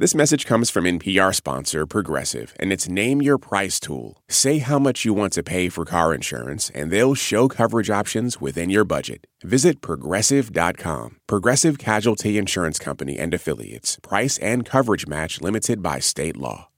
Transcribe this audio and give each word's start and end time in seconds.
This 0.00 0.14
message 0.14 0.46
comes 0.46 0.70
from 0.70 0.84
NPR 0.84 1.34
sponsor 1.34 1.84
Progressive 1.84 2.54
and 2.60 2.72
its 2.72 2.88
Name 2.88 3.20
Your 3.20 3.36
Price 3.36 3.80
tool. 3.80 4.22
Say 4.28 4.58
how 4.58 4.78
much 4.78 5.04
you 5.04 5.12
want 5.12 5.32
to 5.32 5.42
pay 5.42 5.68
for 5.68 5.84
car 5.84 6.14
insurance, 6.14 6.70
and 6.72 6.92
they'll 6.92 7.16
show 7.16 7.48
coverage 7.48 7.90
options 7.90 8.40
within 8.40 8.70
your 8.70 8.84
budget. 8.84 9.26
Visit 9.42 9.80
progressive.com. 9.80 11.16
Progressive 11.26 11.78
Casualty 11.78 12.38
Insurance 12.38 12.78
Company 12.78 13.18
and 13.18 13.34
Affiliates. 13.34 13.98
Price 14.00 14.38
and 14.38 14.64
coverage 14.64 15.08
match 15.08 15.40
limited 15.40 15.82
by 15.82 15.98
state 15.98 16.36
law. 16.36 16.68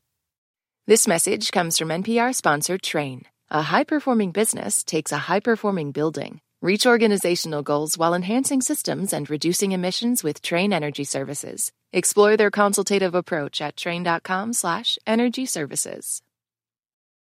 This 0.87 1.07
message 1.07 1.53
comes 1.53 1.77
from 1.77 1.89
NPR 1.89 2.35
sponsor 2.35 2.79
Trane. 2.79 3.25
A 3.51 3.61
high 3.61 3.85
performing 3.85 4.31
business 4.31 4.83
takes 4.83 5.13
a 5.13 5.19
high 5.19 5.41
performing 5.41 5.93
building. 5.93 6.41
Reach 6.63 6.87
organizational 6.87 7.63
goals 7.63 7.99
while 7.99 8.15
enhancing 8.15 8.63
systems 8.63 9.13
and 9.13 9.29
reducing 9.29 9.73
emissions 9.73 10.25
with 10.25 10.41
Trane 10.41 10.73
Energy 10.73 11.05
Services. 11.05 11.71
Explore 11.93 12.37
their 12.37 12.51
consultative 12.51 13.15
approach 13.15 13.61
at 13.61 13.77
trane.com/energy 13.77 15.47
services. 15.47 16.23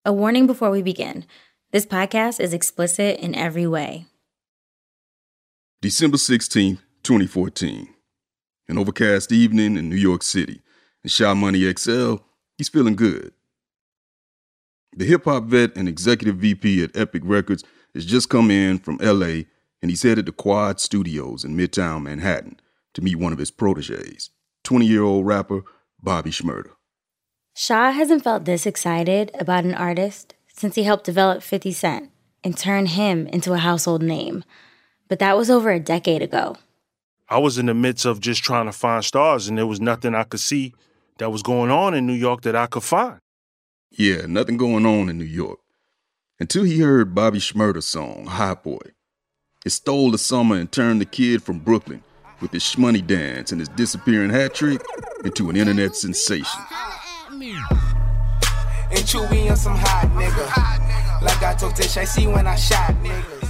A 0.05 0.13
warning 0.13 0.47
before 0.47 0.71
we 0.71 0.83
begin. 0.83 1.25
This 1.73 1.87
podcast 1.87 2.41
is 2.41 2.53
explicit 2.53 3.21
in 3.21 3.35
every 3.35 3.67
way. 3.67 4.07
December 5.81 6.19
16th, 6.19 6.81
2014. 7.03 7.89
An 8.69 8.77
overcast 8.77 9.33
evening 9.33 9.77
in 9.77 9.89
New 9.89 9.97
York 9.97 10.23
City. 10.23 10.61
And 11.03 11.11
Sha 11.11 11.35
Money 11.35 11.73
XL, 11.73 12.17
he's 12.59 12.69
feeling 12.69 12.97
good. 12.97 13.33
The 14.95 15.05
hip 15.05 15.25
hop 15.25 15.45
vet 15.45 15.77
and 15.77 15.89
executive 15.89 16.37
VP 16.37 16.83
at 16.83 16.97
Epic 16.97 17.23
Records 17.25 17.65
has 17.95 18.05
just 18.05 18.29
come 18.29 18.51
in 18.51 18.79
from 18.79 18.99
LA 19.01 19.45
and 19.81 19.91
he's 19.91 20.03
headed 20.03 20.27
to 20.27 20.33
Quad 20.33 20.81
Studios 20.81 21.45
in 21.45 21.57
Midtown 21.57 22.03
Manhattan 22.03 22.61
to 22.95 23.03
meet 23.03 23.17
one 23.17 23.33
of 23.33 23.39
his 23.39 23.51
proteges, 23.51 24.31
20 24.71 24.87
year 24.87 25.03
old 25.03 25.27
rapper 25.27 25.63
Bobby 26.01 26.31
Shmurda. 26.31 26.71
Sha 27.57 27.91
hasn't 27.91 28.23
felt 28.23 28.45
this 28.45 28.67
excited 28.67 29.33
about 29.35 29.65
an 29.65 29.75
artist 29.75 30.35
since 30.47 30.77
he 30.77 30.85
helped 30.85 31.05
develop 31.05 31.43
50 31.43 31.73
Cent 31.73 32.11
and 32.45 32.57
turn 32.57 32.87
him 32.87 33.27
into 33.27 33.53
a 33.53 33.59
household 33.59 34.01
name. 34.01 34.45
But 35.09 35.19
that 35.19 35.37
was 35.37 35.51
over 35.51 35.73
a 35.73 35.81
decade 35.81 36.23
ago. 36.23 36.57
I 37.29 37.39
was 37.39 37.59
in 37.59 37.67
the 37.67 37.75
midst 37.75 38.07
of 38.07 38.21
just 38.21 38.45
trying 38.45 38.67
to 38.67 38.73
find 38.73 39.05
stars, 39.05 39.49
and 39.49 39.59
there 39.59 39.67
was 39.67 39.81
nothing 39.81 40.15
I 40.15 40.23
could 40.23 40.39
see 40.39 40.73
that 41.19 41.33
was 41.33 41.43
going 41.43 41.73
on 41.73 41.93
in 41.93 42.07
New 42.07 42.13
York 42.13 42.43
that 42.43 42.55
I 42.55 42.67
could 42.67 42.85
find. 42.85 43.19
Yeah, 43.91 44.27
nothing 44.29 44.57
going 44.57 44.87
on 44.87 45.09
in 45.09 45.19
New 45.19 45.25
York 45.25 45.59
until 46.39 46.63
he 46.63 46.79
heard 46.79 47.13
Bobby 47.13 47.41
Shmurda's 47.41 47.89
song, 47.89 48.27
Hot 48.27 48.63
Boy. 48.63 48.93
It 49.67 49.71
stole 49.71 50.13
the 50.13 50.19
summer 50.19 50.55
and 50.55 50.71
turned 50.71 51.01
the 51.01 51.07
kid 51.07 51.43
from 51.43 51.59
Brooklyn 51.59 52.05
with 52.41 52.53
his 52.53 52.63
shmoney 52.63 53.07
dance 53.07 53.53
and 53.53 53.61
his 53.61 53.69
disappearing 53.71 54.31
hat 54.31 54.55
trick 54.55 54.81
into 55.25 55.51
an 55.51 55.57
internet 55.57 55.95
sensation. 55.95 56.61
And 58.93 59.05
Chewy 59.05 59.57
some 59.57 59.77
hot 59.77 60.09
nigga. 60.15 61.23
Like 61.23 61.43
I 61.43 61.55
told 61.55 61.77
Tish, 61.77 61.97
I 61.97 62.05
see 62.05 62.27
when 62.27 62.47
I 62.47 62.57
shot 62.57 62.95
niggas. 63.03 63.49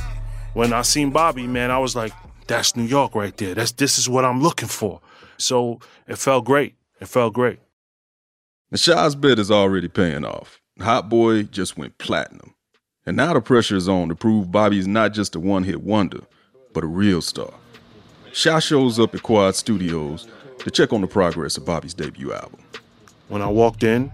When 0.55 0.72
I 0.72 0.83
seen 0.83 1.11
Bobby, 1.11 1.46
man, 1.46 1.70
I 1.70 1.78
was 1.78 1.94
like, 1.96 2.12
that's 2.46 2.77
New 2.77 2.84
York 2.84 3.14
right 3.14 3.36
there. 3.36 3.55
That's 3.55 3.72
this 3.72 3.98
is 3.98 4.08
what 4.08 4.24
I'm 4.24 4.42
looking 4.42 4.68
for. 4.68 5.00
So 5.38 5.80
it 6.06 6.18
felt 6.18 6.44
great. 6.44 6.74
It 7.00 7.06
felt 7.06 7.33
great. 7.33 7.61
The 8.70 8.78
Sha's 8.78 9.14
bet 9.14 9.38
is 9.38 9.50
already 9.50 9.88
paying 9.88 10.24
off. 10.24 10.61
Hot 10.80 11.08
Boy 11.08 11.44
just 11.44 11.78
went 11.78 11.98
platinum. 11.98 12.55
And 13.06 13.16
now 13.16 13.33
the 13.33 13.41
pressure 13.41 13.77
is 13.77 13.88
on 13.88 14.08
to 14.08 14.14
prove 14.14 14.52
Bobby's 14.52 14.86
not 14.86 15.14
just 15.14 15.34
a 15.34 15.41
one 15.41 15.64
hit 15.64 15.83
wonder, 15.83 16.20
but 16.72 16.84
a 16.84 16.86
real 16.86 17.22
star. 17.22 17.52
Sha 18.33 18.59
shows 18.61 18.98
up 18.98 19.14
at 19.14 19.23
Quad 19.23 19.55
Studios 19.55 20.28
to 20.59 20.70
check 20.70 20.92
on 20.92 21.00
the 21.00 21.06
progress 21.06 21.56
of 21.56 21.64
Bobby's 21.64 21.95
debut 21.95 22.33
album. 22.33 22.61
When 23.28 23.42
I 23.42 23.48
walked 23.48 23.83
in, 23.83 24.12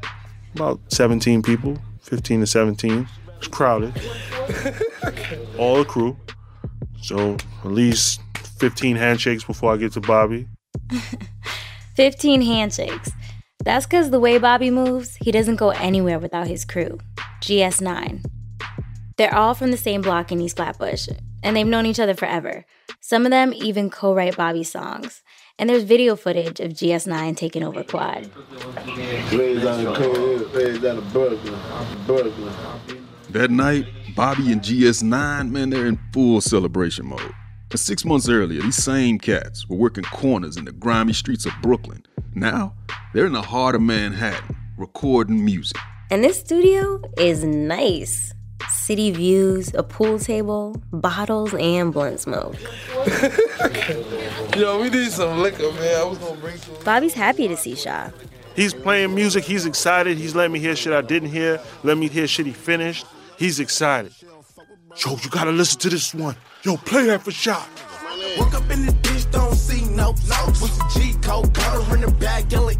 about 0.55 0.81
17 0.89 1.42
people, 1.42 1.78
15 2.00 2.41
to 2.41 2.47
17. 2.47 2.92
It 2.92 3.09
was 3.39 3.48
crowded. 3.48 3.92
All 5.59 5.78
the 5.78 5.84
crew. 5.84 6.16
So 7.03 7.37
at 7.65 7.71
least 7.71 8.21
15 8.59 8.97
handshakes 8.97 9.44
before 9.44 9.72
I 9.72 9.77
get 9.77 9.93
to 9.93 10.00
Bobby. 10.00 10.47
15 11.97 12.43
handshakes. 12.43 13.10
That's 13.65 13.87
because 13.87 14.10
the 14.10 14.21
way 14.21 14.38
Bobby 14.38 14.71
moves, 14.71 15.16
he 15.16 15.33
doesn't 15.33 15.56
go 15.56 15.71
anywhere 15.71 16.19
without 16.19 16.47
his 16.47 16.65
crew, 16.65 16.98
GS9. 17.43 18.25
They're 19.16 19.34
all 19.34 19.54
from 19.54 19.72
the 19.72 19.77
same 19.77 20.03
block 20.03 20.31
in 20.31 20.41
East 20.41 20.56
Flatbush, 20.56 21.09
and 21.43 21.56
they've 21.56 21.66
known 21.66 21.87
each 21.87 21.98
other 21.98 22.15
forever. 22.15 22.65
Some 23.09 23.25
of 23.25 23.31
them 23.31 23.53
even 23.55 23.89
co 23.89 24.12
write 24.12 24.37
Bobby's 24.37 24.72
songs. 24.72 25.22
And 25.61 25.71
there's 25.71 25.84
video 25.84 26.17
footage 26.17 26.59
of 26.59 26.72
GS9 26.72 27.37
taking 27.37 27.62
over 27.62 27.84
Quad. 27.84 28.25
That 33.31 33.50
night, 33.53 33.87
Bobby 34.16 34.50
and 34.50 34.61
GS9, 34.61 35.50
man, 35.53 35.71
they're 35.71 35.87
in 35.87 36.00
full 36.12 36.41
celebration 36.41 37.06
mode. 37.06 37.33
And 37.71 37.78
six 37.78 38.05
months 38.05 38.28
earlier, 38.28 38.61
these 38.61 38.83
same 38.83 39.21
cats 39.21 39.69
were 39.69 39.77
working 39.77 40.03
corners 40.03 40.56
in 40.56 40.65
the 40.65 40.72
grimy 40.72 41.12
streets 41.12 41.47
of 41.47 41.53
Brooklyn. 41.62 42.03
Now, 42.34 42.75
they're 43.15 43.27
in 43.27 43.34
the 43.34 43.41
heart 43.41 43.77
of 43.77 43.83
Manhattan, 43.83 44.56
recording 44.77 45.45
music. 45.45 45.81
And 46.11 46.25
this 46.25 46.41
studio 46.41 47.00
is 47.16 47.45
nice 47.45 48.34
city 48.71 49.11
views, 49.11 49.72
a 49.75 49.83
pool 49.83 50.19
table, 50.19 50.81
bottles, 50.93 51.55
and 51.55 51.93
blunt 51.93 52.21
smoke. 52.21 52.56
Yo, 54.56 54.81
we 54.81 54.91
need 54.91 55.11
some 55.11 55.39
liquor, 55.41 55.71
man. 55.72 56.00
I 56.00 56.05
was 56.05 56.19
gonna 56.19 56.41
bring 56.41 56.56
some. 56.56 56.75
Bobby's 56.84 57.15
happy 57.15 57.49
to 57.49 57.56
see 57.56 57.75
Sha. 57.75 58.11
He's 58.55 58.72
playing 58.72 59.15
music. 59.15 59.45
He's 59.45 59.66
excited. 59.66 60.16
He's 60.16 60.34
letting 60.34 60.53
me 60.53 60.59
hear 60.59 60.75
shit 60.75 60.93
I 60.93 61.03
didn't 61.03 61.31
hear. 61.31 61.61
Let 61.84 61.99
me 61.99 62.09
hear 62.09 62.27
shit 62.27 62.47
he 62.47 62.53
finished. 62.53 63.06
He's 63.39 63.61
excited. 63.61 64.12
Yo, 64.97 65.16
you 65.16 65.31
gotta 65.31 65.53
listen 65.53 65.78
to 65.81 65.91
this 65.91 66.15
one. 66.15 66.37
Yo, 66.62 66.77
play 66.78 67.06
that 67.06 67.22
for 67.22 67.31
Sha. 67.31 67.62
Woke 68.39 68.55
up 68.55 68.71
in 68.71 68.87
the 68.87 68.93
ditch, 68.93 69.31
don't 69.31 69.55
see 69.55 69.84
no 69.91 70.12
notes. 70.12 70.61
With 70.62 70.77
the 70.77 71.00
G 71.00 71.15
code, 71.21 71.53
got 71.53 71.93
in 71.93 72.00
the 72.00 72.11
bag, 72.12 72.50
yelling 72.50 72.78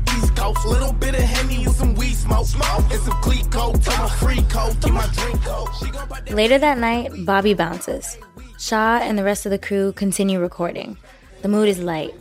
East 0.57 0.65
Coast. 0.65 0.67
Little 0.67 0.93
bit 0.93 1.15
of 1.15 1.21
Henny 1.21 1.65
and 1.65 1.75
some 1.75 1.95
weed 1.95 2.15
smoke, 2.15 2.47
smoke. 2.47 2.93
And 2.93 3.01
some 3.03 3.21
cleat 3.23 3.51
coat, 3.51 3.83
tell 3.83 4.03
my 4.03 4.09
free 4.17 4.43
coat, 4.43 4.77
keep 4.83 4.93
my 4.93 5.07
drink 5.13 5.43
cold. 5.43 6.31
Later 6.31 6.59
that 6.59 6.79
night, 6.79 7.13
Bobby 7.25 7.55
bounces. 7.55 8.19
Sha 8.59 8.99
and 9.03 9.19
the 9.19 9.25
rest 9.25 9.47
of 9.47 9.51
the 9.51 9.59
crew 9.59 9.93
continue 9.93 10.41
recording. 10.41 10.97
The 11.43 11.49
mood 11.49 11.69
is 11.69 11.79
light, 11.79 12.15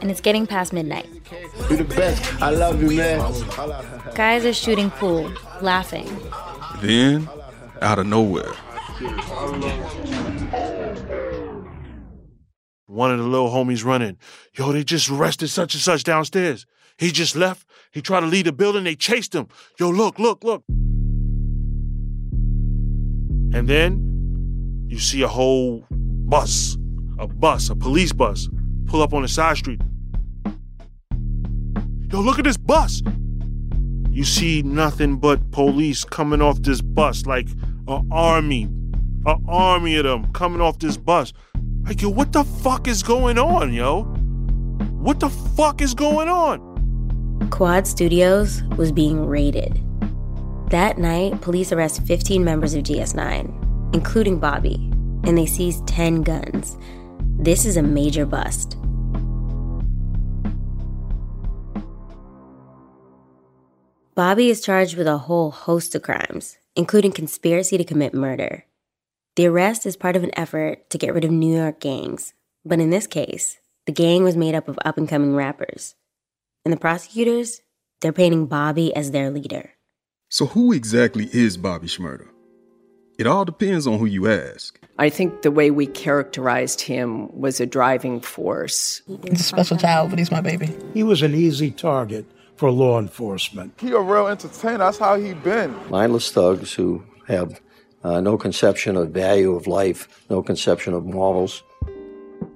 and 0.00 0.10
it's 0.10 0.20
getting 0.20 0.46
past 0.46 0.72
midnight. 0.72 1.08
You 1.68 1.76
the 1.76 1.84
best. 1.84 2.42
I 2.42 2.50
love 2.50 2.80
you, 2.80 2.96
man. 2.96 3.18
Guys 4.14 4.44
are 4.44 4.52
shooting 4.52 4.90
pool, 4.90 5.32
laughing. 5.60 6.08
Then, 6.80 7.28
out 7.82 7.98
of 7.98 8.06
nowhere, 8.06 8.52
One 12.86 13.12
of 13.12 13.18
the 13.18 13.24
little 13.24 13.50
homies 13.50 13.84
running. 13.84 14.18
Yo, 14.54 14.72
they 14.72 14.84
just 14.84 15.08
arrested 15.08 15.48
such 15.48 15.74
and 15.74 15.82
such 15.82 16.02
downstairs. 16.04 16.66
He 16.98 17.10
just 17.12 17.34
left. 17.34 17.66
He 17.92 18.00
tried 18.00 18.20
to 18.20 18.26
leave 18.26 18.44
the 18.44 18.52
building. 18.52 18.84
They 18.84 18.94
chased 18.94 19.34
him. 19.34 19.48
Yo, 19.78 19.90
look, 19.90 20.18
look, 20.18 20.44
look. 20.44 20.62
And 23.52 23.66
then 23.66 24.86
you 24.88 24.98
see 24.98 25.22
a 25.22 25.28
whole 25.28 25.86
bus, 25.90 26.76
a 27.18 27.26
bus, 27.26 27.68
a 27.68 27.76
police 27.76 28.12
bus, 28.12 28.48
pull 28.86 29.02
up 29.02 29.12
on 29.12 29.22
the 29.22 29.28
side 29.28 29.56
street. 29.56 29.80
Yo, 32.12 32.20
look 32.20 32.38
at 32.38 32.44
this 32.44 32.56
bus. 32.56 33.02
You 34.10 34.24
see 34.24 34.62
nothing 34.62 35.18
but 35.18 35.50
police 35.50 36.04
coming 36.04 36.42
off 36.42 36.62
this 36.62 36.80
bus, 36.80 37.26
like 37.26 37.48
an 37.88 38.08
army, 38.12 38.64
an 39.26 39.44
army 39.48 39.96
of 39.96 40.04
them 40.04 40.32
coming 40.32 40.60
off 40.60 40.78
this 40.78 40.96
bus. 40.96 41.32
Like, 41.84 42.02
yo, 42.02 42.08
what 42.08 42.32
the 42.32 42.44
fuck 42.44 42.86
is 42.86 43.02
going 43.02 43.38
on, 43.38 43.72
yo? 43.72 44.04
What 45.00 45.18
the 45.18 45.30
fuck 45.30 45.80
is 45.80 45.94
going 45.94 46.28
on? 46.28 46.69
Quad 47.48 47.86
Studios 47.86 48.62
was 48.76 48.92
being 48.92 49.26
raided. 49.26 49.80
That 50.68 50.98
night, 50.98 51.40
police 51.40 51.72
arrest 51.72 52.02
15 52.06 52.44
members 52.44 52.74
of 52.74 52.84
GS9, 52.84 53.94
including 53.94 54.38
Bobby, 54.38 54.76
and 55.24 55.36
they 55.36 55.46
seize 55.46 55.80
10 55.86 56.22
guns. 56.22 56.76
This 57.38 57.64
is 57.64 57.76
a 57.76 57.82
major 57.82 58.26
bust. 58.26 58.76
Bobby 64.14 64.50
is 64.50 64.60
charged 64.60 64.96
with 64.96 65.06
a 65.06 65.18
whole 65.18 65.50
host 65.50 65.94
of 65.94 66.02
crimes, 66.02 66.58
including 66.76 67.10
conspiracy 67.10 67.78
to 67.78 67.84
commit 67.84 68.12
murder. 68.12 68.66
The 69.36 69.46
arrest 69.46 69.86
is 69.86 69.96
part 69.96 70.14
of 70.14 70.22
an 70.22 70.38
effort 70.38 70.90
to 70.90 70.98
get 70.98 71.14
rid 71.14 71.24
of 71.24 71.30
New 71.30 71.56
York 71.56 71.80
gangs, 71.80 72.34
but 72.64 72.80
in 72.80 72.90
this 72.90 73.06
case, 73.06 73.58
the 73.86 73.92
gang 73.92 74.22
was 74.22 74.36
made 74.36 74.54
up 74.54 74.68
of 74.68 74.78
up 74.84 74.98
and 74.98 75.08
coming 75.08 75.34
rappers. 75.34 75.94
And 76.64 76.72
the 76.72 76.78
prosecutors, 76.78 77.62
they're 78.00 78.12
painting 78.12 78.46
Bobby 78.46 78.94
as 78.94 79.10
their 79.10 79.30
leader. 79.30 79.70
So, 80.28 80.46
who 80.46 80.72
exactly 80.72 81.28
is 81.32 81.56
Bobby 81.56 81.88
Shmurda? 81.88 82.28
It 83.18 83.26
all 83.26 83.44
depends 83.44 83.86
on 83.86 83.98
who 83.98 84.06
you 84.06 84.28
ask. 84.28 84.78
I 84.98 85.10
think 85.10 85.42
the 85.42 85.50
way 85.50 85.70
we 85.70 85.86
characterized 85.86 86.80
him 86.80 87.28
was 87.38 87.60
a 87.60 87.66
driving 87.66 88.20
force. 88.20 89.02
He's 89.24 89.40
a 89.40 89.42
special 89.42 89.76
child, 89.76 90.10
but 90.10 90.18
he's 90.18 90.30
my 90.30 90.40
baby. 90.40 90.74
He 90.94 91.02
was 91.02 91.20
an 91.22 91.34
easy 91.34 91.70
target 91.70 92.24
for 92.56 92.70
law 92.70 92.98
enforcement. 92.98 93.74
He 93.80 93.90
a 93.92 94.00
real 94.00 94.26
entertainer. 94.26 94.78
That's 94.78 94.98
how 94.98 95.18
he 95.18 95.34
been. 95.34 95.74
Mindless 95.90 96.30
thugs 96.30 96.72
who 96.72 97.02
have 97.26 97.60
uh, 98.04 98.20
no 98.20 98.38
conception 98.38 98.96
of 98.96 99.10
value 99.10 99.54
of 99.54 99.66
life, 99.66 100.24
no 100.30 100.42
conception 100.42 100.94
of 100.94 101.04
morals. 101.04 101.62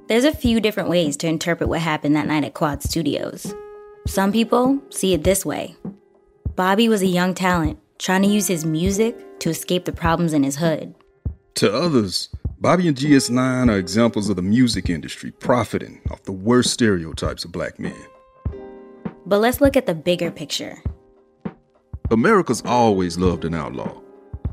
There's 0.08 0.24
a 0.24 0.34
few 0.34 0.60
different 0.60 0.88
ways 0.88 1.16
to 1.18 1.26
interpret 1.26 1.68
what 1.68 1.80
happened 1.80 2.16
that 2.16 2.26
night 2.26 2.44
at 2.44 2.54
Quad 2.54 2.82
Studios. 2.82 3.54
Some 4.06 4.32
people 4.32 4.82
see 4.90 5.14
it 5.14 5.24
this 5.24 5.46
way 5.46 5.76
Bobby 6.56 6.88
was 6.88 7.02
a 7.02 7.06
young 7.06 7.34
talent 7.34 7.78
trying 7.98 8.22
to 8.22 8.28
use 8.28 8.46
his 8.46 8.64
music 8.64 9.40
to 9.40 9.50
escape 9.50 9.86
the 9.86 9.92
problems 9.92 10.32
in 10.32 10.42
his 10.42 10.56
hood. 10.56 10.94
To 11.56 11.72
others, 11.72 12.28
Bobby 12.60 12.88
and 12.88 12.96
GS9 12.96 13.70
are 13.70 13.78
examples 13.78 14.28
of 14.28 14.36
the 14.36 14.42
music 14.42 14.90
industry 14.90 15.30
profiting 15.30 16.00
off 16.10 16.22
the 16.24 16.32
worst 16.32 16.70
stereotypes 16.70 17.44
of 17.44 17.52
black 17.52 17.78
men. 17.78 17.96
But 19.26 19.40
let's 19.40 19.60
look 19.60 19.76
at 19.76 19.86
the 19.86 19.94
bigger 19.94 20.30
picture. 20.30 20.76
America's 22.10 22.62
always 22.64 23.16
loved 23.16 23.44
an 23.44 23.54
outlaw. 23.54 24.00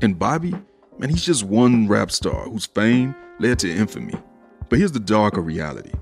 And 0.00 0.18
Bobby, 0.18 0.54
man, 0.98 1.10
he's 1.10 1.24
just 1.24 1.44
one 1.44 1.88
rap 1.88 2.10
star 2.10 2.44
whose 2.44 2.66
fame 2.66 3.14
led 3.38 3.58
to 3.60 3.70
infamy. 3.70 4.14
But 4.68 4.78
here's 4.78 4.92
the 4.92 5.00
darker 5.00 5.42
reality. 5.42 5.92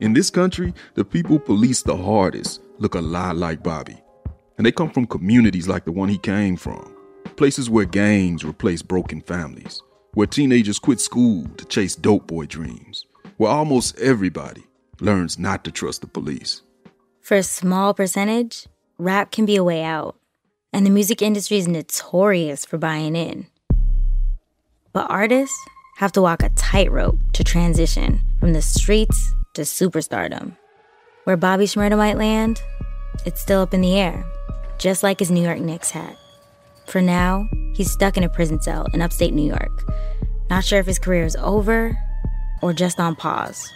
In 0.00 0.12
this 0.12 0.28
country, 0.28 0.74
the 0.94 1.04
people 1.04 1.38
policed 1.38 1.86
the 1.86 1.96
hardest 1.96 2.60
look 2.78 2.96
a 2.96 3.00
lot 3.00 3.36
like 3.36 3.62
Bobby. 3.62 3.96
And 4.58 4.66
they 4.66 4.72
come 4.72 4.90
from 4.90 5.06
communities 5.06 5.68
like 5.68 5.84
the 5.84 5.92
one 5.92 6.08
he 6.08 6.18
came 6.18 6.56
from. 6.56 6.96
Places 7.36 7.70
where 7.70 7.84
gangs 7.84 8.44
replace 8.44 8.82
broken 8.82 9.20
families. 9.20 9.80
Where 10.14 10.26
teenagers 10.26 10.80
quit 10.80 11.00
school 11.00 11.46
to 11.56 11.64
chase 11.66 11.94
dope 11.94 12.26
boy 12.26 12.46
dreams. 12.46 13.06
Where 13.36 13.50
almost 13.50 13.96
everybody 13.98 14.64
learns 15.00 15.38
not 15.38 15.64
to 15.64 15.70
trust 15.70 16.00
the 16.00 16.08
police. 16.08 16.62
For 17.20 17.36
a 17.36 17.42
small 17.44 17.94
percentage, 17.94 18.66
rap 18.98 19.30
can 19.30 19.46
be 19.46 19.56
a 19.56 19.64
way 19.64 19.84
out. 19.84 20.16
And 20.72 20.84
the 20.84 20.90
music 20.90 21.22
industry 21.22 21.58
is 21.58 21.68
notorious 21.68 22.64
for 22.64 22.78
buying 22.78 23.14
in. 23.14 23.46
But 24.92 25.08
artists 25.08 25.56
have 25.98 26.10
to 26.12 26.22
walk 26.22 26.42
a 26.42 26.48
tightrope 26.50 27.18
to 27.34 27.44
transition 27.44 28.20
from 28.40 28.52
the 28.52 28.62
streets 28.62 29.32
to 29.54 29.62
superstardom. 29.62 30.56
Where 31.24 31.36
Bobby 31.36 31.64
Shmurda 31.64 31.96
might 31.96 32.18
land, 32.18 32.60
it's 33.24 33.40
still 33.40 33.62
up 33.62 33.72
in 33.72 33.80
the 33.80 33.98
air, 33.98 34.24
just 34.78 35.02
like 35.02 35.20
his 35.20 35.30
New 35.30 35.42
York 35.42 35.60
Knicks 35.60 35.90
hat. 35.90 36.16
For 36.86 37.00
now, 37.00 37.48
he's 37.74 37.90
stuck 37.90 38.16
in 38.16 38.24
a 38.24 38.28
prison 38.28 38.60
cell 38.60 38.86
in 38.92 39.00
upstate 39.00 39.32
New 39.32 39.46
York. 39.46 39.84
Not 40.50 40.64
sure 40.64 40.78
if 40.78 40.86
his 40.86 40.98
career 40.98 41.24
is 41.24 41.36
over 41.36 41.96
or 42.62 42.72
just 42.72 43.00
on 43.00 43.16
pause. 43.16 43.66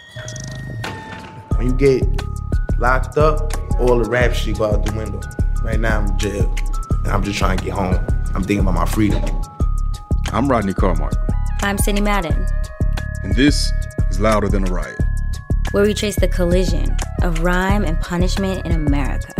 When 1.56 1.68
you 1.68 1.72
get 1.72 2.02
locked 2.78 3.16
up, 3.16 3.52
all 3.80 3.98
the 3.98 4.08
rap 4.08 4.34
shit 4.34 4.58
go 4.58 4.66
out 4.66 4.84
the 4.84 4.92
window. 4.92 5.20
Right 5.62 5.80
now, 5.80 6.00
I'm 6.00 6.06
in 6.08 6.18
jail. 6.18 6.54
And 7.04 7.08
I'm 7.08 7.22
just 7.22 7.38
trying 7.38 7.58
to 7.58 7.64
get 7.64 7.72
home. 7.72 7.94
I'm 8.34 8.42
thinking 8.42 8.60
about 8.60 8.74
my 8.74 8.86
freedom. 8.86 9.22
I'm 10.32 10.48
Rodney 10.48 10.74
Carmichael. 10.74 11.18
I'm 11.62 11.78
Sidney 11.78 12.00
Madden. 12.00 12.46
And 13.22 13.34
this 13.34 13.72
is 14.10 14.20
Louder 14.20 14.48
Than 14.48 14.68
a 14.68 14.70
Riot, 14.70 15.00
where 15.72 15.84
we 15.84 15.92
trace 15.92 16.16
the 16.16 16.28
collision 16.28 16.96
of 17.22 17.40
rhyme 17.40 17.84
and 17.84 18.00
punishment 18.00 18.64
in 18.64 18.72
America. 18.72 19.34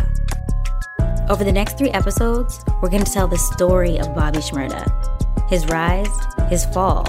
Over 1.31 1.45
the 1.45 1.53
next 1.53 1.79
three 1.79 1.91
episodes, 1.91 2.65
we're 2.83 2.91
going 2.91 3.05
to 3.05 3.13
tell 3.13 3.29
the 3.29 3.39
story 3.39 3.99
of 3.99 4.15
Bobby 4.15 4.39
Shmurda, 4.39 5.49
his 5.49 5.67
rise, 5.67 6.09
his 6.51 6.67
fall, 6.67 7.07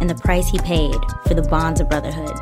and 0.00 0.08
the 0.08 0.14
price 0.14 0.48
he 0.48 0.58
paid 0.58 0.96
for 1.26 1.34
the 1.34 1.42
bonds 1.42 1.80
of 1.80 1.88
brotherhood. 1.88 2.36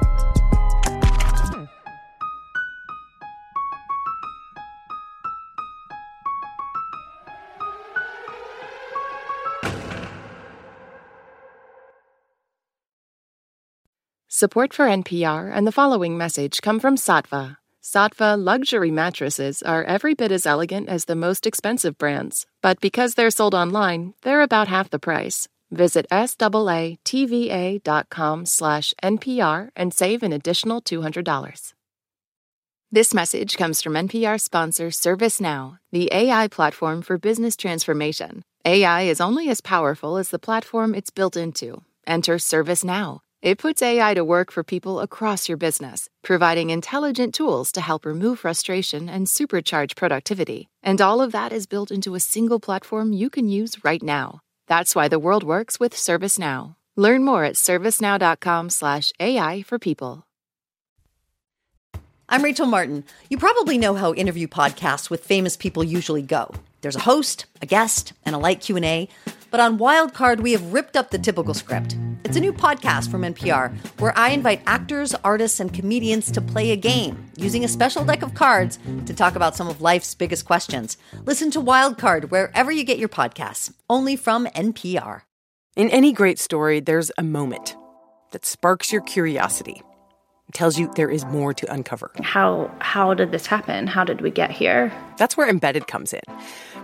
Support 14.37 14.75
for 14.75 14.87
NPR 14.87 15.49
and 15.55 15.65
the 15.65 15.71
following 15.71 16.19
message 16.19 16.61
come 16.61 16.81
from 16.81 16.97
Saatva. 16.97 17.57
Saatva 17.81 18.37
luxury 18.37 18.91
mattresses 18.91 19.63
are 19.63 19.85
every 19.85 20.15
bit 20.15 20.33
as 20.33 20.45
elegant 20.45 20.89
as 20.89 21.05
the 21.05 21.15
most 21.15 21.47
expensive 21.47 21.97
brands, 21.99 22.45
but 22.61 22.81
because 22.81 23.15
they're 23.15 23.31
sold 23.31 23.55
online, 23.55 24.15
they're 24.23 24.43
about 24.43 24.67
half 24.67 24.91
the 24.91 24.99
price. 24.99 25.47
Visit 25.71 26.05
SAATVA.com 26.11 26.97
slash 28.47 28.93
NPR 29.05 29.69
and 29.77 29.95
save 29.95 30.25
an 30.25 30.33
additional 30.33 30.83
$200. 30.83 31.73
This 32.91 33.15
message 33.15 33.57
comes 33.57 33.81
from 33.81 33.93
NPR 33.93 34.41
sponsor 34.41 34.89
ServiceNow, 34.89 35.79
the 35.93 36.09
AI 36.13 36.49
platform 36.49 37.03
for 37.03 37.19
business 37.19 37.57
transformation. 37.57 38.43
AI 38.65 39.03
is 39.03 39.21
only 39.21 39.49
as 39.49 39.61
powerful 39.61 40.17
as 40.17 40.31
the 40.31 40.41
platform 40.41 40.93
it's 40.93 41.11
built 41.11 41.37
into. 41.37 41.85
Enter 42.05 42.39
ServiceNow 42.39 43.21
it 43.44 43.58
puts 43.58 43.82
AI 43.82 44.14
to 44.14 44.25
work 44.25 44.50
for 44.50 44.64
people 44.64 45.00
across 45.00 45.50
your 45.50 45.58
business, 45.58 46.08
providing 46.23 46.70
intelligent 46.70 47.35
tools 47.35 47.70
to 47.73 47.82
help 47.82 48.06
remove 48.06 48.38
frustration 48.38 49.11
and 49.11 49.26
supercharge 49.26 49.96
productivity. 49.96 50.70
And 50.82 51.02
all 51.02 51.20
of 51.20 51.32
that 51.32 51.52
is 51.52 51.67
built 51.67 51.91
into 51.91 52.14
a 52.14 52.20
single 52.20 52.58
platform 52.58 53.12
you 53.12 53.29
can 53.29 53.46
use 53.46 53.85
right 53.85 54.02
now. 54.02 54.41
That's 54.67 54.94
why 54.94 55.08
the 55.08 55.19
world 55.19 55.44
works 55.44 55.79
with 55.79 55.94
ServiceNow. 55.94 56.76
Learn 56.96 57.23
more 57.23 57.44
at 57.44 57.56
servicenow.com/ai 57.56 59.62
for 59.62 59.79
people. 59.79 60.25
I'm 62.26 62.43
Rachel 62.43 62.67
Martin. 62.67 63.05
You 63.29 63.37
probably 63.37 63.76
know 63.76 63.94
how 63.94 64.14
interview 64.14 64.49
podcasts 64.49 65.11
with 65.11 65.23
famous 65.23 65.58
people 65.58 65.85
usually 65.85 66.23
go. 66.23 66.50
There's 66.81 66.97
a 66.97 67.00
host, 67.00 67.44
a 67.61 67.67
guest, 67.67 68.14
and 68.25 68.35
a 68.35 68.38
light 68.38 68.61
Q&A. 68.61 69.11
But 69.55 69.61
on 69.61 69.79
Wildcard, 69.79 70.41
we 70.41 70.51
have 70.51 70.73
ripped 70.73 70.97
up 70.97 71.12
the 71.12 71.19
typical 71.19 71.55
script. 71.55 71.97
It's 72.25 72.37
a 72.37 72.41
new 72.41 72.53
podcast 72.53 73.09
from 73.09 73.23
NPR 73.23 73.73
where 74.01 74.12
I 74.19 74.31
invite 74.31 74.61
actors, 74.67 75.15
artists, 75.23 75.61
and 75.61 75.73
comedians 75.73 76.33
to 76.33 76.41
play 76.41 76.73
a 76.73 76.77
game 76.77 77.31
using 77.37 77.62
a 77.62 77.69
special 77.69 78.05
deck 78.05 78.23
of 78.23 78.35
cards 78.35 78.81
to 79.06 79.15
talk 79.15 79.37
about 79.37 79.55
some 79.55 79.69
of 79.69 79.81
life's 79.81 80.12
biggest 80.12 80.45
questions. 80.45 80.97
Listen 81.25 81.53
to 81.53 81.61
Wildcard 81.61 82.31
wherever 82.33 82.73
you 82.73 82.83
get 82.83 82.99
your 82.99 83.09
podcasts, 83.09 83.73
only 83.89 84.17
from 84.17 84.47
NPR. 84.47 85.21
In 85.77 85.89
any 85.89 86.12
great 86.12 86.41
story, 86.41 86.81
there's 86.81 87.12
a 87.17 87.23
moment 87.23 87.77
that 88.33 88.45
sparks 88.45 88.91
your 88.93 89.03
curiosity. 89.03 89.83
tells 90.53 90.81
you 90.81 90.91
there 90.97 91.11
is 91.11 91.25
more 91.27 91.55
to 91.55 91.73
uncover. 91.73 92.11
How 92.23 92.73
how 92.81 93.15
did 93.15 93.31
this 93.31 93.47
happen? 93.47 93.87
How 93.87 94.03
did 94.03 94.21
we 94.21 94.33
get 94.33 94.50
here? 94.50 94.93
That's 95.17 95.37
where 95.37 95.49
Embedded 95.49 95.87
comes 95.87 96.12
in. 96.12 96.23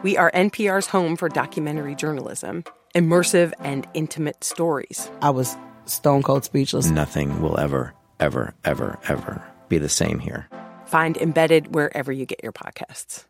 We 0.03 0.17
are 0.17 0.31
NPR's 0.31 0.87
home 0.87 1.15
for 1.15 1.29
documentary 1.29 1.95
journalism, 1.95 2.65
immersive 2.95 3.53
and 3.61 3.87
intimate 3.93 4.43
stories. 4.43 5.11
I 5.21 5.29
was 5.29 5.59
stone 5.85 6.23
cold 6.23 6.43
speechless. 6.43 6.89
Nothing 6.89 7.43
will 7.43 7.61
ever, 7.61 7.93
ever, 8.19 8.55
ever, 8.65 8.99
ever 9.07 9.45
be 9.69 9.77
the 9.77 9.91
same 9.91 10.19
here. 10.19 10.49
Find 10.87 11.19
Embedded 11.19 11.75
wherever 11.75 12.11
you 12.11 12.25
get 12.25 12.43
your 12.43 12.53
podcasts. 12.53 13.27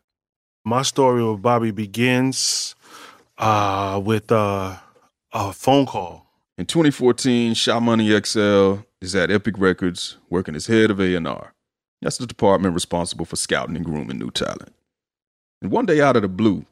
My 0.63 0.83
story 0.83 1.29
with 1.29 1.41
Bobby 1.41 1.71
begins 1.71 2.75
uh, 3.37 4.01
with 4.01 4.31
uh, 4.31 4.77
a 5.33 5.51
phone 5.51 5.85
call. 5.85 6.25
In 6.57 6.67
2014, 6.67 7.53
Sha 7.53 7.81
Money 7.81 8.17
XL 8.17 8.75
is 9.01 9.13
at 9.13 9.29
Epic 9.29 9.55
Records 9.57 10.19
working 10.29 10.55
as 10.55 10.67
head 10.67 10.89
of 10.89 11.01
A&R. 11.01 11.53
That's 12.01 12.17
the 12.17 12.25
department 12.25 12.75
responsible 12.75 13.25
for 13.25 13.35
scouting 13.35 13.75
and 13.75 13.83
grooming 13.83 14.19
new 14.19 14.31
talent. 14.31 14.73
And 15.61 15.71
one 15.71 15.85
day 15.85 16.01
out 16.01 16.15
of 16.15 16.23
the 16.23 16.27
blue, 16.27 16.65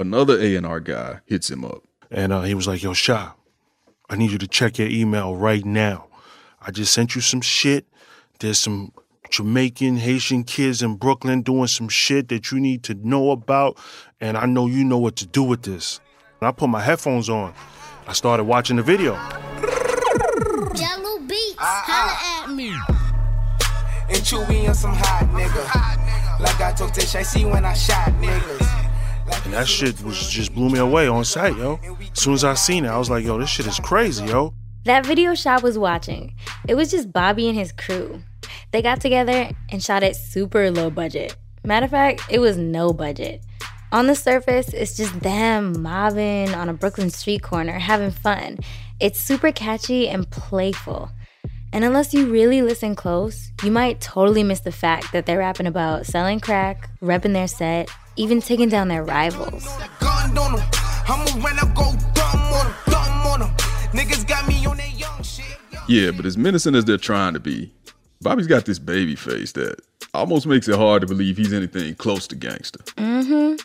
another 0.00 0.40
A&R 0.40 0.80
guy 0.80 1.20
hits 1.26 1.50
him 1.50 1.64
up. 1.64 1.82
And 2.10 2.32
uh, 2.32 2.42
he 2.42 2.54
was 2.54 2.66
like, 2.66 2.82
yo, 2.82 2.94
Sha, 2.94 3.32
I 4.08 4.16
need 4.16 4.30
you 4.30 4.38
to 4.38 4.48
check 4.48 4.78
your 4.78 4.88
email 4.88 5.36
right 5.36 5.64
now. 5.64 6.06
I 6.60 6.70
just 6.70 6.94
sent 6.94 7.14
you 7.14 7.20
some 7.20 7.42
shit. 7.42 7.86
There's 8.38 8.58
some 8.58 8.92
Jamaican, 9.30 9.98
Haitian 9.98 10.44
kids 10.44 10.82
in 10.82 10.96
Brooklyn 10.96 11.42
doing 11.42 11.66
some 11.66 11.88
shit 11.88 12.28
that 12.28 12.50
you 12.50 12.60
need 12.60 12.82
to 12.84 12.94
know 12.94 13.30
about. 13.32 13.78
And 14.20 14.36
I 14.36 14.46
know 14.46 14.66
you 14.66 14.84
know 14.84 14.98
what 14.98 15.16
to 15.16 15.26
do 15.26 15.42
with 15.42 15.62
this. 15.62 16.00
And 16.40 16.48
I 16.48 16.52
put 16.52 16.68
my 16.68 16.80
headphones 16.80 17.28
on. 17.28 17.52
I 18.06 18.14
started 18.14 18.44
watching 18.44 18.76
the 18.76 18.82
video. 18.82 19.14
Jahlil 20.74 21.28
Beats, 21.28 21.54
holla 21.58 22.44
at 22.44 22.54
me. 22.54 22.70
And 24.08 24.22
Chewy 24.24 24.68
on 24.68 24.74
some 24.74 24.94
hot 24.94 25.28
nigga. 25.32 25.64
hot 25.66 25.98
nigga. 25.98 26.21
Like 26.42 26.60
I 26.60 26.72
told 26.72 26.92
Tish, 26.92 27.14
I 27.14 27.22
see 27.22 27.44
when 27.44 27.64
I 27.64 27.72
shot 27.72 28.08
niggas. 28.20 29.44
And 29.44 29.52
that 29.52 29.68
shit 29.68 30.02
was 30.02 30.28
just 30.28 30.52
blew 30.52 30.68
me 30.68 30.80
away 30.80 31.06
on 31.06 31.24
sight, 31.24 31.56
yo. 31.56 31.78
As 32.12 32.20
soon 32.20 32.34
as 32.34 32.42
I 32.42 32.54
seen 32.54 32.84
it, 32.84 32.88
I 32.88 32.98
was 32.98 33.08
like, 33.08 33.24
yo, 33.24 33.38
this 33.38 33.48
shit 33.48 33.66
is 33.66 33.78
crazy, 33.78 34.24
yo. 34.24 34.52
That 34.84 35.06
video 35.06 35.36
Sha 35.36 35.60
was 35.60 35.78
watching, 35.78 36.34
it 36.66 36.74
was 36.74 36.90
just 36.90 37.12
Bobby 37.12 37.48
and 37.48 37.56
his 37.56 37.70
crew. 37.70 38.22
They 38.72 38.82
got 38.82 39.00
together 39.00 39.50
and 39.70 39.80
shot 39.80 40.02
it 40.02 40.16
super 40.16 40.72
low 40.72 40.90
budget. 40.90 41.36
Matter 41.64 41.84
of 41.84 41.92
fact, 41.92 42.22
it 42.28 42.40
was 42.40 42.56
no 42.56 42.92
budget. 42.92 43.44
On 43.92 44.08
the 44.08 44.16
surface, 44.16 44.70
it's 44.70 44.96
just 44.96 45.20
them 45.20 45.80
mobbing 45.80 46.52
on 46.54 46.68
a 46.68 46.74
Brooklyn 46.74 47.10
street 47.10 47.42
corner, 47.42 47.78
having 47.78 48.10
fun. 48.10 48.58
It's 48.98 49.20
super 49.20 49.52
catchy 49.52 50.08
and 50.08 50.28
playful. 50.28 51.10
And 51.74 51.84
unless 51.84 52.12
you 52.12 52.30
really 52.30 52.60
listen 52.60 52.94
close, 52.94 53.50
you 53.62 53.70
might 53.70 54.00
totally 54.00 54.44
miss 54.44 54.60
the 54.60 54.72
fact 54.72 55.12
that 55.12 55.24
they're 55.24 55.38
rapping 55.38 55.66
about 55.66 56.04
selling 56.04 56.38
crack, 56.38 56.90
repping 57.00 57.32
their 57.32 57.48
set, 57.48 57.88
even 58.16 58.42
taking 58.42 58.68
down 58.68 58.88
their 58.88 59.02
rivals. 59.02 59.64
Gun 59.98 60.36
on 60.36 60.60
'em. 60.60 60.66
I'ma 61.08 61.42
run 61.42 61.58
up, 61.58 61.74
go 61.74 61.92
dumb 62.12 62.40
on 62.40 62.66
'em, 62.66 62.74
dumb 62.86 63.26
on 63.26 63.42
'em. 63.42 63.48
Niggas 63.92 64.28
got 64.28 64.46
me 64.46 64.66
on 64.66 64.76
that 64.76 64.98
young 64.98 65.22
shit. 65.22 65.58
Yeah, 65.88 66.10
but 66.10 66.26
as 66.26 66.36
menacing 66.36 66.74
as 66.74 66.84
they're 66.84 66.98
trying 66.98 67.32
to 67.32 67.40
be, 67.40 67.72
Bobby's 68.20 68.46
got 68.46 68.66
this 68.66 68.78
baby 68.78 69.16
face 69.16 69.52
that 69.52 69.80
almost 70.12 70.46
makes 70.46 70.68
it 70.68 70.76
hard 70.76 71.00
to 71.00 71.06
believe 71.08 71.38
he's 71.38 71.54
anything 71.54 71.94
close 71.94 72.26
to 72.28 72.36
gangster. 72.36 72.80
Mm-hmm. 72.96 73.56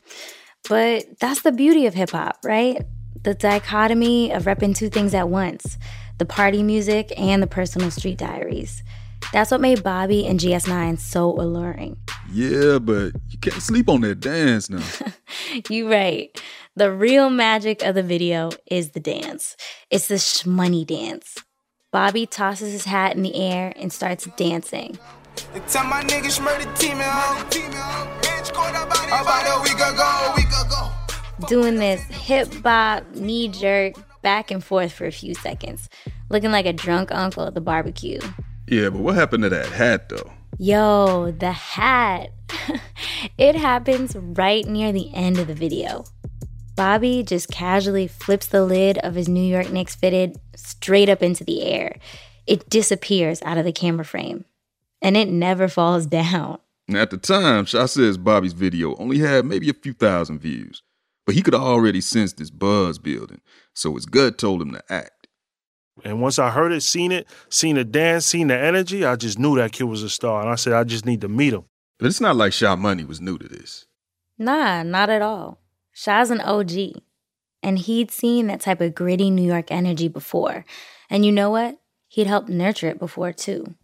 But 0.69 1.19
that's 1.19 1.41
the 1.41 1.51
beauty 1.51 1.85
of 1.85 1.93
hip 1.93 2.11
hop, 2.11 2.39
right? 2.43 2.81
The 3.23 3.33
dichotomy 3.33 4.31
of 4.31 4.45
repping 4.45 4.75
two 4.75 4.89
things 4.89 5.13
at 5.13 5.27
once 5.27 5.77
the 6.17 6.25
party 6.25 6.63
music 6.63 7.13
and 7.17 7.41
the 7.41 7.47
personal 7.47 7.91
street 7.91 8.17
diaries. 8.17 8.83
That's 9.33 9.51
what 9.51 9.62
made 9.62 9.83
Bobby 9.83 10.25
and 10.25 10.39
GS9 10.39 11.00
so 11.00 11.31
alluring. 11.31 11.97
Yeah, 12.31 12.79
but 12.79 13.13
you 13.29 13.38
can't 13.39 13.62
sleep 13.62 13.89
on 13.89 14.01
that 14.01 14.19
dance 14.19 14.69
now. 14.69 14.83
you 15.69 15.91
right. 15.91 16.39
The 16.75 16.91
real 16.91 17.29
magic 17.29 17.83
of 17.83 17.95
the 17.95 18.03
video 18.03 18.51
is 18.67 18.91
the 18.91 19.00
dance. 19.00 19.57
It's 19.89 20.07
the 20.07 20.15
shmoney 20.15 20.86
dance. 20.86 21.38
Bobby 21.91 22.25
tosses 22.25 22.71
his 22.71 22.86
hat 22.86 23.15
in 23.15 23.24
the 23.24 23.36
air 23.36 23.74
and 23.75 23.91
starts 23.91 24.27
dancing. 24.38 24.97
Tell 25.69 25.86
my 25.86 26.03
niggas 26.03 26.43
murder 26.43 26.71
team 26.75 26.97
out. 27.00 27.50
Bitch 27.51 28.53
caught 28.53 28.71
about 28.71 29.07
about 29.07 29.57
a 29.57 29.63
week 29.63 29.75
ago, 29.75 30.33
week 30.36 30.47
ago. 30.47 30.91
Doing 31.47 31.75
this 31.75 32.01
hip 32.03 32.53
hop, 32.63 33.03
knee 33.15 33.47
jerk, 33.47 33.95
back 34.27 34.51
and 34.51 34.62
forth 34.62 34.91
for 34.91 35.05
a 35.05 35.12
few 35.12 35.34
seconds, 35.34 35.88
looking 36.27 36.51
like 36.51 36.65
a 36.65 36.74
drunk 36.74 37.13
uncle 37.13 37.46
at 37.48 37.53
the 37.53 37.62
barbecue. 37.62 38.19
Yeah, 38.67 38.89
but 38.89 39.00
what 39.00 39.15
happened 39.15 39.43
to 39.43 39.50
that 39.50 39.69
hat 39.69 40.10
though? 40.10 40.29
Yo, 40.57 41.31
the 41.31 41.53
hat. 41.53 42.31
it 43.38 43.55
happens 43.55 44.17
right 44.17 44.65
near 44.65 44.91
the 44.91 45.10
end 45.13 45.39
of 45.39 45.48
the 45.48 45.53
video. 45.53 46.03
Bobby 46.75 47.24
just 47.24 47.50
casually 47.50 48.05
flips 48.05 48.48
the 48.48 48.65
lid 48.65 48.98
of 48.98 49.15
his 49.15 49.29
New 49.29 49.39
York 49.39 49.72
Knicks 49.72 49.96
fitted 49.96 50.38
straight 50.57 51.07
up 51.07 51.24
into 51.24 51.46
the 51.46 51.63
air. 51.63 51.98
It 52.46 52.69
disappears 52.69 53.41
out 53.43 53.57
of 53.57 53.63
the 53.63 53.72
camera 53.72 54.03
frame, 54.03 54.43
and 55.01 55.15
it 55.15 55.29
never 55.29 55.69
falls 55.69 56.05
down. 56.19 56.57
At 56.93 57.12
the 57.12 57.17
time, 57.17 57.63
Sha 57.63 57.86
says 57.86 58.17
Bobby's 58.17 58.51
video 58.51 58.93
only 58.98 59.19
had 59.19 59.46
maybe 59.46 59.69
a 59.69 59.74
few 59.74 59.93
thousand 59.93 60.39
views, 60.39 60.84
but 61.25 61.34
he 61.34 61.41
could 61.41 61.55
already 61.55 62.01
sense 62.01 62.34
this 62.34 62.50
buzz 62.50 63.00
building, 63.00 63.39
so 63.77 63.93
his 63.93 64.07
gut 64.07 64.39
told 64.39 64.60
him 64.62 64.72
to 64.72 64.81
act. 64.89 65.27
And 66.03 66.19
once 66.19 66.39
I 66.39 66.50
heard 66.50 66.72
it, 66.72 66.81
seen 66.81 67.12
it, 67.12 67.27
seen 67.50 67.75
the 67.75 67.84
dance, 67.84 68.25
seen 68.25 68.48
the 68.48 68.57
energy, 68.57 69.05
I 69.05 69.15
just 69.15 69.38
knew 69.38 69.55
that 69.57 69.72
kid 69.72 69.84
was 69.84 70.01
a 70.01 70.10
star. 70.10 70.41
And 70.41 70.50
I 70.50 70.55
said, 70.55 70.74
I 70.74 70.84
just 70.84 71.05
need 71.05 71.22
to 71.22 71.27
meet 71.27 71.53
him. 71.53 71.65
But 72.00 72.07
it's 72.07 72.19
not 72.19 72.36
like 72.36 72.53
Sha 72.53 72.75
Money 72.75 73.03
was 73.03 73.22
new 73.22 73.38
to 73.38 73.48
this. 73.48 73.86
Nah, 74.38 74.81
not 74.81 75.10
at 75.10 75.22
all. 75.22 75.60
Sha's 75.91 76.31
an 76.31 76.41
OG, 76.41 77.01
and 77.63 77.79
he'd 77.79 78.12
seen 78.12 78.48
that 78.48 78.62
type 78.62 78.81
of 78.81 78.93
gritty 78.96 79.29
New 79.29 79.46
York 79.46 79.72
energy 79.72 80.07
before. 80.07 80.65
And 81.10 81.25
you 81.25 81.31
know 81.31 81.50
what? 81.50 81.77
He'd 82.07 82.27
helped 82.27 82.50
nurture 82.50 82.88
it 82.88 83.00
before, 83.00 83.31
too. 83.31 83.75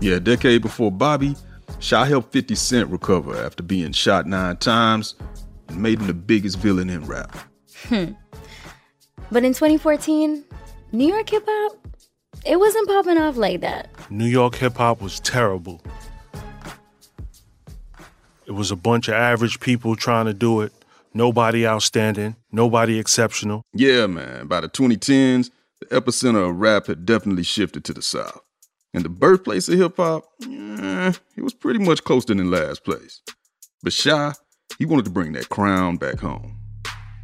Yeah, 0.00 0.16
a 0.16 0.20
decade 0.20 0.62
before 0.62 0.92
Bobby, 0.92 1.34
Sha 1.78 2.04
helped 2.04 2.32
50 2.32 2.54
Cent 2.54 2.90
recover 2.90 3.36
after 3.36 3.62
being 3.62 3.92
shot 3.92 4.26
nine 4.26 4.56
times 4.56 5.14
and 5.68 5.82
made 5.82 6.00
him 6.00 6.06
the 6.06 6.14
biggest 6.14 6.58
villain 6.58 6.90
in 6.90 7.04
rap. 7.06 7.36
Hmm. 7.88 8.12
But 9.30 9.44
in 9.44 9.52
2014, 9.52 10.44
New 10.92 11.08
York 11.08 11.28
hip 11.28 11.44
hop, 11.46 11.86
it 12.44 12.58
wasn't 12.58 12.88
popping 12.88 13.18
off 13.18 13.36
like 13.36 13.60
that. 13.60 13.90
New 14.10 14.26
York 14.26 14.54
hip 14.56 14.76
hop 14.76 15.00
was 15.00 15.20
terrible. 15.20 15.82
It 18.46 18.52
was 18.52 18.70
a 18.70 18.76
bunch 18.76 19.08
of 19.08 19.14
average 19.14 19.58
people 19.58 19.96
trying 19.96 20.26
to 20.26 20.34
do 20.34 20.60
it. 20.60 20.72
Nobody 21.12 21.66
outstanding, 21.66 22.36
nobody 22.52 22.98
exceptional. 22.98 23.62
Yeah, 23.72 24.06
man. 24.06 24.46
By 24.46 24.60
the 24.60 24.68
2010s, 24.68 25.50
the 25.80 25.86
epicenter 25.86 26.48
of 26.48 26.56
rap 26.56 26.86
had 26.86 27.04
definitely 27.04 27.42
shifted 27.42 27.84
to 27.84 27.92
the 27.94 28.02
South. 28.02 28.40
And 28.94 29.04
the 29.04 29.08
birthplace 29.08 29.68
of 29.68 29.78
hip 29.78 29.96
hop, 29.96 30.24
eh, 30.42 31.12
it 31.36 31.42
was 31.42 31.54
pretty 31.54 31.80
much 31.80 32.04
closer 32.04 32.34
than 32.34 32.50
last 32.50 32.84
place. 32.84 33.20
But 33.82 33.92
Sha, 33.92 34.34
he 34.78 34.86
wanted 34.86 35.04
to 35.04 35.10
bring 35.10 35.32
that 35.32 35.48
crown 35.48 35.96
back 35.96 36.20
home. 36.20 36.56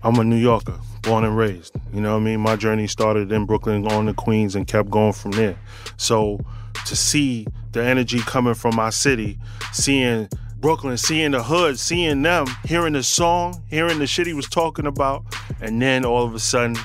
I'm 0.02 0.18
a 0.18 0.24
New 0.24 0.36
Yorker, 0.36 0.78
born 1.02 1.24
and 1.24 1.36
raised. 1.36 1.74
You 1.92 2.00
know 2.00 2.14
what 2.14 2.22
I 2.22 2.24
mean? 2.24 2.40
My 2.40 2.56
journey 2.56 2.86
started 2.86 3.30
in 3.30 3.46
Brooklyn, 3.46 3.86
on 3.86 4.06
to 4.06 4.14
Queens, 4.14 4.56
and 4.56 4.66
kept 4.66 4.90
going 4.90 5.12
from 5.12 5.30
there. 5.32 5.56
So 5.96 6.40
to 6.86 6.96
see 6.96 7.46
the 7.70 7.84
energy 7.84 8.18
coming 8.20 8.54
from 8.54 8.74
my 8.74 8.90
city, 8.90 9.38
seeing 9.72 10.28
Brooklyn, 10.56 10.96
seeing 10.96 11.32
the 11.32 11.42
hood, 11.42 11.78
seeing 11.78 12.22
them, 12.22 12.46
hearing 12.64 12.94
the 12.94 13.02
song, 13.02 13.62
hearing 13.68 13.98
the 13.98 14.06
shit 14.06 14.26
he 14.26 14.34
was 14.34 14.48
talking 14.48 14.86
about, 14.86 15.24
and 15.60 15.80
then 15.80 16.04
all 16.04 16.24
of 16.24 16.34
a 16.34 16.40
sudden, 16.40 16.76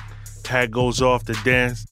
hat 0.48 0.70
goes 0.70 1.02
off 1.02 1.24
the 1.24 1.38
dance. 1.44 1.86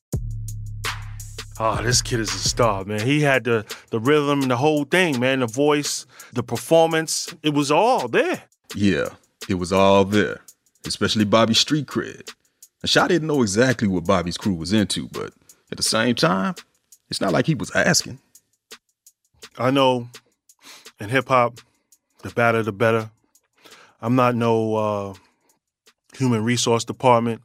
Oh, 1.59 1.81
this 1.83 2.03
kid 2.03 2.21
is 2.21 2.35
a 2.35 2.39
star, 2.39 2.85
man. 2.85 3.01
He 3.01 3.21
had 3.21 3.45
the 3.45 3.65
the 3.91 4.01
rhythm 4.01 4.43
and 4.43 4.51
the 4.51 4.57
whole 4.57 4.85
thing, 4.85 5.21
man. 5.21 5.41
The 5.41 5.47
voice, 5.47 6.07
the 6.33 6.43
performance, 6.43 7.35
it 7.43 7.55
was 7.55 7.71
all 7.71 8.09
there. 8.09 8.43
Yeah, 8.77 9.09
it 9.49 9.55
was 9.55 9.73
all 9.73 10.05
there, 10.05 10.43
especially 10.87 11.25
Bobby's 11.25 11.59
street 11.59 11.87
cred. 11.87 12.31
And 12.83 12.91
Sha 12.91 13.09
didn't 13.09 13.27
know 13.27 13.41
exactly 13.41 13.89
what 13.89 14.05
Bobby's 14.05 14.37
crew 14.37 14.53
was 14.53 14.75
into, 14.75 15.09
but 15.09 15.33
at 15.71 15.79
the 15.79 15.83
same 15.83 16.15
time, 16.15 16.55
it's 17.09 17.23
not 17.23 17.33
like 17.33 17.47
he 17.47 17.55
was 17.55 17.75
asking. 17.75 18.19
I 19.57 19.71
know 19.71 20.09
in 21.01 21.09
hip 21.09 21.29
hop, 21.29 21.59
the 22.23 22.29
better 22.29 22.63
the 22.63 22.73
better. 22.73 23.11
I'm 24.03 24.15
not 24.15 24.35
no 24.35 24.75
uh, 24.77 25.15
human 26.15 26.45
resource 26.45 26.85
department. 26.85 27.41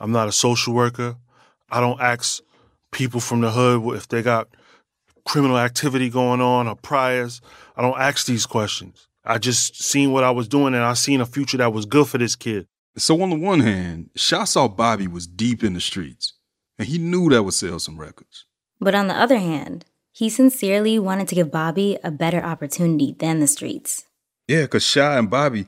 I'm 0.00 0.10
not 0.10 0.28
a 0.28 0.32
social 0.32 0.72
worker. 0.72 1.16
I 1.70 1.80
don't 1.80 2.00
ask 2.00 2.42
people 2.92 3.20
from 3.20 3.42
the 3.42 3.50
hood 3.50 3.94
if 3.94 4.08
they 4.08 4.22
got 4.22 4.48
criminal 5.26 5.58
activity 5.58 6.08
going 6.08 6.40
on 6.40 6.66
or 6.66 6.76
priors. 6.76 7.42
I 7.76 7.82
don't 7.82 7.98
ask 8.00 8.24
these 8.24 8.46
questions. 8.46 9.06
I 9.24 9.38
just 9.38 9.82
seen 9.82 10.12
what 10.12 10.24
I 10.24 10.30
was 10.30 10.48
doing 10.48 10.74
and 10.74 10.82
I 10.82 10.94
seen 10.94 11.20
a 11.20 11.26
future 11.26 11.58
that 11.58 11.72
was 11.72 11.86
good 11.86 12.08
for 12.08 12.18
this 12.18 12.34
kid. 12.34 12.66
So 12.96 13.22
on 13.22 13.30
the 13.30 13.36
one 13.36 13.60
hand, 13.60 14.10
Sha 14.16 14.44
saw 14.44 14.68
Bobby 14.68 15.06
was 15.06 15.26
deep 15.26 15.64
in 15.64 15.72
the 15.72 15.80
streets, 15.80 16.34
and 16.78 16.86
he 16.86 16.98
knew 16.98 17.30
that 17.30 17.42
would 17.42 17.54
sell 17.54 17.78
some 17.78 17.98
records. 17.98 18.44
But 18.80 18.94
on 18.94 19.06
the 19.06 19.14
other 19.14 19.38
hand, 19.38 19.86
he 20.12 20.28
sincerely 20.28 20.98
wanted 20.98 21.28
to 21.28 21.34
give 21.34 21.50
Bobby 21.50 21.98
a 22.04 22.10
better 22.10 22.42
opportunity 22.42 23.16
than 23.18 23.40
the 23.40 23.46
streets. 23.46 24.04
Yeah, 24.46 24.62
because 24.62 24.84
Sha 24.84 25.16
and 25.18 25.30
Bobby, 25.30 25.66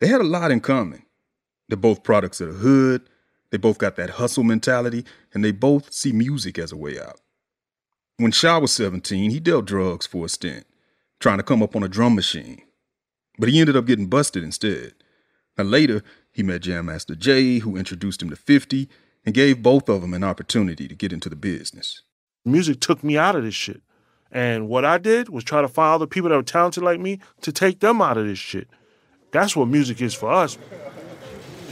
they 0.00 0.08
had 0.08 0.20
a 0.20 0.24
lot 0.24 0.50
in 0.50 0.60
common. 0.60 1.04
They're 1.68 1.78
both 1.78 2.02
products 2.02 2.40
of 2.40 2.48
the 2.48 2.54
hood, 2.54 3.08
they 3.50 3.56
both 3.56 3.78
got 3.78 3.96
that 3.96 4.10
hustle 4.10 4.44
mentality, 4.44 5.04
and 5.32 5.44
they 5.44 5.52
both 5.52 5.92
see 5.92 6.12
music 6.12 6.58
as 6.58 6.72
a 6.72 6.76
way 6.76 7.00
out. 7.00 7.20
When 8.18 8.32
Sha 8.32 8.58
was 8.58 8.72
17, 8.72 9.30
he 9.30 9.40
dealt 9.40 9.64
drugs 9.64 10.06
for 10.06 10.26
a 10.26 10.28
stint, 10.28 10.66
trying 11.20 11.38
to 11.38 11.42
come 11.42 11.62
up 11.62 11.76
on 11.76 11.82
a 11.82 11.88
drum 11.88 12.14
machine. 12.14 12.62
But 13.38 13.48
he 13.48 13.60
ended 13.60 13.76
up 13.76 13.86
getting 13.86 14.06
busted 14.06 14.42
instead. 14.42 14.94
Now, 15.58 15.64
later, 15.64 16.02
he 16.32 16.42
met 16.42 16.62
Jam 16.62 16.86
Master 16.86 17.14
Jay, 17.14 17.58
who 17.58 17.76
introduced 17.76 18.22
him 18.22 18.30
to 18.30 18.36
50 18.36 18.88
and 19.24 19.34
gave 19.34 19.62
both 19.62 19.88
of 19.88 20.02
them 20.02 20.14
an 20.14 20.24
opportunity 20.24 20.86
to 20.88 20.94
get 20.94 21.12
into 21.12 21.28
the 21.28 21.36
business. 21.36 22.02
Music 22.44 22.80
took 22.80 23.02
me 23.02 23.18
out 23.18 23.36
of 23.36 23.42
this 23.42 23.54
shit. 23.54 23.82
And 24.30 24.68
what 24.68 24.84
I 24.84 24.98
did 24.98 25.28
was 25.28 25.44
try 25.44 25.62
to 25.62 25.68
find 25.68 25.94
other 25.94 26.06
people 26.06 26.30
that 26.30 26.36
were 26.36 26.42
talented 26.42 26.82
like 26.82 27.00
me 27.00 27.20
to 27.40 27.52
take 27.52 27.80
them 27.80 28.02
out 28.02 28.16
of 28.16 28.26
this 28.26 28.38
shit. 28.38 28.68
That's 29.32 29.56
what 29.56 29.68
music 29.68 30.00
is 30.00 30.14
for 30.14 30.30
us. 30.30 30.58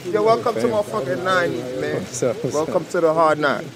Yo, 0.06 0.22
welcome 0.22 0.54
to 0.54 0.68
my 0.68 0.82
fucking 0.82 1.24
nine, 1.24 1.52
man. 1.80 1.96
what's 1.96 2.22
up 2.22 2.44
welcome 2.44 2.84
to 2.86 3.00
the 3.00 3.14
hard 3.14 3.38
nine. 3.38 3.68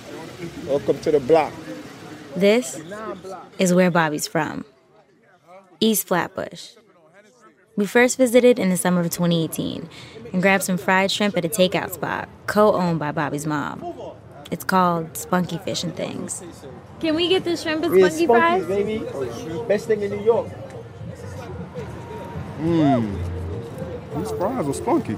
Welcome 0.66 0.98
to 1.00 1.10
the 1.10 1.20
block. 1.20 1.52
This 2.36 2.80
is 3.58 3.72
where 3.72 3.90
Bobby's 3.90 4.26
from 4.26 4.64
East 5.80 6.06
Flatbush. 6.06 6.72
We 7.78 7.86
first 7.86 8.18
visited 8.18 8.58
in 8.58 8.70
the 8.70 8.76
summer 8.76 9.02
of 9.02 9.10
2018 9.10 9.88
and 10.32 10.42
grabbed 10.42 10.64
some 10.64 10.78
fried 10.78 11.12
shrimp 11.12 11.36
at 11.36 11.44
a 11.44 11.48
takeout 11.48 11.92
spot 11.92 12.28
co 12.48 12.72
owned 12.72 12.98
by 12.98 13.12
Bobby's 13.12 13.46
mom. 13.46 13.94
It's 14.50 14.64
called 14.64 15.16
Spunky 15.16 15.58
Fish 15.58 15.84
and 15.84 15.94
Things. 15.94 16.42
Can 16.98 17.14
we 17.14 17.28
get 17.28 17.44
the 17.44 17.56
shrimp 17.56 17.84
and 17.84 17.94
spunky 17.96 18.26
fries? 18.26 18.66
baby. 18.66 18.98
Best 19.68 19.86
thing 19.86 20.02
in 20.02 20.10
New 20.10 20.24
York. 20.24 20.48
Mmm. 22.60 23.16
These 24.16 24.30
fries 24.32 24.66
are 24.66 24.74
spunky. 24.74 25.16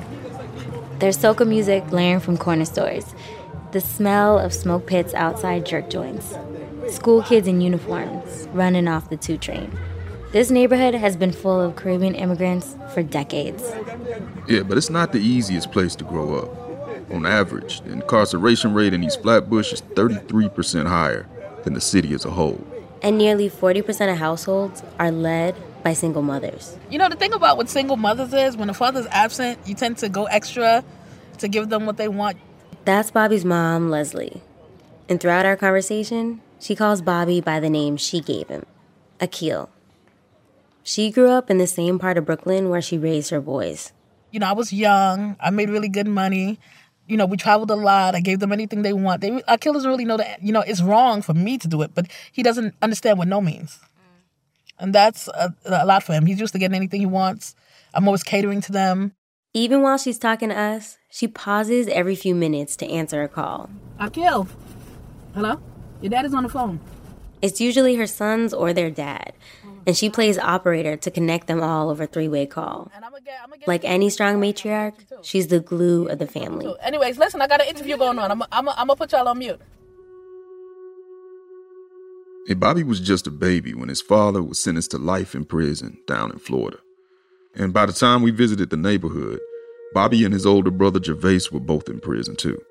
There's 0.98 1.16
soca 1.16 1.48
music 1.48 1.86
blaring 1.86 2.20
from 2.20 2.36
corner 2.36 2.66
stores, 2.66 3.14
the 3.72 3.80
smell 3.80 4.38
of 4.38 4.52
smoke 4.52 4.86
pits 4.86 5.14
outside 5.14 5.64
jerk 5.64 5.88
joints, 5.88 6.36
school 6.90 7.22
kids 7.22 7.48
in 7.48 7.62
uniforms 7.62 8.48
running 8.52 8.86
off 8.86 9.08
the 9.08 9.16
two 9.16 9.38
train. 9.38 9.74
This 10.32 10.48
neighborhood 10.48 10.94
has 10.94 11.16
been 11.16 11.32
full 11.32 11.60
of 11.60 11.74
Caribbean 11.74 12.14
immigrants 12.14 12.76
for 12.94 13.02
decades. 13.02 13.64
Yeah, 14.46 14.62
but 14.62 14.78
it's 14.78 14.88
not 14.88 15.10
the 15.10 15.18
easiest 15.18 15.72
place 15.72 15.96
to 15.96 16.04
grow 16.04 16.36
up. 16.36 17.10
On 17.10 17.26
average, 17.26 17.80
the 17.80 17.90
incarceration 17.90 18.72
rate 18.72 18.94
in 18.94 19.02
East 19.02 19.22
Flatbush 19.22 19.72
is 19.72 19.82
33% 19.82 20.86
higher 20.86 21.26
than 21.64 21.74
the 21.74 21.80
city 21.80 22.14
as 22.14 22.24
a 22.24 22.30
whole. 22.30 22.64
And 23.02 23.18
nearly 23.18 23.50
40% 23.50 24.12
of 24.12 24.18
households 24.18 24.84
are 25.00 25.10
led 25.10 25.56
by 25.82 25.94
single 25.94 26.22
mothers. 26.22 26.78
You 26.90 26.98
know, 26.98 27.08
the 27.08 27.16
thing 27.16 27.32
about 27.32 27.56
what 27.56 27.68
single 27.68 27.96
mothers 27.96 28.32
is 28.32 28.56
when 28.56 28.68
the 28.68 28.74
father's 28.74 29.08
absent, 29.10 29.58
you 29.66 29.74
tend 29.74 29.98
to 29.98 30.08
go 30.08 30.26
extra 30.26 30.84
to 31.38 31.48
give 31.48 31.70
them 31.70 31.86
what 31.86 31.96
they 31.96 32.06
want. 32.06 32.36
That's 32.84 33.10
Bobby's 33.10 33.44
mom, 33.44 33.90
Leslie. 33.90 34.42
And 35.08 35.20
throughout 35.20 35.44
our 35.44 35.56
conversation, 35.56 36.40
she 36.60 36.76
calls 36.76 37.02
Bobby 37.02 37.40
by 37.40 37.58
the 37.58 37.70
name 37.70 37.96
she 37.96 38.20
gave 38.20 38.46
him 38.46 38.64
Akil. 39.18 39.70
She 40.82 41.10
grew 41.10 41.28
up 41.28 41.50
in 41.50 41.58
the 41.58 41.66
same 41.66 41.98
part 41.98 42.18
of 42.18 42.26
Brooklyn 42.26 42.68
where 42.68 42.80
she 42.80 42.98
raised 42.98 43.30
her 43.30 43.40
boys. 43.40 43.92
You 44.30 44.40
know, 44.40 44.46
I 44.46 44.52
was 44.52 44.72
young, 44.72 45.36
I 45.40 45.50
made 45.50 45.70
really 45.70 45.88
good 45.88 46.06
money. 46.06 46.58
You 47.06 47.16
know, 47.16 47.26
we 47.26 47.36
traveled 47.36 47.70
a 47.72 47.76
lot. 47.76 48.14
I 48.14 48.20
gave 48.20 48.38
them 48.38 48.52
anything 48.52 48.82
they 48.82 48.92
want. 48.92 49.20
They, 49.20 49.42
Akil 49.48 49.72
doesn't 49.72 49.90
really 49.90 50.04
know 50.04 50.16
that, 50.16 50.40
you 50.42 50.52
know, 50.52 50.60
it's 50.60 50.80
wrong 50.80 51.22
for 51.22 51.34
me 51.34 51.58
to 51.58 51.66
do 51.66 51.82
it, 51.82 51.90
but 51.92 52.06
he 52.30 52.44
doesn't 52.44 52.74
understand 52.82 53.18
what 53.18 53.26
no 53.26 53.40
means. 53.40 53.80
Mm. 53.80 54.84
And 54.84 54.94
that's 54.94 55.26
a, 55.28 55.52
a 55.64 55.84
lot 55.84 56.04
for 56.04 56.12
him. 56.12 56.26
He's 56.26 56.38
used 56.38 56.52
to 56.52 56.60
getting 56.60 56.76
anything 56.76 57.00
he 57.00 57.06
wants. 57.06 57.56
I'm 57.92 58.06
always 58.06 58.22
catering 58.22 58.60
to 58.60 58.72
them. 58.72 59.12
Even 59.52 59.82
while 59.82 59.98
she's 59.98 60.18
talking 60.18 60.50
to 60.50 60.56
us, 60.56 60.98
she 61.10 61.26
pauses 61.26 61.88
every 61.88 62.14
few 62.14 62.36
minutes 62.36 62.76
to 62.76 62.88
answer 62.88 63.24
a 63.24 63.28
call. 63.28 63.68
Akil, 63.98 64.46
hello? 65.34 65.60
Your 66.00 66.10
dad 66.10 66.24
is 66.24 66.32
on 66.32 66.44
the 66.44 66.48
phone. 66.48 66.78
It's 67.42 67.60
usually 67.60 67.96
her 67.96 68.06
sons 68.06 68.54
or 68.54 68.72
their 68.72 68.90
dad, 68.90 69.32
and 69.90 69.96
she 69.96 70.08
plays 70.08 70.38
operator 70.38 70.96
to 70.96 71.10
connect 71.10 71.48
them 71.48 71.60
all 71.60 71.90
over 71.90 72.06
three 72.06 72.28
way 72.28 72.46
call. 72.46 72.92
Like 73.66 73.84
any 73.84 74.08
strong 74.08 74.36
matriarch, 74.36 74.94
she's 75.22 75.48
the 75.48 75.58
glue 75.58 76.06
of 76.06 76.20
the 76.20 76.28
family. 76.28 76.72
Anyways, 76.80 77.18
listen, 77.18 77.42
I 77.42 77.48
got 77.48 77.60
an 77.60 77.66
interview 77.66 77.96
going 77.96 78.16
on. 78.20 78.30
I'm, 78.30 78.40
I'm, 78.52 78.68
I'm 78.68 78.86
gonna 78.86 78.94
put 78.94 79.10
y'all 79.10 79.26
on 79.26 79.40
mute. 79.40 79.60
Hey, 82.46 82.54
Bobby 82.54 82.84
was 82.84 83.00
just 83.00 83.26
a 83.26 83.32
baby 83.32 83.74
when 83.74 83.88
his 83.88 84.00
father 84.00 84.44
was 84.44 84.60
sentenced 84.60 84.92
to 84.92 84.98
life 84.98 85.34
in 85.34 85.44
prison 85.44 85.98
down 86.06 86.30
in 86.30 86.38
Florida. 86.38 86.78
And 87.56 87.72
by 87.72 87.86
the 87.86 87.92
time 87.92 88.22
we 88.22 88.30
visited 88.30 88.70
the 88.70 88.76
neighborhood, 88.76 89.40
Bobby 89.92 90.24
and 90.24 90.32
his 90.32 90.46
older 90.46 90.70
brother 90.70 91.02
Gervais 91.02 91.50
were 91.50 91.58
both 91.58 91.88
in 91.88 91.98
prison 91.98 92.36
too. 92.36 92.62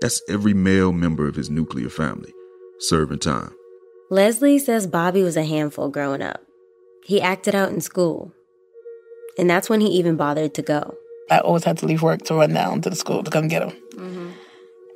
That's 0.00 0.20
every 0.28 0.54
male 0.54 0.92
member 0.92 1.28
of 1.28 1.36
his 1.36 1.50
nuclear 1.50 1.88
family 1.88 2.32
serving 2.80 3.20
time. 3.20 3.54
Leslie 4.10 4.58
says 4.58 4.88
Bobby 4.88 5.22
was 5.22 5.36
a 5.36 5.44
handful 5.44 5.88
growing 5.88 6.20
up. 6.20 6.43
He 7.04 7.20
acted 7.20 7.54
out 7.54 7.70
in 7.70 7.82
school. 7.82 8.32
And 9.36 9.48
that's 9.48 9.68
when 9.68 9.80
he 9.80 9.88
even 9.88 10.16
bothered 10.16 10.54
to 10.54 10.62
go. 10.62 10.94
I 11.30 11.38
always 11.38 11.64
had 11.64 11.76
to 11.78 11.86
leave 11.86 12.02
work 12.02 12.22
to 12.22 12.34
run 12.34 12.54
down 12.54 12.80
to 12.82 12.90
the 12.90 12.96
school 12.96 13.22
to 13.22 13.30
come 13.30 13.48
get 13.48 13.62
him. 13.62 13.76
Mm-hmm. 13.94 14.30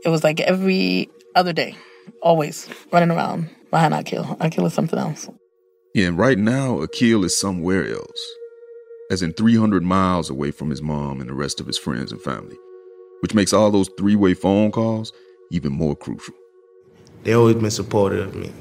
It 0.04 0.08
was 0.08 0.24
like 0.24 0.40
every 0.40 1.10
other 1.34 1.52
day, 1.52 1.76
always 2.22 2.66
running 2.92 3.10
around 3.10 3.50
behind 3.70 3.92
Akil. 3.92 4.38
Akil 4.40 4.64
is 4.64 4.72
something 4.72 4.98
else. 4.98 5.28
Yeah, 5.94 6.06
and 6.06 6.18
right 6.18 6.38
now, 6.38 6.80
Akil 6.80 7.24
is 7.24 7.36
somewhere 7.36 7.86
else, 7.86 8.34
as 9.10 9.22
in 9.22 9.34
300 9.34 9.82
miles 9.82 10.30
away 10.30 10.50
from 10.50 10.70
his 10.70 10.80
mom 10.80 11.20
and 11.20 11.28
the 11.28 11.34
rest 11.34 11.60
of 11.60 11.66
his 11.66 11.78
friends 11.78 12.12
and 12.12 12.22
family, 12.22 12.56
which 13.20 13.34
makes 13.34 13.52
all 13.52 13.70
those 13.70 13.90
three 13.98 14.16
way 14.16 14.32
phone 14.32 14.70
calls 14.70 15.12
even 15.50 15.72
more 15.72 15.96
crucial. 15.96 16.34
They 17.24 17.34
always 17.34 17.56
been 17.56 17.70
supportive 17.70 18.28
of 18.28 18.34
me. 18.34 18.52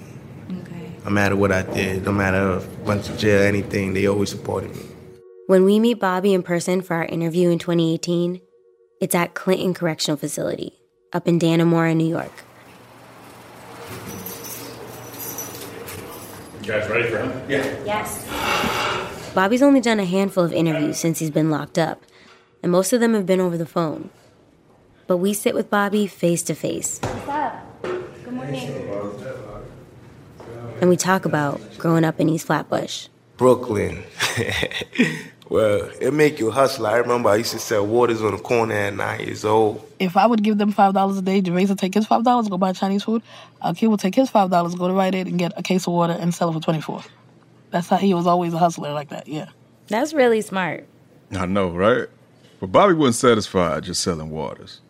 Okay. 1.07 1.13
No 1.13 1.21
matter 1.21 1.35
what 1.37 1.53
I 1.53 1.61
did, 1.61 2.03
no 2.03 2.11
matter 2.11 2.57
if 2.57 2.67
I 2.67 2.81
went 2.83 3.05
to 3.05 3.17
jail, 3.17 3.41
anything, 3.41 3.93
they 3.93 4.07
always 4.07 4.29
supported 4.29 4.75
me. 4.75 4.81
When 5.47 5.63
we 5.63 5.79
meet 5.79 5.99
Bobby 6.01 6.33
in 6.33 6.43
person 6.43 6.81
for 6.81 6.95
our 6.95 7.05
interview 7.05 7.49
in 7.49 7.59
2018, 7.59 8.41
it's 8.99 9.15
at 9.15 9.33
Clinton 9.33 9.73
Correctional 9.73 10.17
Facility 10.17 10.73
up 11.13 11.25
in 11.25 11.39
Dannemora, 11.39 11.95
New 11.95 12.09
York. 12.09 12.33
You 16.61 16.73
guys 16.73 16.89
ready 16.89 17.09
for 17.09 17.19
him? 17.19 17.49
Yeah. 17.49 17.63
Yes. 17.85 19.33
Bobby's 19.33 19.61
only 19.61 19.79
done 19.79 20.01
a 20.01 20.05
handful 20.05 20.43
of 20.43 20.51
interviews 20.51 20.97
since 20.97 21.19
he's 21.19 21.31
been 21.31 21.49
locked 21.49 21.77
up, 21.77 22.01
and 22.61 22.69
most 22.69 22.91
of 22.91 22.99
them 22.99 23.13
have 23.13 23.25
been 23.25 23.39
over 23.39 23.57
the 23.57 23.65
phone. 23.65 24.09
But 25.07 25.17
we 25.17 25.33
sit 25.33 25.55
with 25.55 25.69
Bobby 25.69 26.05
face 26.05 26.43
to 26.43 26.53
face. 26.53 26.99
What's 27.01 27.29
up? 27.29 27.81
Good 27.81 28.33
morning. 28.33 28.87
And 30.79 30.89
we 30.89 30.97
talk 30.97 31.25
about 31.25 31.59
growing 31.77 32.03
up 32.03 32.19
in 32.19 32.29
East 32.29 32.45
Flatbush. 32.47 33.07
Brooklyn. 33.37 34.03
well, 35.49 35.89
it 35.99 36.13
make 36.13 36.39
you 36.39 36.51
hustle. 36.51 36.85
I 36.85 36.97
remember 36.97 37.29
I 37.29 37.37
used 37.37 37.51
to 37.53 37.59
sell 37.59 37.85
waters 37.85 38.21
on 38.21 38.31
the 38.31 38.37
corner 38.37 38.73
at 38.73 38.95
nine 38.95 39.21
years 39.21 39.43
old. 39.43 39.83
If 39.99 40.17
I 40.17 40.25
would 40.27 40.43
give 40.43 40.57
them 40.57 40.71
five 40.71 40.93
dollars 40.93 41.17
a 41.17 41.21
day, 41.21 41.41
Gervais 41.43 41.65
would 41.65 41.79
take 41.79 41.93
his 41.93 42.05
five 42.05 42.23
dollars, 42.23 42.47
go 42.47 42.57
buy 42.57 42.73
Chinese 42.73 43.03
food. 43.03 43.23
Akil 43.61 43.89
would 43.91 43.99
take 43.99 44.15
his 44.15 44.29
five 44.29 44.49
dollars, 44.49 44.75
go 44.75 44.87
to 44.87 44.93
Rite 44.93 45.15
Aid 45.15 45.27
and 45.27 45.39
get 45.39 45.53
a 45.55 45.63
case 45.63 45.87
of 45.87 45.93
water 45.93 46.17
and 46.19 46.33
sell 46.33 46.49
it 46.49 46.53
for 46.53 46.59
twenty 46.59 46.81
four. 46.81 47.01
That's 47.71 47.87
how 47.87 47.97
he 47.97 48.13
was 48.13 48.27
always 48.27 48.53
a 48.53 48.57
hustler 48.57 48.93
like 48.93 49.09
that. 49.09 49.27
Yeah. 49.27 49.49
That's 49.87 50.13
really 50.13 50.41
smart. 50.41 50.87
I 51.31 51.45
know, 51.45 51.69
right? 51.69 52.07
But 52.59 52.71
Bobby 52.71 52.93
wasn't 52.93 53.15
satisfied 53.15 53.83
just 53.83 54.01
selling 54.01 54.29
waters. 54.29 54.81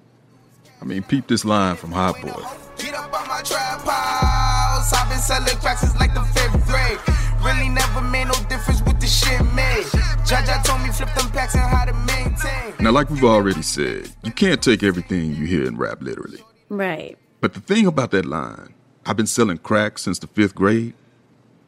I 0.82 0.86
mean, 0.86 1.04
peep 1.04 1.28
this 1.28 1.44
line 1.44 1.76
from 1.76 1.92
Hot 1.92 2.22
Boy. 2.22 2.44
Get 2.78 2.94
up 2.94 3.14
on 3.14 3.28
my 3.28 3.42
trap 3.42 3.84
house. 4.78 4.94
I've 4.94 5.10
been 5.10 5.20
selling 5.20 5.58
cracks 5.62 5.82
since 5.82 5.96
like 6.00 6.14
the 6.14 6.22
fifth 6.22 6.66
grade. 6.68 7.00
Really 7.44 7.70
never 7.70 8.02
made 8.02 8.28
no 8.28 8.34
difference 8.50 8.82
with 8.82 9.00
the 9.00 9.08
shit 9.08 9.42
made. 9.54 9.86
Judge, 10.26 10.50
I 10.50 10.62
told 10.64 10.82
me 10.82 10.90
flip 10.90 11.14
them 11.14 11.30
packs 11.32 11.56
and 11.56 11.64
how 11.64 11.86
to 11.86 11.94
maintain. 11.94 12.74
Now, 12.80 12.92
like 12.92 13.10
we've 13.10 13.24
already 13.24 13.62
said, 13.62 14.10
you 14.24 14.32
can't 14.32 14.62
take 14.62 14.84
everything 14.84 15.36
you 15.36 15.46
hear 15.46 15.66
in 15.66 15.78
rap 15.78 16.02
literally. 16.02 16.44
Right. 16.70 17.18
But 17.42 17.54
the 17.54 17.60
thing 17.60 17.86
about 17.86 18.12
that 18.12 18.26
line, 18.26 18.74
I've 19.06 19.18
been 19.18 19.28
selling 19.28 19.60
crack 19.60 20.00
since 20.00 20.20
the 20.20 20.28
fifth 20.28 20.56
grade, 20.56 20.94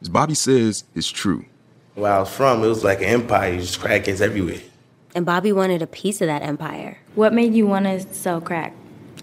as 0.00 0.08
Bobby 0.08 0.34
says, 0.34 0.84
is 0.94 1.10
true. 1.10 1.44
Where 1.94 2.12
I 2.12 2.20
was 2.20 2.30
from, 2.30 2.62
it 2.64 2.68
was 2.68 2.84
like 2.84 2.98
an 2.98 3.06
empire. 3.06 3.56
Just 3.56 3.80
crackheads 3.80 4.20
everywhere. 4.20 4.60
And 5.14 5.26
Bobby 5.26 5.52
wanted 5.52 5.82
a 5.82 5.86
piece 5.86 6.20
of 6.20 6.26
that 6.28 6.42
empire. 6.42 6.98
What 7.14 7.32
made 7.32 7.54
you 7.54 7.66
want 7.66 7.86
to 7.86 8.00
sell 8.14 8.40
crack 8.40 8.74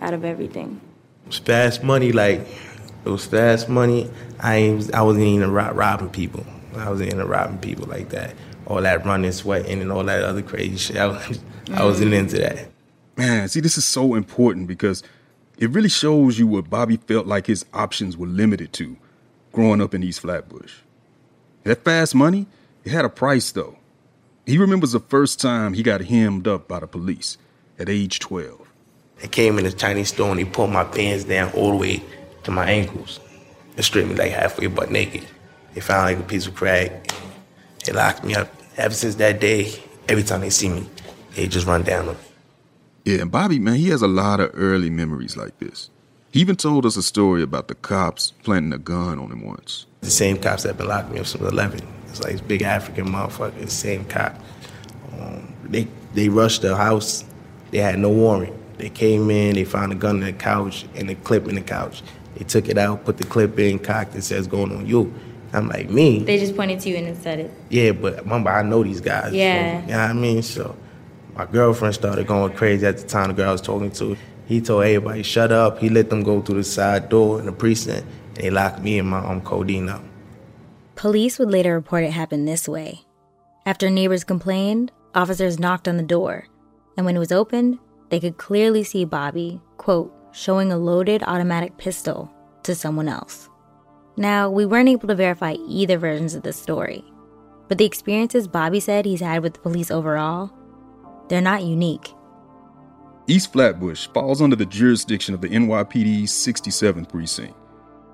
out 0.01 0.13
of 0.13 0.25
everything? 0.25 0.81
It 1.25 1.27
was 1.27 1.37
fast 1.39 1.83
money. 1.83 2.11
Like 2.11 2.45
it 3.07 3.11
was 3.11 3.25
fast 3.25 3.69
money. 3.69 4.09
I 4.39 4.55
ain't, 4.55 4.93
I 4.93 5.01
wasn't 5.01 5.25
even 5.25 5.51
rob, 5.51 5.77
robbing 5.77 6.09
people. 6.09 6.45
I 6.75 6.89
wasn't 6.89 7.13
into 7.13 7.25
robbing 7.25 7.59
people 7.59 7.87
like 7.87 8.09
that. 8.09 8.35
All 8.65 8.81
that 8.81 9.05
running, 9.05 9.31
sweating, 9.31 9.81
and 9.81 9.91
all 9.91 10.03
that 10.03 10.23
other 10.23 10.41
crazy 10.41 10.75
shit. 10.75 10.97
I, 10.97 11.07
was, 11.07 11.39
I 11.71 11.85
wasn't 11.85 12.11
mm. 12.11 12.19
into 12.19 12.37
that. 12.39 12.67
Man, 13.15 13.47
see, 13.47 13.61
this 13.61 13.77
is 13.77 13.85
so 13.85 14.13
important 14.13 14.67
because 14.67 15.03
it 15.57 15.69
really 15.69 15.89
shows 15.89 16.37
you 16.37 16.47
what 16.47 16.69
Bobby 16.69 16.97
felt 16.97 17.25
like 17.25 17.47
his 17.47 17.65
options 17.73 18.17
were 18.17 18.27
limited 18.27 18.73
to 18.73 18.97
growing 19.53 19.81
up 19.81 19.93
in 19.93 20.03
East 20.03 20.19
Flatbush. 20.19 20.73
That 21.63 21.83
fast 21.83 22.13
money, 22.13 22.45
it 22.83 22.91
had 22.91 23.05
a 23.05 23.09
price 23.09 23.51
though. 23.51 23.77
He 24.45 24.57
remembers 24.57 24.91
the 24.91 24.99
first 24.99 25.39
time 25.41 25.73
he 25.73 25.81
got 25.81 26.01
hemmed 26.01 26.47
up 26.47 26.67
by 26.67 26.81
the 26.81 26.87
police 26.87 27.37
at 27.79 27.89
age 27.89 28.19
12. 28.19 28.67
They 29.21 29.27
came 29.27 29.57
in 29.57 29.63
the 29.63 29.71
Chinese 29.71 30.09
store 30.09 30.29
and 30.29 30.39
they 30.39 30.45
pulled 30.45 30.71
my 30.71 30.83
pants 30.83 31.23
down 31.23 31.51
all 31.53 31.71
the 31.71 31.77
way 31.77 32.03
to 32.47 32.51
my 32.51 32.65
ankles 32.65 33.19
and 33.75 33.83
stripped 33.83 34.07
me 34.07 34.15
like 34.15 34.31
halfway 34.31 34.67
butt 34.67 34.89
naked. 34.89 35.27
They 35.73 35.81
found 35.81 36.05
like 36.05 36.17
a 36.17 36.27
piece 36.27 36.47
of 36.47 36.55
crack. 36.55 37.11
They 37.85 37.91
locked 37.91 38.23
me 38.23 38.35
up. 38.35 38.49
Ever 38.77 38.93
since 38.93 39.15
that 39.15 39.41
day, 39.41 39.73
every 40.07 40.23
time 40.23 40.41
they 40.41 40.49
see 40.49 40.69
me, 40.69 40.89
they 41.35 41.47
just 41.47 41.67
run 41.67 41.83
down 41.83 42.07
on 42.07 42.15
me. 42.15 42.21
Yeah, 43.03 43.21
and 43.21 43.31
Bobby, 43.31 43.59
man, 43.59 43.75
he 43.75 43.89
has 43.89 44.01
a 44.01 44.07
lot 44.07 44.39
of 44.39 44.51
early 44.53 44.89
memories 44.89 45.35
like 45.35 45.59
this. 45.59 45.89
He 46.31 46.39
even 46.39 46.55
told 46.55 46.85
us 46.85 46.95
a 46.95 47.03
story 47.03 47.43
about 47.43 47.67
the 47.67 47.75
cops 47.75 48.31
planting 48.43 48.73
a 48.73 48.77
gun 48.77 49.19
on 49.19 49.31
him 49.31 49.45
once. 49.45 49.85
The 50.01 50.09
same 50.09 50.37
cops 50.37 50.63
that 50.63 50.77
been 50.77 50.87
locking 50.87 51.13
me 51.13 51.19
up 51.19 51.25
since 51.25 51.43
11. 51.43 51.81
It's 52.07 52.21
like 52.21 52.31
this 52.31 52.41
big 52.41 52.61
African 52.61 53.07
motherfucker, 53.07 53.59
the 53.59 53.69
same 53.69 54.05
cop. 54.05 54.35
Um, 55.19 55.53
they 55.65 55.87
they 56.13 56.29
rushed 56.29 56.61
the 56.61 56.75
house. 56.77 57.25
They 57.71 57.79
had 57.79 57.99
no 57.99 58.09
warrant. 58.09 58.53
They 58.77 58.89
came 58.89 59.29
in, 59.31 59.55
they 59.55 59.63
found 59.63 59.91
a 59.91 59.95
gun 59.95 60.17
in 60.17 60.25
the 60.25 60.33
couch 60.33 60.85
and 60.95 61.09
a 61.09 61.15
clip 61.15 61.47
in 61.47 61.55
the 61.55 61.61
couch. 61.61 62.03
They 62.35 62.45
took 62.45 62.69
it 62.69 62.77
out, 62.77 63.05
put 63.05 63.17
the 63.17 63.23
clip 63.23 63.57
in, 63.57 63.79
cocked 63.79 64.15
it, 64.15 64.23
says 64.23 64.47
going 64.47 64.75
on 64.75 64.85
you. 64.85 65.13
I'm 65.53 65.69
like, 65.69 65.89
me? 65.89 66.19
They 66.19 66.37
just 66.37 66.55
pointed 66.55 66.79
to 66.81 66.89
you 66.89 66.97
and 66.97 67.17
said 67.17 67.39
it. 67.39 67.51
Yeah, 67.69 67.93
but 67.93 68.23
remember, 68.23 68.49
I 68.49 68.61
know 68.61 68.83
these 68.83 69.01
guys. 69.01 69.33
Yeah. 69.33 69.81
So, 69.81 69.87
you 69.87 69.93
know 69.93 69.99
what 69.99 70.09
I 70.09 70.13
mean? 70.13 70.43
So 70.43 70.75
my 71.35 71.45
girlfriend 71.45 71.95
started 71.95 72.27
going 72.27 72.53
crazy 72.53 72.85
at 72.85 72.97
the 72.97 73.07
time, 73.07 73.29
the 73.29 73.33
girl 73.33 73.49
I 73.49 73.51
was 73.53 73.61
talking 73.61 73.91
to. 73.91 74.17
He 74.45 74.61
told 74.61 74.83
everybody, 74.83 75.23
shut 75.23 75.51
up. 75.51 75.79
He 75.79 75.89
let 75.89 76.09
them 76.09 76.23
go 76.23 76.41
through 76.41 76.55
the 76.55 76.63
side 76.63 77.09
door 77.09 77.39
in 77.39 77.45
the 77.45 77.51
precinct, 77.51 78.07
and 78.35 78.37
they 78.37 78.49
locked 78.49 78.81
me 78.81 78.99
and 78.99 79.09
my 79.09 79.19
um, 79.19 79.41
codeine 79.41 79.89
up. 79.89 80.03
Police 80.95 81.37
would 81.37 81.51
later 81.51 81.73
report 81.73 82.03
it 82.03 82.11
happened 82.11 82.47
this 82.47 82.67
way. 82.67 83.05
After 83.65 83.89
neighbors 83.89 84.23
complained, 84.23 84.91
officers 85.13 85.59
knocked 85.59 85.87
on 85.87 85.97
the 85.97 86.03
door, 86.03 86.47
and 86.95 87.05
when 87.05 87.15
it 87.15 87.19
was 87.19 87.31
opened, 87.31 87.79
they 88.09 88.19
could 88.19 88.37
clearly 88.37 88.83
see 88.83 89.05
Bobby, 89.05 89.61
quote, 89.77 90.13
showing 90.31 90.71
a 90.71 90.77
loaded 90.77 91.23
automatic 91.23 91.77
pistol 91.77 92.31
to 92.63 92.75
someone 92.75 93.07
else. 93.07 93.49
Now, 94.15 94.49
we 94.49 94.65
weren't 94.65 94.89
able 94.89 95.07
to 95.07 95.15
verify 95.15 95.55
either 95.67 95.97
versions 95.97 96.33
of 96.33 96.43
this 96.43 96.61
story, 96.61 97.03
but 97.67 97.77
the 97.77 97.85
experiences 97.85 98.47
Bobby 98.47 98.79
said 98.79 99.05
he's 99.05 99.19
had 99.19 99.43
with 99.43 99.53
the 99.53 99.59
police 99.59 99.91
overall, 99.91 100.51
they're 101.29 101.41
not 101.41 101.63
unique. 101.63 102.13
East 103.27 103.51
Flatbush 103.51 104.07
falls 104.13 104.41
under 104.41 104.55
the 104.55 104.65
jurisdiction 104.65 105.33
of 105.33 105.41
the 105.41 105.49
NYPD's 105.49 106.31
67th 106.31 107.09
precinct. 107.09 107.55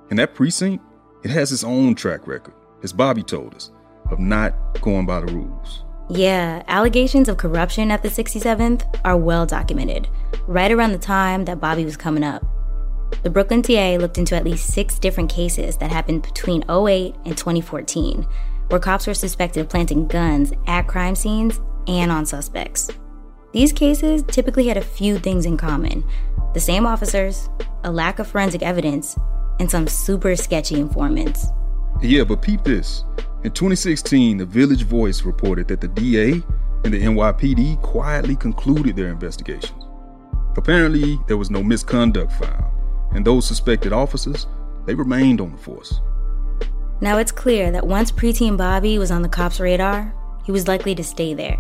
And 0.10 0.18
that 0.18 0.34
precinct, 0.34 0.84
it 1.24 1.30
has 1.30 1.52
its 1.52 1.64
own 1.64 1.94
track 1.96 2.28
record, 2.28 2.56
as 2.82 2.92
Bobby 2.92 3.22
told 3.22 3.54
us, 3.54 3.72
of 4.10 4.20
not 4.20 4.82
going 4.82 5.06
by 5.06 5.20
the 5.20 5.32
rules. 5.32 5.86
Yeah, 6.16 6.62
allegations 6.68 7.28
of 7.28 7.38
corruption 7.38 7.90
at 7.90 8.04
the 8.04 8.10
67th 8.10 8.84
are 9.04 9.18
well 9.18 9.48
documented, 9.48 10.08
right 10.46 10.72
around 10.72 10.92
the 10.92 11.00
time 11.00 11.46
that 11.46 11.60
Bobby 11.60 11.86
was 11.86 11.98
coming 11.98 12.24
up. 12.24 12.46
The 13.24 13.32
Brooklyn 13.32 13.62
DA 13.62 13.98
looked 13.98 14.20
into 14.20 14.36
at 14.36 14.44
least 14.44 14.72
six 14.72 15.00
different 15.00 15.32
cases 15.32 15.76
that 15.78 15.92
happened 15.92 16.22
between 16.22 16.64
08 16.70 17.16
and 17.26 17.36
2014, 17.36 18.28
where 18.68 18.80
cops 18.80 19.08
were 19.08 19.16
suspected 19.16 19.62
of 19.62 19.70
planting 19.70 20.08
guns 20.08 20.54
at 20.68 20.88
crime 20.88 21.16
scenes 21.16 21.60
and 21.88 22.12
on 22.12 22.28
suspects. 22.28 22.92
These 23.52 23.74
cases 23.74 24.22
typically 24.28 24.68
had 24.68 24.78
a 24.78 24.82
few 24.82 25.18
things 25.18 25.48
in 25.48 25.58
common 25.58 26.04
the 26.54 26.60
same 26.60 26.86
officers, 26.86 27.50
a 27.84 27.92
lack 27.92 28.20
of 28.20 28.28
forensic 28.28 28.62
evidence, 28.62 29.18
and 29.60 29.72
some 29.72 29.88
super 29.88 30.36
sketchy 30.36 30.76
informants. 30.76 31.48
Yeah, 32.04 32.24
but 32.24 32.44
peep 32.44 32.64
this. 32.64 33.04
In 33.44 33.52
2016, 33.52 34.38
the 34.38 34.46
Village 34.46 34.84
Voice 34.84 35.24
reported 35.24 35.68
that 35.68 35.82
the 35.82 35.90
DA 35.90 36.42
and 36.86 36.94
the 36.94 37.02
NYPD 37.02 37.82
quietly 37.82 38.38
concluded 38.38 38.96
their 38.96 39.10
investigations. 39.10 39.84
Apparently, 40.56 41.20
there 41.28 41.36
was 41.36 41.52
no 41.52 41.62
misconduct 41.62 42.32
found, 42.32 42.64
and 43.12 43.26
those 43.26 43.46
suspected 43.46 43.92
officers, 43.92 44.48
they 44.86 44.96
remained 44.96 45.42
on 45.42 45.52
the 45.52 45.58
force. 45.58 46.00
Now 47.02 47.18
it's 47.18 47.34
clear 47.34 47.70
that 47.72 47.86
once 47.86 48.14
preteen 48.14 48.56
Bobby 48.56 48.98
was 48.98 49.12
on 49.12 49.22
the 49.22 49.28
cops' 49.28 49.60
radar, 49.60 50.16
he 50.46 50.54
was 50.54 50.70
likely 50.70 50.96
to 50.96 51.04
stay 51.04 51.34
there. 51.34 51.60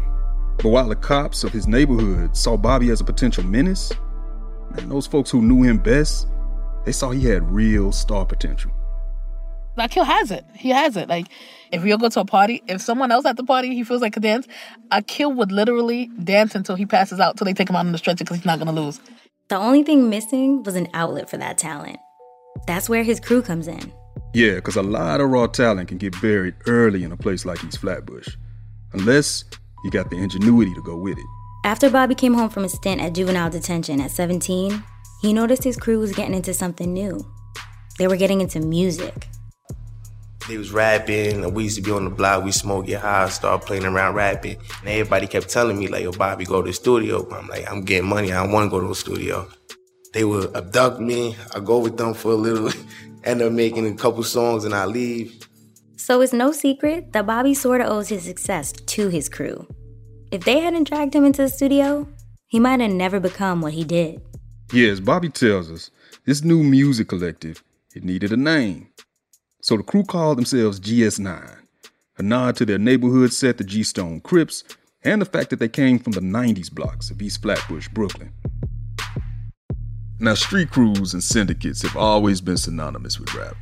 But 0.59 0.69
while 0.69 0.87
the 0.87 0.95
cops 0.95 1.43
of 1.43 1.51
his 1.51 1.67
neighborhood 1.67 2.37
saw 2.37 2.55
Bobby 2.55 2.91
as 2.91 3.01
a 3.01 3.03
potential 3.03 3.43
menace, 3.43 3.91
man, 4.73 4.87
those 4.87 5.05
folks 5.05 5.29
who 5.29 5.41
knew 5.41 5.63
him 5.63 5.79
best, 5.79 6.29
they 6.85 6.93
saw 6.93 7.11
he 7.11 7.25
had 7.25 7.51
real 7.51 7.91
star 7.91 8.25
potential. 8.25 8.71
Akil 9.77 10.03
has 10.03 10.31
it. 10.31 10.45
He 10.55 10.69
has 10.69 10.95
it. 10.97 11.09
Like, 11.09 11.27
if 11.71 11.83
we'll 11.83 11.97
go 11.97 12.09
to 12.09 12.19
a 12.19 12.25
party, 12.25 12.61
if 12.67 12.81
someone 12.81 13.11
else 13.11 13.25
at 13.25 13.37
the 13.37 13.43
party 13.43 13.73
he 13.73 13.83
feels 13.83 14.01
like 14.01 14.15
a 14.15 14.19
dance, 14.19 14.47
Akil 14.91 15.31
would 15.33 15.51
literally 15.51 16.07
dance 16.23 16.55
until 16.55 16.75
he 16.75 16.85
passes 16.85 17.19
out, 17.19 17.37
till 17.37 17.45
they 17.45 17.53
take 17.53 17.69
him 17.69 17.75
out 17.75 17.85
on 17.85 17.91
the 17.91 17.97
stretcher 17.97 18.23
because 18.23 18.37
he's 18.37 18.45
not 18.45 18.59
going 18.59 18.73
to 18.73 18.81
lose. 18.81 18.99
The 19.49 19.57
only 19.57 19.83
thing 19.83 20.09
missing 20.09 20.63
was 20.63 20.75
an 20.75 20.87
outlet 20.93 21.29
for 21.29 21.37
that 21.37 21.57
talent. 21.57 21.97
That's 22.67 22.87
where 22.87 23.03
his 23.03 23.19
crew 23.19 23.41
comes 23.41 23.67
in. 23.67 23.91
Yeah, 24.33 24.55
because 24.55 24.75
a 24.75 24.83
lot 24.83 25.21
of 25.21 25.29
raw 25.29 25.47
talent 25.47 25.89
can 25.89 25.97
get 25.97 26.19
buried 26.21 26.55
early 26.67 27.03
in 27.03 27.11
a 27.11 27.17
place 27.17 27.45
like 27.45 27.63
East 27.63 27.79
Flatbush, 27.79 28.29
unless 28.93 29.43
you 29.83 29.91
got 29.91 30.09
the 30.09 30.17
ingenuity 30.17 30.73
to 30.73 30.81
go 30.81 30.95
with 30.95 31.17
it. 31.17 31.25
After 31.65 31.89
Bobby 31.89 32.15
came 32.15 32.33
home 32.33 32.49
from 32.49 32.63
a 32.63 32.69
stint 32.69 33.01
at 33.01 33.13
juvenile 33.13 33.49
detention 33.49 34.01
at 34.01 34.11
17, 34.11 34.83
he 35.21 35.33
noticed 35.33 35.63
his 35.63 35.77
crew 35.77 35.99
was 35.99 36.11
getting 36.13 36.33
into 36.35 36.53
something 36.53 36.93
new. 36.93 37.25
They 37.97 38.07
were 38.07 38.17
getting 38.17 38.41
into 38.41 38.59
music. 38.59 39.27
They 40.47 40.57
was 40.57 40.71
rapping. 40.71 41.43
and 41.43 41.55
We 41.55 41.63
used 41.63 41.77
to 41.77 41.81
be 41.81 41.91
on 41.91 42.03
the 42.03 42.09
block. 42.09 42.43
We 42.43 42.51
smoke, 42.51 42.87
get 42.87 43.01
high, 43.01 43.29
start 43.29 43.65
playing 43.65 43.85
around 43.85 44.15
rapping. 44.15 44.57
And 44.81 44.89
everybody 44.89 45.27
kept 45.27 45.49
telling 45.49 45.79
me, 45.79 45.87
like, 45.87 46.03
yo, 46.03 46.11
Bobby, 46.11 46.45
go 46.45 46.61
to 46.61 46.67
the 46.67 46.73
studio. 46.73 47.27
I'm 47.33 47.47
like, 47.47 47.69
I'm 47.71 47.83
getting 47.83 48.09
money. 48.09 48.31
I 48.31 48.43
don't 48.43 48.51
want 48.51 48.65
to 48.65 48.69
go 48.69 48.81
to 48.81 48.87
the 48.87 48.95
studio. 48.95 49.47
They 50.13 50.23
would 50.25 50.55
abduct 50.55 50.99
me. 50.99 51.35
I 51.55 51.59
go 51.59 51.79
with 51.79 51.97
them 51.97 52.13
for 52.13 52.31
a 52.31 52.35
little, 52.35 52.69
end 53.23 53.41
up 53.41 53.51
making 53.51 53.87
a 53.87 53.95
couple 53.95 54.23
songs, 54.23 54.63
and 54.65 54.75
I 54.75 54.85
leave. 54.85 55.47
So 55.95 56.21
it's 56.21 56.33
no 56.33 56.51
secret 56.51 57.13
that 57.13 57.25
Bobby 57.25 57.53
sort 57.53 57.81
of 57.81 57.87
owes 57.87 58.09
his 58.09 58.23
success 58.23 58.73
to 58.73 59.07
his 59.07 59.29
crew. 59.29 59.65
If 60.31 60.43
they 60.43 60.59
hadn't 60.59 60.89
dragged 60.89 61.15
him 61.15 61.23
into 61.23 61.43
the 61.43 61.49
studio, 61.49 62.07
he 62.47 62.59
might 62.59 62.81
have 62.81 62.91
never 62.91 63.19
become 63.19 63.61
what 63.61 63.73
he 63.73 63.83
did. 63.83 64.21
Yes, 64.73 64.99
Bobby 64.99 65.29
tells 65.29 65.71
us, 65.71 65.91
this 66.25 66.43
new 66.43 66.63
music 66.63 67.07
collective, 67.07 67.63
it 67.95 68.03
needed 68.03 68.31
a 68.33 68.37
name. 68.37 68.89
So 69.63 69.77
the 69.77 69.83
crew 69.83 70.03
called 70.03 70.37
themselves 70.37 70.77
GS9, 70.81 71.57
a 72.17 72.21
nod 72.21 72.57
to 72.57 72.65
their 72.65 72.77
neighborhood 72.77 73.31
set, 73.31 73.57
the 73.57 73.63
G 73.63 73.81
Stone 73.81 74.19
Crips, 74.19 74.65
and 75.03 75.21
the 75.21 75.25
fact 75.25 75.51
that 75.51 75.59
they 75.59 75.69
came 75.69 75.99
from 75.99 76.11
the 76.11 76.19
90s 76.19 76.69
blocks 76.69 77.09
of 77.09 77.21
East 77.21 77.41
Flatbush, 77.41 77.87
Brooklyn. 77.87 78.33
Now, 80.19 80.33
street 80.33 80.69
crews 80.69 81.13
and 81.13 81.23
syndicates 81.23 81.81
have 81.83 81.95
always 81.95 82.41
been 82.41 82.57
synonymous 82.57 83.17
with 83.17 83.33
rap. 83.35 83.55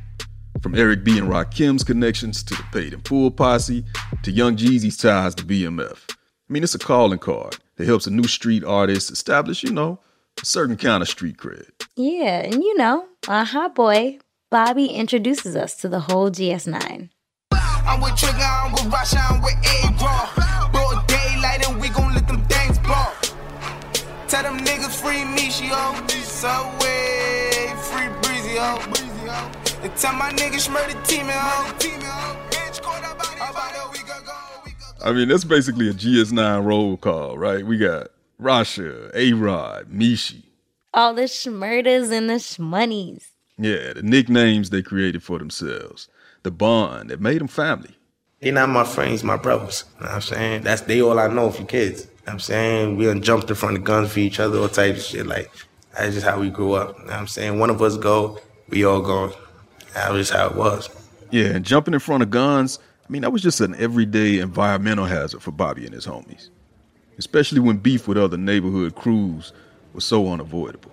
From 0.60 0.74
Eric 0.74 1.04
B. 1.04 1.18
and 1.18 1.28
Rakim's 1.28 1.84
connections 1.84 2.42
to 2.42 2.56
the 2.56 2.64
Paid 2.72 2.94
and 2.94 3.06
Full 3.06 3.30
posse 3.30 3.84
to 4.24 4.32
Young 4.32 4.56
Jeezy's 4.56 4.96
ties 4.96 5.36
to 5.36 5.44
BMF. 5.44 6.10
I 6.10 6.14
mean, 6.52 6.64
it's 6.64 6.74
a 6.74 6.80
calling 6.80 7.20
card 7.20 7.58
that 7.76 7.86
helps 7.86 8.08
a 8.08 8.10
new 8.10 8.26
street 8.26 8.64
artist 8.64 9.12
establish, 9.12 9.62
you 9.62 9.70
know, 9.70 10.00
a 10.42 10.44
certain 10.44 10.76
kind 10.76 11.00
of 11.00 11.08
street 11.08 11.36
cred. 11.36 11.70
Yeah, 11.94 12.40
and 12.40 12.54
you 12.54 12.76
know, 12.76 13.06
a 13.28 13.44
hot 13.44 13.76
boy, 13.76 14.18
Bobby 14.52 14.84
introduces 14.84 15.56
us 15.56 15.74
to 15.76 15.88
the 15.88 16.00
whole 16.00 16.30
GS9. 16.30 17.08
I'm 17.52 18.00
with 18.02 18.16
Trigger, 18.16 18.36
I'm 18.38 18.72
with 18.72 18.82
Rasha, 18.82 19.16
I'm 19.30 19.40
with 19.40 19.54
A-Rod. 19.64 20.72
Broad 20.72 21.06
daylight 21.08 21.66
and 21.66 21.80
we 21.80 21.88
gon' 21.88 22.12
let 22.12 22.28
them 22.28 22.44
things 22.44 22.78
blow. 22.80 23.06
Tell 24.28 24.42
them 24.42 24.58
niggas 24.58 25.00
free 25.00 25.24
Michio. 25.24 26.10
Subway, 26.10 27.72
free 27.80 28.08
Breezy, 28.20 28.58
oh. 28.58 28.76
ho. 29.24 29.50
And 29.84 29.96
tell 29.96 30.12
my 30.12 30.30
niggas 30.32 30.70
murder 30.70 31.00
team, 31.04 31.28
oh. 31.30 31.32
ho. 31.32 31.78
I 35.02 35.12
mean, 35.12 35.28
that's 35.28 35.44
basically 35.44 35.88
a 35.88 35.94
GS9 35.94 36.62
roll 36.62 36.98
call, 36.98 37.38
right? 37.38 37.64
We 37.66 37.78
got 37.78 38.08
Rasha, 38.38 39.10
A-Rod, 39.14 39.88
Mishi. 39.90 40.42
All 40.92 41.14
the 41.14 41.22
schmurders 41.22 42.12
and 42.12 42.28
the 42.28 42.34
shmoneys. 42.34 43.31
Yeah, 43.62 43.92
the 43.92 44.02
nicknames 44.02 44.70
they 44.70 44.82
created 44.82 45.22
for 45.22 45.38
themselves. 45.38 46.08
The 46.42 46.50
bond 46.50 47.10
that 47.10 47.20
made 47.20 47.40
them 47.40 47.48
family. 47.48 47.96
They're 48.40 48.52
not 48.52 48.68
my 48.70 48.84
friends, 48.84 49.22
my 49.22 49.36
brothers. 49.36 49.84
You 49.94 50.00
know 50.00 50.06
what 50.08 50.14
I'm 50.16 50.20
saying? 50.20 50.62
That's 50.62 50.82
they 50.82 51.00
all 51.00 51.18
I 51.18 51.28
know 51.28 51.50
for 51.52 51.64
kids. 51.64 52.00
You 52.00 52.06
know 52.06 52.12
what 52.24 52.32
I'm 52.32 52.40
saying? 52.40 52.96
We 52.96 53.04
done 53.04 53.22
jumped 53.22 53.48
in 53.48 53.56
front 53.56 53.78
of 53.78 53.84
guns 53.84 54.12
for 54.12 54.18
each 54.18 54.40
other, 54.40 54.58
all 54.58 54.68
types 54.68 54.98
of 54.98 55.04
shit. 55.04 55.26
Like, 55.26 55.50
that's 55.96 56.14
just 56.14 56.26
how 56.26 56.40
we 56.40 56.50
grew 56.50 56.72
up. 56.72 56.98
You 56.98 57.04
know 57.04 57.10
what 57.10 57.18
I'm 57.20 57.26
saying? 57.28 57.58
One 57.58 57.70
of 57.70 57.80
us 57.80 57.96
go, 57.96 58.40
we 58.68 58.84
all 58.84 59.00
go. 59.00 59.32
That 59.94 60.10
was 60.10 60.28
just 60.28 60.38
how 60.38 60.48
it 60.48 60.56
was. 60.56 60.88
Yeah, 61.30 61.46
and 61.46 61.64
jumping 61.64 61.94
in 61.94 62.00
front 62.00 62.22
of 62.22 62.30
guns, 62.30 62.78
I 63.06 63.12
mean, 63.12 63.22
that 63.22 63.32
was 63.32 63.42
just 63.42 63.60
an 63.60 63.74
everyday 63.76 64.38
environmental 64.38 65.06
hazard 65.06 65.42
for 65.42 65.50
Bobby 65.50 65.84
and 65.84 65.94
his 65.94 66.06
homies. 66.06 66.50
Especially 67.18 67.60
when 67.60 67.76
beef 67.76 68.08
with 68.08 68.18
other 68.18 68.36
neighborhood 68.36 68.94
crews 68.94 69.52
was 69.92 70.04
so 70.04 70.28
unavoidable. 70.28 70.91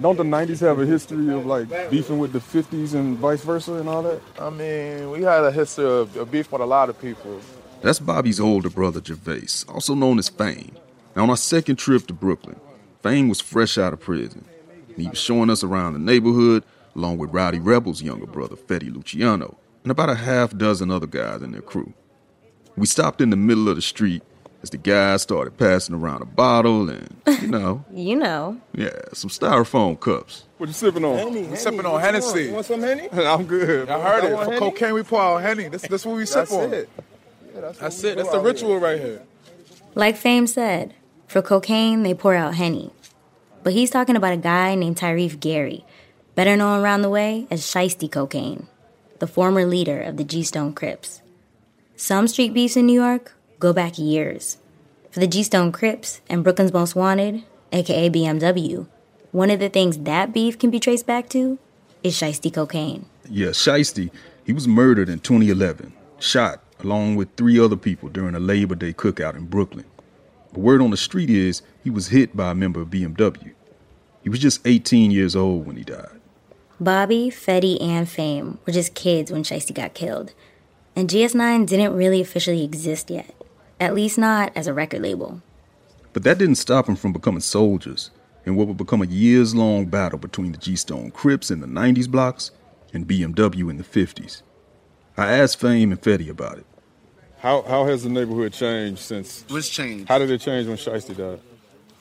Don't 0.00 0.16
the 0.16 0.22
90s 0.22 0.60
have 0.60 0.78
a 0.78 0.86
history 0.86 1.28
of 1.30 1.44
like 1.44 1.68
beefing 1.90 2.18
with 2.18 2.32
the 2.32 2.38
50s 2.38 2.94
and 2.94 3.18
vice 3.18 3.42
versa 3.42 3.74
and 3.74 3.88
all 3.88 4.02
that? 4.02 4.22
I 4.38 4.48
mean, 4.48 5.10
we 5.10 5.22
had 5.22 5.44
a 5.44 5.52
history 5.52 5.84
of, 5.84 6.16
of 6.16 6.30
beef 6.30 6.50
with 6.50 6.62
a 6.62 6.66
lot 6.66 6.88
of 6.88 6.98
people. 7.00 7.38
That's 7.82 7.98
Bobby's 7.98 8.40
older 8.40 8.70
brother, 8.70 9.02
Gervais, 9.04 9.64
also 9.68 9.94
known 9.94 10.18
as 10.18 10.28
Fame. 10.28 10.76
Now, 11.14 11.24
on 11.24 11.30
our 11.30 11.36
second 11.36 11.76
trip 11.76 12.06
to 12.06 12.14
Brooklyn, 12.14 12.58
Fame 13.02 13.28
was 13.28 13.40
fresh 13.40 13.76
out 13.76 13.92
of 13.92 14.00
prison. 14.00 14.46
And 14.88 14.98
he 14.98 15.08
was 15.08 15.18
showing 15.18 15.50
us 15.50 15.62
around 15.62 15.92
the 15.92 15.98
neighborhood, 15.98 16.64
along 16.96 17.18
with 17.18 17.32
Rowdy 17.32 17.58
Rebel's 17.58 18.02
younger 18.02 18.26
brother, 18.26 18.56
Fetty 18.56 18.94
Luciano, 18.94 19.58
and 19.82 19.90
about 19.90 20.08
a 20.08 20.14
half 20.14 20.56
dozen 20.56 20.90
other 20.90 21.06
guys 21.06 21.42
in 21.42 21.52
their 21.52 21.62
crew. 21.62 21.92
We 22.76 22.86
stopped 22.86 23.20
in 23.20 23.30
the 23.30 23.36
middle 23.36 23.68
of 23.68 23.76
the 23.76 23.82
street 23.82 24.22
as 24.62 24.70
the 24.70 24.76
guys 24.78 25.22
started 25.22 25.56
passing 25.56 25.94
around 25.94 26.22
a 26.22 26.26
bottle 26.26 26.90
and, 26.90 27.16
you 27.40 27.48
know, 27.48 27.84
You 27.92 28.16
know. 28.16 28.60
yeah, 28.74 28.90
some 29.12 29.30
styrofoam 29.30 29.98
cups. 29.98 30.44
What 30.58 30.66
you 30.68 30.72
sipping 30.74 31.04
on? 31.04 31.18
I'm 31.18 31.56
sipping 31.56 31.86
on 31.86 32.00
Hennessy. 32.00 32.44
You 32.44 32.52
want 32.52 32.66
some 32.66 32.80
Henny? 32.82 33.08
I'm 33.12 33.46
good. 33.46 33.88
I 33.88 34.00
heard 34.00 34.24
it. 34.24 34.36
For 34.36 34.44
Henny? 34.44 34.58
cocaine, 34.58 34.94
we 34.94 35.02
pour 35.02 35.20
out 35.22 35.38
Henny. 35.42 35.68
That's, 35.68 35.88
that's 35.88 36.04
what 36.04 36.16
we 36.16 36.26
sip 36.26 36.36
That's 36.48 36.52
on. 36.52 36.74
it. 36.74 36.90
that's 37.54 37.78
That's 37.78 38.04
it. 38.04 38.16
That's 38.16 38.30
the 38.30 38.38
out 38.38 38.44
ritual 38.44 38.78
right 38.78 39.00
here. 39.00 39.22
Like 39.94 40.16
Fame 40.16 40.46
said, 40.46 40.94
for 41.26 41.40
cocaine, 41.42 42.02
they 42.02 42.12
pour 42.14 42.34
out 42.34 42.54
Henny. 42.54 42.92
But 43.62 43.72
he's 43.72 43.90
talking 43.90 44.16
about 44.16 44.32
a 44.32 44.36
guy 44.38 44.74
named 44.74 44.96
Tyrese 44.96 45.38
Gary, 45.40 45.84
better 46.34 46.56
known 46.56 46.80
around 46.82 47.02
the 47.02 47.10
way 47.10 47.46
as 47.50 47.62
Shiesty 47.62 48.10
Cocaine, 48.10 48.66
the 49.18 49.26
former 49.26 49.64
leader 49.64 50.00
of 50.00 50.16
the 50.16 50.24
G 50.24 50.42
Stone 50.42 50.74
Crips. 50.74 51.22
Some 51.96 52.28
street 52.28 52.54
beefs 52.54 52.76
in 52.76 52.86
New 52.86 53.00
York 53.00 53.34
go 53.60 53.72
back 53.72 53.98
years. 53.98 54.56
For 55.10 55.20
the 55.20 55.26
G 55.26 55.42
Stone 55.42 55.72
Crips 55.72 56.20
and 56.28 56.42
Brooklyn's 56.42 56.72
Most 56.72 56.96
Wanted, 56.96 57.44
aka 57.72 58.08
BMW, 58.10 58.88
one 59.32 59.50
of 59.50 59.60
the 59.60 59.68
things 59.68 59.98
that 59.98 60.32
beef 60.32 60.58
can 60.58 60.70
be 60.70 60.80
traced 60.80 61.06
back 61.06 61.28
to 61.28 61.58
is 62.02 62.14
Shiesty 62.16 62.52
Cocaine. 62.52 63.06
Yeah, 63.28 63.48
Shiesty, 63.48 64.10
he 64.44 64.52
was 64.52 64.66
murdered 64.66 65.08
in 65.08 65.20
2011, 65.20 65.92
shot 66.18 66.64
along 66.80 67.16
with 67.16 67.28
three 67.36 67.60
other 67.60 67.76
people 67.76 68.08
during 68.08 68.34
a 68.34 68.40
Labor 68.40 68.74
Day 68.74 68.92
cookout 68.92 69.36
in 69.36 69.46
Brooklyn. 69.46 69.84
The 70.54 70.60
word 70.60 70.80
on 70.80 70.90
the 70.90 70.96
street 70.96 71.30
is 71.30 71.62
he 71.84 71.90
was 71.90 72.08
hit 72.08 72.34
by 72.34 72.50
a 72.50 72.54
member 72.54 72.80
of 72.80 72.88
BMW. 72.88 73.52
He 74.22 74.28
was 74.28 74.38
just 74.38 74.66
18 74.66 75.10
years 75.10 75.36
old 75.36 75.66
when 75.66 75.76
he 75.76 75.84
died. 75.84 76.20
Bobby, 76.80 77.30
Fetty, 77.30 77.80
and 77.80 78.08
Fame 78.08 78.58
were 78.66 78.72
just 78.72 78.94
kids 78.94 79.30
when 79.30 79.42
Shiesty 79.42 79.74
got 79.74 79.94
killed. 79.94 80.32
And 80.96 81.08
GS9 81.08 81.66
didn't 81.66 81.94
really 81.94 82.20
officially 82.20 82.64
exist 82.64 83.10
yet, 83.10 83.34
at 83.80 83.94
least 83.94 84.18
not 84.18 84.52
as 84.54 84.66
a 84.66 84.74
record 84.74 85.02
label. 85.02 85.42
But 86.12 86.22
that 86.24 86.38
didn't 86.38 86.56
stop 86.56 86.88
him 86.88 86.96
from 86.96 87.12
becoming 87.12 87.40
soldiers 87.40 88.10
in 88.44 88.56
what 88.56 88.68
would 88.68 88.76
become 88.76 89.02
a 89.02 89.06
years 89.06 89.54
long 89.54 89.86
battle 89.86 90.18
between 90.18 90.52
the 90.52 90.58
G 90.58 90.76
Stone 90.76 91.12
Crips 91.12 91.50
in 91.50 91.60
the 91.60 91.66
90s 91.66 92.08
blocks 92.08 92.50
and 92.92 93.06
BMW 93.06 93.70
in 93.70 93.78
the 93.78 93.84
50s. 93.84 94.42
I 95.16 95.32
asked 95.32 95.60
Fame 95.60 95.92
and 95.92 96.00
Fetty 96.00 96.28
about 96.28 96.58
it. 96.58 96.66
How 97.38 97.62
how 97.62 97.86
has 97.86 98.02
the 98.02 98.10
neighborhood 98.10 98.52
changed 98.52 99.00
since? 99.00 99.44
What's 99.48 99.68
changed? 99.68 100.08
How 100.08 100.18
did 100.18 100.30
it 100.30 100.40
change 100.40 100.66
when 100.66 100.76
Shiesty 100.76 101.16
died? 101.16 101.40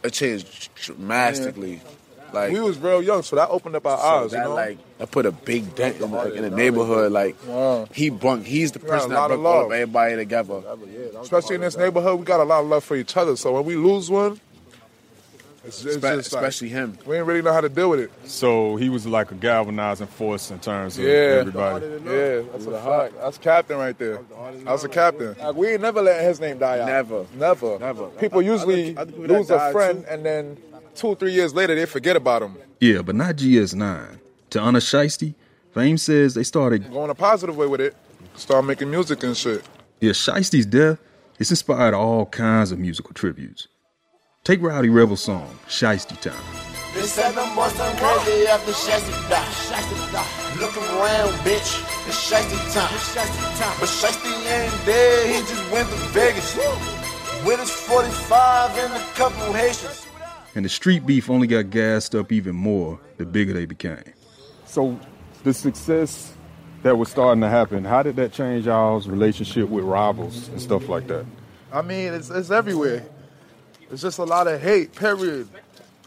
It 0.03 0.11
changed 0.11 0.73
dramatically. 0.75 1.81
Like 2.33 2.51
we 2.53 2.59
was 2.59 2.77
real 2.77 3.01
young, 3.01 3.23
so 3.23 3.35
that 3.35 3.49
opened 3.49 3.75
up 3.75 3.85
our 3.85 3.97
so 3.97 4.03
eyes. 4.03 4.31
that 4.31 4.37
you 4.37 4.43
know? 4.43 4.55
like 4.55 4.77
that 4.97 5.11
put 5.11 5.25
a 5.25 5.31
big 5.31 5.75
dent 5.75 6.01
in, 6.01 6.11
like, 6.11 6.33
in 6.33 6.43
the 6.43 6.49
neighborhood. 6.49 7.11
Like 7.11 7.35
he 7.93 8.09
brung, 8.09 8.43
he's 8.43 8.71
the 8.71 8.79
We 8.79 8.85
got 8.87 8.93
a 8.93 8.97
person 8.97 9.09
that 9.11 9.15
lot 9.15 9.31
of 9.31 9.39
brought 9.41 9.55
all 9.57 9.65
of 9.67 9.71
everybody 9.71 10.15
together. 10.15 10.61
especially 11.21 11.55
in 11.55 11.61
this 11.61 11.77
neighborhood, 11.77 12.19
we 12.19 12.25
got 12.25 12.39
a 12.39 12.43
lot 12.43 12.61
of 12.61 12.67
love 12.67 12.83
for 12.83 12.95
each 12.95 13.15
other. 13.17 13.35
So 13.35 13.53
when 13.53 13.65
we 13.65 13.75
lose 13.75 14.09
one, 14.09 14.39
it's, 15.65 15.83
it's 15.83 15.97
Espe- 15.97 16.15
just 16.15 16.31
like, 16.33 16.43
especially 16.43 16.69
him. 16.69 16.97
we 17.05 17.17
ain't 17.17 17.25
really 17.25 17.41
know 17.41 17.51
how 17.51 17.59
to 17.59 17.67
deal 17.67 17.89
with 17.89 17.99
it. 17.99 18.11
So 18.23 18.77
he 18.77 18.87
was 18.87 19.05
like 19.05 19.29
a 19.31 19.35
galvanizing 19.35 20.07
force 20.07 20.51
in 20.51 20.59
terms 20.59 20.97
of 20.97 21.03
Yeah, 21.03 21.11
everybody. 21.41 21.85
Yeah, 22.05 22.41
that's 22.51 22.65
a 22.65 22.81
fact. 22.81 23.13
That's 23.19 23.37
captain 23.37 23.77
right 23.77 23.97
there. 23.97 24.21
That's 24.63 24.85
a 24.85 24.89
captain. 24.89 25.35
Like, 25.37 25.55
we 25.55 25.67
ain't 25.67 25.81
never 25.81 26.01
letting 26.01 26.25
his 26.25 26.39
name 26.39 26.59
die 26.59 26.79
out. 26.79 26.87
Never. 26.87 27.25
never, 27.35 27.77
Never. 27.77 28.07
People 28.07 28.41
usually 28.41 28.95
Other 28.95 29.11
people 29.11 29.27
that 29.27 29.33
lose 29.37 29.49
a 29.49 29.71
friend 29.73 30.05
too. 30.05 30.09
and 30.09 30.25
then 30.25 30.57
two, 30.95 31.15
three 31.15 31.33
years 31.33 31.53
later 31.53 31.75
they 31.75 31.85
forget 31.85 32.15
about 32.15 32.41
him. 32.41 32.57
Yeah, 32.79 33.01
but 33.01 33.15
not 33.15 33.35
GS9. 33.35 34.19
To 34.51 34.59
honor 34.59 34.79
Shiesty, 34.79 35.35
Fame 35.73 35.97
says 35.97 36.33
they 36.33 36.43
started. 36.43 36.91
Going 36.91 37.09
a 37.09 37.15
positive 37.15 37.55
way 37.57 37.67
with 37.67 37.81
it. 37.81 37.95
Start 38.35 38.65
making 38.65 38.89
music 38.89 39.23
and 39.23 39.35
shit. 39.35 39.63
Yeah, 39.99 40.11
Shiesty's 40.11 40.65
death 40.65 40.99
has 41.37 41.49
inspired 41.51 41.93
all 41.93 42.25
kinds 42.25 42.71
of 42.71 42.79
musical 42.79 43.13
tributes. 43.13 43.67
Take 44.43 44.61
Rowdy 44.61 44.89
Rebel's 44.89 45.21
song, 45.21 45.59
Shiesty 45.67 46.19
Time. 46.21 46.69
They 46.95 47.01
said 47.01 47.31
them 47.33 47.55
boys 47.55 47.71
done 47.77 47.95
crazy 47.97 48.47
after 48.47 48.71
Shiesty 48.71 49.29
died. 49.29 49.45
Shiesty 49.69 50.11
died. 50.11 50.59
Look 50.59 50.75
around, 50.75 51.29
bitch. 51.45 51.85
It's 52.07 52.31
Shiesty 52.31 52.57
time. 52.73 52.89
time. 53.59 53.75
But 53.79 53.87
Shiesty 53.89 54.31
ain't 54.49 54.85
dead. 54.85 55.27
He 55.29 55.41
just 55.41 55.71
went 55.71 55.87
to 55.87 55.95
Vegas. 56.11 56.57
With 57.45 57.59
his 57.59 57.69
45 57.69 58.77
and 58.79 58.93
a 58.93 58.99
couple 59.13 59.53
Haitians. 59.53 60.08
And 60.55 60.65
the 60.65 60.69
street 60.69 61.05
beef 61.05 61.29
only 61.29 61.47
got 61.47 61.69
gassed 61.69 62.15
up 62.15 62.31
even 62.31 62.55
more 62.55 62.99
the 63.17 63.25
bigger 63.25 63.53
they 63.53 63.65
became. 63.65 64.03
So 64.65 64.99
the 65.43 65.53
success 65.53 66.33
that 66.83 66.97
was 66.97 67.09
starting 67.09 67.41
to 67.41 67.49
happen, 67.49 67.83
how 67.83 68.03
did 68.03 68.15
that 68.17 68.31
change 68.33 68.65
y'all's 68.65 69.07
relationship 69.07 69.69
with 69.69 69.83
rivals 69.83 70.47
and 70.49 70.61
stuff 70.61 70.89
like 70.89 71.07
that? 71.07 71.25
I 71.71 71.81
mean, 71.81 72.13
it's, 72.13 72.29
it's 72.29 72.49
everywhere. 72.51 73.05
It's 73.91 74.01
just 74.01 74.17
a 74.19 74.23
lot 74.23 74.47
of 74.47 74.61
hate, 74.61 74.95
period. 74.95 75.47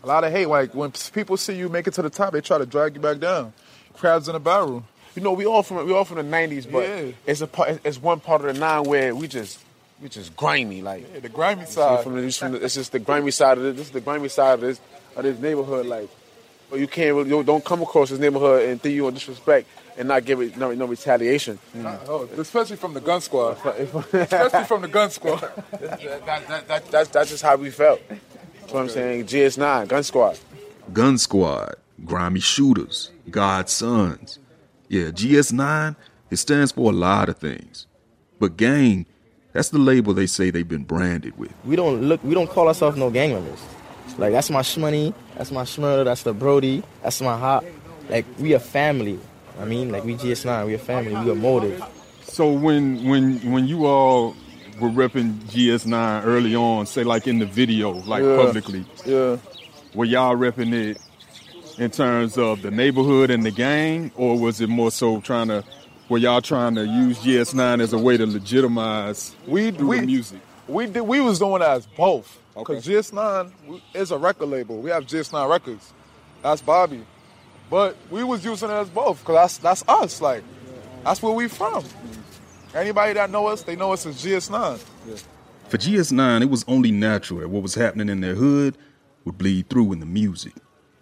A 0.02 0.06
lot 0.06 0.24
of 0.24 0.32
hate. 0.32 0.46
Like 0.46 0.74
when 0.74 0.90
people 1.12 1.36
see 1.36 1.54
you 1.56 1.68
make 1.68 1.86
it 1.86 1.94
to 1.94 2.02
the 2.02 2.10
top, 2.10 2.32
they 2.32 2.40
try 2.40 2.58
to 2.58 2.66
drag 2.66 2.94
you 2.96 3.00
back 3.00 3.18
down. 3.18 3.52
Crabs 3.94 4.28
in 4.28 4.34
a 4.34 4.40
barrel. 4.40 4.84
You 5.14 5.22
know, 5.22 5.32
we 5.32 5.44
all 5.46 5.62
from 5.62 5.86
we 5.86 5.92
all 5.92 6.04
from 6.04 6.16
the 6.16 6.22
'90s, 6.24 6.70
but 6.70 6.88
Yeah. 6.88 7.12
it's 7.26 7.40
a 7.42 7.46
part, 7.46 7.78
it's 7.84 8.00
one 8.00 8.18
part 8.18 8.40
of 8.44 8.52
the 8.54 8.58
nine 8.58 8.84
where 8.84 9.14
we 9.14 9.28
just 9.28 9.58
we 10.02 10.08
just 10.08 10.36
grimy, 10.36 10.82
like 10.82 11.06
Yeah, 11.14 11.20
the 11.20 11.28
grimy 11.28 11.64
side. 11.64 12.02
From 12.02 12.16
the, 12.16 12.22
it's, 12.22 12.36
from 12.36 12.52
the, 12.52 12.64
it's 12.64 12.74
just 12.74 12.92
the 12.92 12.98
grimy 12.98 13.30
side 13.30 13.58
of 13.58 13.64
this. 13.64 13.76
This 13.76 13.86
is 13.86 13.92
the 13.92 14.00
grimy 14.00 14.28
side 14.28 14.54
of 14.54 14.60
this 14.60 14.80
of 15.16 15.22
this 15.22 15.38
neighborhood. 15.38 15.86
Like, 15.86 16.10
but 16.70 16.80
you 16.80 16.88
can't 16.88 17.14
really, 17.14 17.30
you 17.30 17.42
don't 17.42 17.64
come 17.64 17.82
across 17.82 18.10
this 18.10 18.18
neighborhood 18.18 18.68
and 18.68 18.80
think 18.80 18.94
you 18.94 19.06
on 19.06 19.14
disrespect 19.14 19.68
and 19.96 20.08
not 20.08 20.24
give 20.24 20.40
it 20.40 20.56
no, 20.56 20.72
no 20.72 20.86
retaliation. 20.86 21.58
Oh, 22.08 22.28
especially 22.36 22.76
from 22.76 22.94
the 22.94 23.00
gun 23.00 23.20
squad. 23.20 23.58
especially 24.12 24.64
from 24.64 24.82
the 24.82 24.88
gun 24.88 25.10
squad. 25.10 25.40
that, 25.70 26.00
that, 26.26 26.68
that, 26.68 26.90
that's 26.90 27.08
that's 27.08 27.30
just 27.30 27.42
how 27.42 27.56
we 27.56 27.70
felt. 27.70 28.00
That's 28.08 28.72
what 28.72 28.80
I'm 28.82 28.88
saying. 28.88 29.26
GS9, 29.26 29.88
Gun 29.88 30.02
Squad. 30.02 30.38
Gun 30.92 31.18
Squad, 31.18 31.74
Grimy 32.04 32.40
Shooters, 32.40 33.10
God's 33.30 33.72
Sons. 33.72 34.38
Yeah, 34.88 35.10
GS9, 35.10 35.96
it 36.30 36.36
stands 36.36 36.72
for 36.72 36.90
a 36.90 36.94
lot 36.94 37.28
of 37.28 37.36
things. 37.38 37.86
But 38.38 38.56
gang, 38.56 39.06
that's 39.52 39.68
the 39.70 39.78
label 39.78 40.14
they 40.14 40.26
say 40.26 40.50
they've 40.50 40.68
been 40.68 40.84
branded 40.84 41.36
with. 41.38 41.52
we 41.64 41.76
don't 41.76 42.02
look 42.02 42.22
we 42.24 42.34
don't 42.34 42.48
call 42.50 42.68
ourselves 42.68 42.96
no 42.96 43.10
gang 43.10 43.32
members. 43.32 43.60
Like 44.18 44.32
that's 44.32 44.50
my 44.50 44.60
shmoney, 44.62 45.14
that's 45.36 45.50
my 45.50 45.62
shmurda, 45.62 46.04
that's 46.04 46.22
the 46.22 46.32
Brody, 46.34 46.82
that's 47.02 47.20
my 47.20 47.36
hop. 47.38 47.64
Like 48.10 48.26
we 48.38 48.52
a 48.52 48.60
family. 48.60 49.18
I 49.60 49.64
mean, 49.64 49.90
like 49.92 50.04
we 50.04 50.14
GS9, 50.16 50.66
we 50.66 50.74
a 50.74 50.78
family, 50.78 51.14
we 51.24 51.30
a 51.30 51.34
motive. 51.34 51.82
So 52.22 52.50
when 52.52 53.04
when 53.08 53.38
when 53.52 53.66
you 53.68 53.86
all 53.86 54.34
were 54.80 54.88
repping 54.90 55.34
GS9 55.50 56.24
early 56.24 56.54
on, 56.56 56.86
say 56.86 57.04
like 57.04 57.26
in 57.26 57.38
the 57.38 57.46
video, 57.46 57.92
like 58.06 58.22
Yeah. 58.22 58.36
publicly, 58.36 58.84
Yeah. 59.06 59.36
were 59.94 60.04
y'all 60.06 60.36
repping 60.36 60.72
it 60.72 60.98
in 61.78 61.90
terms 61.90 62.36
of 62.36 62.60
the 62.62 62.70
neighborhood 62.70 63.30
and 63.30 63.44
the 63.46 63.50
gang, 63.50 64.10
or 64.16 64.38
was 64.38 64.60
it 64.60 64.68
more 64.68 64.90
so 64.90 65.20
trying 65.20 65.48
to 65.48 65.64
were 66.08 66.18
y'all 66.18 66.40
trying 66.40 66.74
to 66.74 66.86
use 66.86 67.18
GS9 67.20 67.80
as 67.80 67.92
a 67.92 67.98
way 67.98 68.16
to 68.16 68.26
legitimize 68.26 69.34
we 69.46 69.70
through 69.70 69.88
we 69.88 70.00
the 70.00 70.06
music? 70.06 70.40
we 70.68 70.86
did 70.86 71.02
we 71.02 71.20
was 71.20 71.38
doing 71.38 71.60
that 71.60 71.70
as 71.70 71.86
both. 71.86 72.38
Because 72.54 72.86
GS9 72.86 73.80
is 73.94 74.10
a 74.10 74.18
record 74.18 74.46
label. 74.46 74.78
We 74.80 74.90
have 74.90 75.06
GS9 75.06 75.48
Records. 75.48 75.92
That's 76.42 76.60
Bobby. 76.60 77.02
But 77.70 77.96
we 78.10 78.22
was 78.24 78.44
using 78.44 78.68
it 78.68 78.74
as 78.74 78.90
both 78.90 79.20
because 79.20 79.34
that's 79.34 79.58
that's 79.58 79.84
us. 79.88 80.20
Like 80.20 80.44
that's 81.04 81.22
where 81.22 81.32
we 81.32 81.48
from. 81.48 81.84
Anybody 82.74 83.14
that 83.14 83.30
know 83.30 83.46
us, 83.48 83.62
they 83.62 83.76
know 83.76 83.92
us 83.92 84.06
as 84.06 84.22
GS9. 84.22 84.78
For 85.68 85.78
GS9, 85.78 86.42
it 86.42 86.50
was 86.50 86.64
only 86.68 86.90
natural 86.90 87.40
that 87.40 87.48
what 87.48 87.62
was 87.62 87.74
happening 87.74 88.08
in 88.08 88.20
their 88.20 88.34
hood 88.34 88.76
would 89.24 89.38
bleed 89.38 89.68
through 89.68 89.92
in 89.92 90.00
the 90.00 90.06
music. 90.06 90.52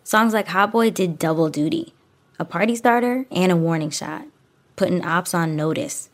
Songs 0.05 0.33
like 0.33 0.49
Hot 0.49 0.73
Boy 0.73 0.91
did 0.91 1.19
double 1.19 1.49
duty 1.49 1.95
a 2.39 2.45
party 2.45 2.75
starter 2.75 3.27
and 3.31 3.53
a 3.53 3.57
warning 3.57 3.91
shot, 3.91 4.25
putting 4.81 5.05
ops 5.05 5.35
on 5.35 5.55
notice. 5.55 6.09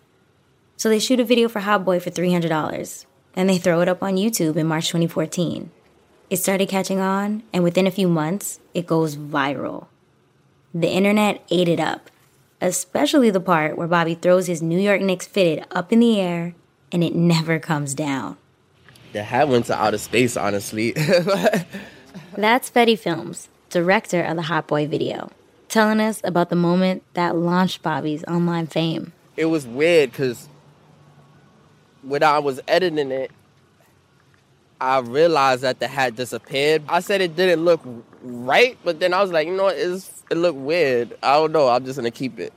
So 0.77 0.89
they 0.89 0.99
shoot 0.99 1.21
a 1.21 1.25
video 1.25 1.49
for 1.49 1.61
Hot 1.61 1.85
Boy 1.85 2.01
for 2.01 2.11
$300, 2.11 3.07
and 3.37 3.49
they 3.49 3.59
throw 3.59 3.81
it 3.81 3.89
up 3.89 4.03
on 4.03 4.17
YouTube 4.17 4.57
in 4.57 4.67
March 4.67 4.89
2014. 4.89 5.71
It 6.31 6.39
started 6.39 6.69
catching 6.69 6.99
on, 6.99 7.45
and 7.53 7.63
within 7.63 7.87
a 7.87 7.93
few 7.93 8.09
months, 8.09 8.59
it 8.75 8.85
goes 8.89 9.17
viral. 9.17 9.87
The 10.75 10.89
internet 10.89 11.45
ate 11.49 11.69
it 11.69 11.79
up, 11.79 12.11
especially 12.61 13.31
the 13.31 13.39
part 13.39 13.79
where 13.79 13.87
Bobby 13.87 14.17
throws 14.17 14.49
his 14.49 14.61
New 14.61 14.81
York 14.81 15.01
Knicks 15.01 15.29
fitted 15.29 15.65
up 15.71 15.93
in 15.93 16.01
the 16.01 16.21
air 16.21 16.57
and 16.91 17.05
it 17.05 17.15
never 17.15 17.61
comes 17.61 17.95
down. 17.95 18.37
The 19.13 19.23
hat 19.23 19.49
went 19.49 19.67
to 19.67 19.81
outer 19.81 19.99
space, 19.99 20.37
honestly. 20.37 20.93
That's 22.37 22.69
Fetty 22.69 22.99
Films, 22.99 23.49
director 23.71 24.23
of 24.23 24.35
the 24.35 24.43
Hot 24.43 24.67
Boy 24.67 24.89
video, 24.89 25.31
telling 25.69 26.01
us 26.01 26.21
about 26.25 26.51
the 26.51 26.57
moment 26.57 27.03
that 27.15 27.37
launched 27.37 27.83
Bobby's 27.83 28.25
online 28.25 28.67
fame. 28.67 29.13
it 29.37 29.47
was 29.47 29.67
weird 29.67 30.11
because 30.13 30.49
when 32.03 32.23
I 32.23 32.39
was 32.39 32.61
editing 32.69 33.11
it, 33.11 33.31
I 34.81 34.99
realized 34.99 35.63
that 35.63 35.81
the 35.81 35.89
hat 35.89 36.17
disappeared. 36.17 36.83
I 36.89 37.01
said 37.01 37.21
it 37.21 37.35
didn't 37.35 37.65
look 37.65 37.81
right, 38.23 38.77
but 38.85 39.01
then 39.01 39.15
I 39.15 39.23
was 39.23 39.31
like, 39.31 39.47
you 39.49 39.57
know 39.57 39.65
what, 39.65 39.77
it's, 39.77 40.23
it 40.31 40.37
looked 40.37 40.59
weird. 40.59 41.17
I 41.23 41.35
don't 41.35 41.53
know, 41.53 41.69
I'm 41.69 41.85
just 41.85 41.97
gonna 41.99 42.11
keep 42.11 42.39
it. 42.39 42.53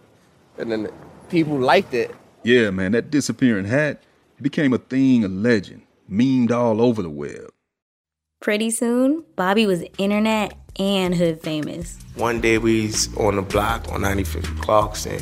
And 0.58 0.72
then 0.72 0.89
people 1.30 1.58
liked 1.58 1.93
it. 1.93 2.13
Yeah, 2.43 2.69
man, 2.72 2.91
that 2.91 3.10
disappearing 3.10 3.65
hat 3.65 4.04
it 4.38 4.43
became 4.43 4.74
a 4.74 4.78
thing, 4.78 5.24
a 5.24 5.28
legend, 5.28 5.82
memed 6.10 6.52
all 6.52 6.82
over 6.82 7.02
the 7.02 7.10
web. 7.10 7.52
Pretty 8.41 8.69
soon, 8.72 9.26
Bobby 9.36 9.65
was 9.65 9.84
internet 9.98 10.54
and 10.80 11.13
hood 11.13 11.42
famous. 11.42 11.98
One 12.15 12.42
day 12.42 12.58
we 12.58 12.88
was 12.88 13.15
on 13.18 13.36
the 13.36 13.42
block 13.42 13.92
on 13.92 14.02
95th 14.02 14.62
Clarkson, 14.62 15.22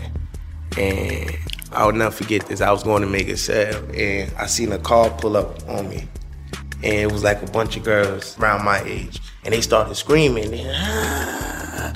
and 0.77 1.35
I'll 1.71 1.91
never 1.91 2.11
forget 2.11 2.45
this. 2.45 2.61
I 2.61 2.71
was 2.71 2.83
going 2.83 3.01
to 3.01 3.09
make 3.09 3.27
a 3.27 3.37
sale, 3.37 3.83
and 3.93 4.31
I 4.37 4.45
seen 4.45 4.71
a 4.71 4.79
car 4.79 5.09
pull 5.09 5.35
up 5.35 5.67
on 5.67 5.89
me, 5.89 6.07
and 6.83 6.93
it 6.93 7.11
was 7.11 7.23
like 7.23 7.41
a 7.41 7.51
bunch 7.51 7.75
of 7.75 7.83
girls 7.83 8.37
around 8.39 8.63
my 8.63 8.81
age, 8.85 9.19
and 9.43 9.53
they 9.53 9.61
started 9.61 9.95
screaming, 9.95 10.53
and, 10.53 10.71
"Ah." 10.75 11.93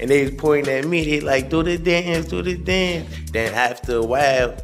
and 0.00 0.10
they 0.10 0.24
was 0.24 0.32
pointing 0.32 0.72
at 0.72 0.84
me. 0.84 1.04
They 1.04 1.20
like, 1.20 1.50
do 1.50 1.62
the 1.62 1.78
dance, 1.78 2.26
do 2.26 2.42
the 2.42 2.56
dance. 2.56 3.08
Then 3.32 3.54
after 3.54 3.96
a 3.96 4.02
while, 4.02 4.56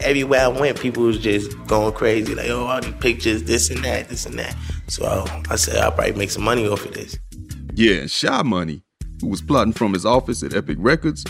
everywhere 0.00 0.40
I 0.42 0.48
went, 0.48 0.78
people 0.78 1.04
was 1.04 1.18
just 1.18 1.56
going 1.66 1.92
crazy, 1.94 2.34
like, 2.34 2.48
oh, 2.48 2.66
all 2.66 2.80
these 2.80 2.94
pictures, 2.94 3.44
this 3.44 3.70
and 3.70 3.84
that, 3.84 4.08
this 4.08 4.26
and 4.26 4.38
that. 4.38 4.54
So 4.86 5.24
I 5.50 5.56
said, 5.56 5.76
I'll 5.76 5.92
probably 5.92 6.14
make 6.14 6.30
some 6.30 6.44
money 6.44 6.68
off 6.68 6.84
of 6.84 6.94
this. 6.94 7.18
Yeah, 7.74 8.00
and 8.00 8.10
Sha 8.10 8.42
Money, 8.42 8.82
who 9.20 9.28
was 9.28 9.42
plotting 9.42 9.72
from 9.72 9.92
his 9.92 10.06
office 10.06 10.42
at 10.42 10.54
Epic 10.54 10.78
Records, 10.80 11.24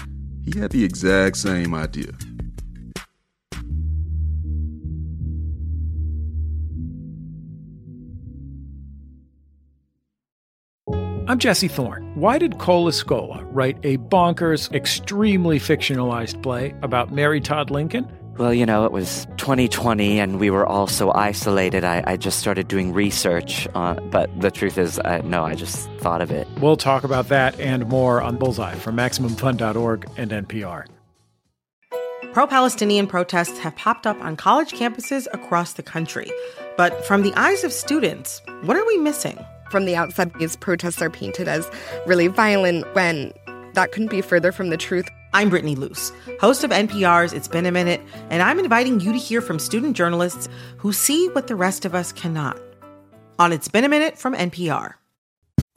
he 0.44 0.58
had 0.58 0.70
the 0.70 0.84
exact 0.84 1.36
same 1.36 1.74
idea. 1.74 2.12
I'm 11.26 11.38
Jesse 11.38 11.68
Thorn. 11.68 12.10
Why 12.14 12.38
did 12.38 12.56
Cole 12.56 12.86
Escola 12.86 13.46
write 13.50 13.76
a 13.82 13.98
bonkers, 13.98 14.72
extremely 14.72 15.60
fictionalized 15.60 16.42
play 16.42 16.74
about 16.80 17.12
Mary 17.12 17.42
Todd 17.42 17.70
Lincoln? 17.70 18.10
Well, 18.38 18.54
you 18.54 18.66
know, 18.66 18.84
it 18.84 18.92
was 18.92 19.26
2020 19.38 20.20
and 20.20 20.38
we 20.38 20.48
were 20.48 20.64
all 20.64 20.86
so 20.86 21.12
isolated. 21.12 21.82
I, 21.82 22.04
I 22.06 22.16
just 22.16 22.38
started 22.38 22.68
doing 22.68 22.92
research. 22.92 23.66
Uh, 23.74 23.94
but 23.94 24.30
the 24.40 24.52
truth 24.52 24.78
is, 24.78 25.00
uh, 25.00 25.22
no, 25.24 25.44
I 25.44 25.56
just 25.56 25.90
thought 25.98 26.22
of 26.22 26.30
it. 26.30 26.46
We'll 26.60 26.76
talk 26.76 27.02
about 27.02 27.28
that 27.30 27.58
and 27.58 27.88
more 27.88 28.22
on 28.22 28.36
Bullseye 28.36 28.76
from 28.76 28.96
MaximumFun.org 28.96 30.08
and 30.16 30.30
NPR. 30.30 30.86
Pro 32.32 32.46
Palestinian 32.46 33.08
protests 33.08 33.58
have 33.58 33.74
popped 33.74 34.06
up 34.06 34.20
on 34.20 34.36
college 34.36 34.70
campuses 34.70 35.26
across 35.32 35.72
the 35.72 35.82
country. 35.82 36.30
But 36.76 37.04
from 37.04 37.22
the 37.22 37.32
eyes 37.34 37.64
of 37.64 37.72
students, 37.72 38.40
what 38.62 38.76
are 38.76 38.86
we 38.86 38.98
missing? 38.98 39.44
From 39.72 39.84
the 39.84 39.96
outside, 39.96 40.32
these 40.38 40.54
protests 40.54 41.02
are 41.02 41.10
painted 41.10 41.48
as 41.48 41.68
really 42.06 42.28
violent 42.28 42.86
when 42.94 43.32
that 43.74 43.90
couldn't 43.90 44.12
be 44.12 44.20
further 44.20 44.52
from 44.52 44.70
the 44.70 44.76
truth. 44.76 45.08
I'm 45.38 45.50
Brittany 45.50 45.76
Luce, 45.76 46.10
host 46.40 46.64
of 46.64 46.72
NPR's 46.72 47.32
It's 47.32 47.46
Been 47.46 47.64
a 47.64 47.70
Minute, 47.70 48.00
and 48.28 48.42
I'm 48.42 48.58
inviting 48.58 48.98
you 48.98 49.12
to 49.12 49.18
hear 49.18 49.40
from 49.40 49.60
student 49.60 49.96
journalists 49.96 50.48
who 50.78 50.92
see 50.92 51.28
what 51.28 51.46
the 51.46 51.54
rest 51.54 51.84
of 51.84 51.94
us 51.94 52.10
cannot. 52.10 52.58
On 53.38 53.52
It's 53.52 53.68
Been 53.68 53.84
a 53.84 53.88
Minute 53.88 54.18
from 54.18 54.34
NPR. 54.34 54.94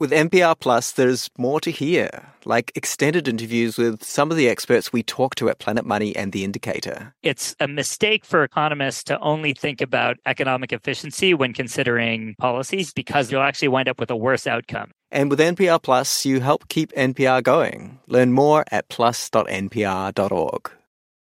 With 0.00 0.10
NPR 0.10 0.58
Plus, 0.58 0.90
there's 0.90 1.30
more 1.38 1.60
to 1.60 1.70
hear, 1.70 2.32
like 2.44 2.72
extended 2.74 3.28
interviews 3.28 3.78
with 3.78 4.02
some 4.02 4.32
of 4.32 4.36
the 4.36 4.48
experts 4.48 4.92
we 4.92 5.04
talk 5.04 5.36
to 5.36 5.48
at 5.48 5.60
Planet 5.60 5.86
Money 5.86 6.16
and 6.16 6.32
The 6.32 6.42
Indicator. 6.42 7.14
It's 7.22 7.54
a 7.60 7.68
mistake 7.68 8.24
for 8.24 8.42
economists 8.42 9.04
to 9.04 9.20
only 9.20 9.54
think 9.54 9.80
about 9.80 10.16
economic 10.26 10.72
efficiency 10.72 11.34
when 11.34 11.52
considering 11.52 12.34
policies 12.40 12.92
because 12.92 13.30
you'll 13.30 13.42
actually 13.42 13.68
wind 13.68 13.88
up 13.88 14.00
with 14.00 14.10
a 14.10 14.16
worse 14.16 14.48
outcome. 14.48 14.90
And 15.12 15.28
with 15.28 15.40
NPR 15.40 15.80
Plus, 15.82 16.24
you 16.24 16.40
help 16.40 16.68
keep 16.68 16.90
NPR 16.92 17.42
going. 17.42 18.00
Learn 18.06 18.32
more 18.32 18.64
at 18.72 18.88
plus.npr.org. 18.88 20.70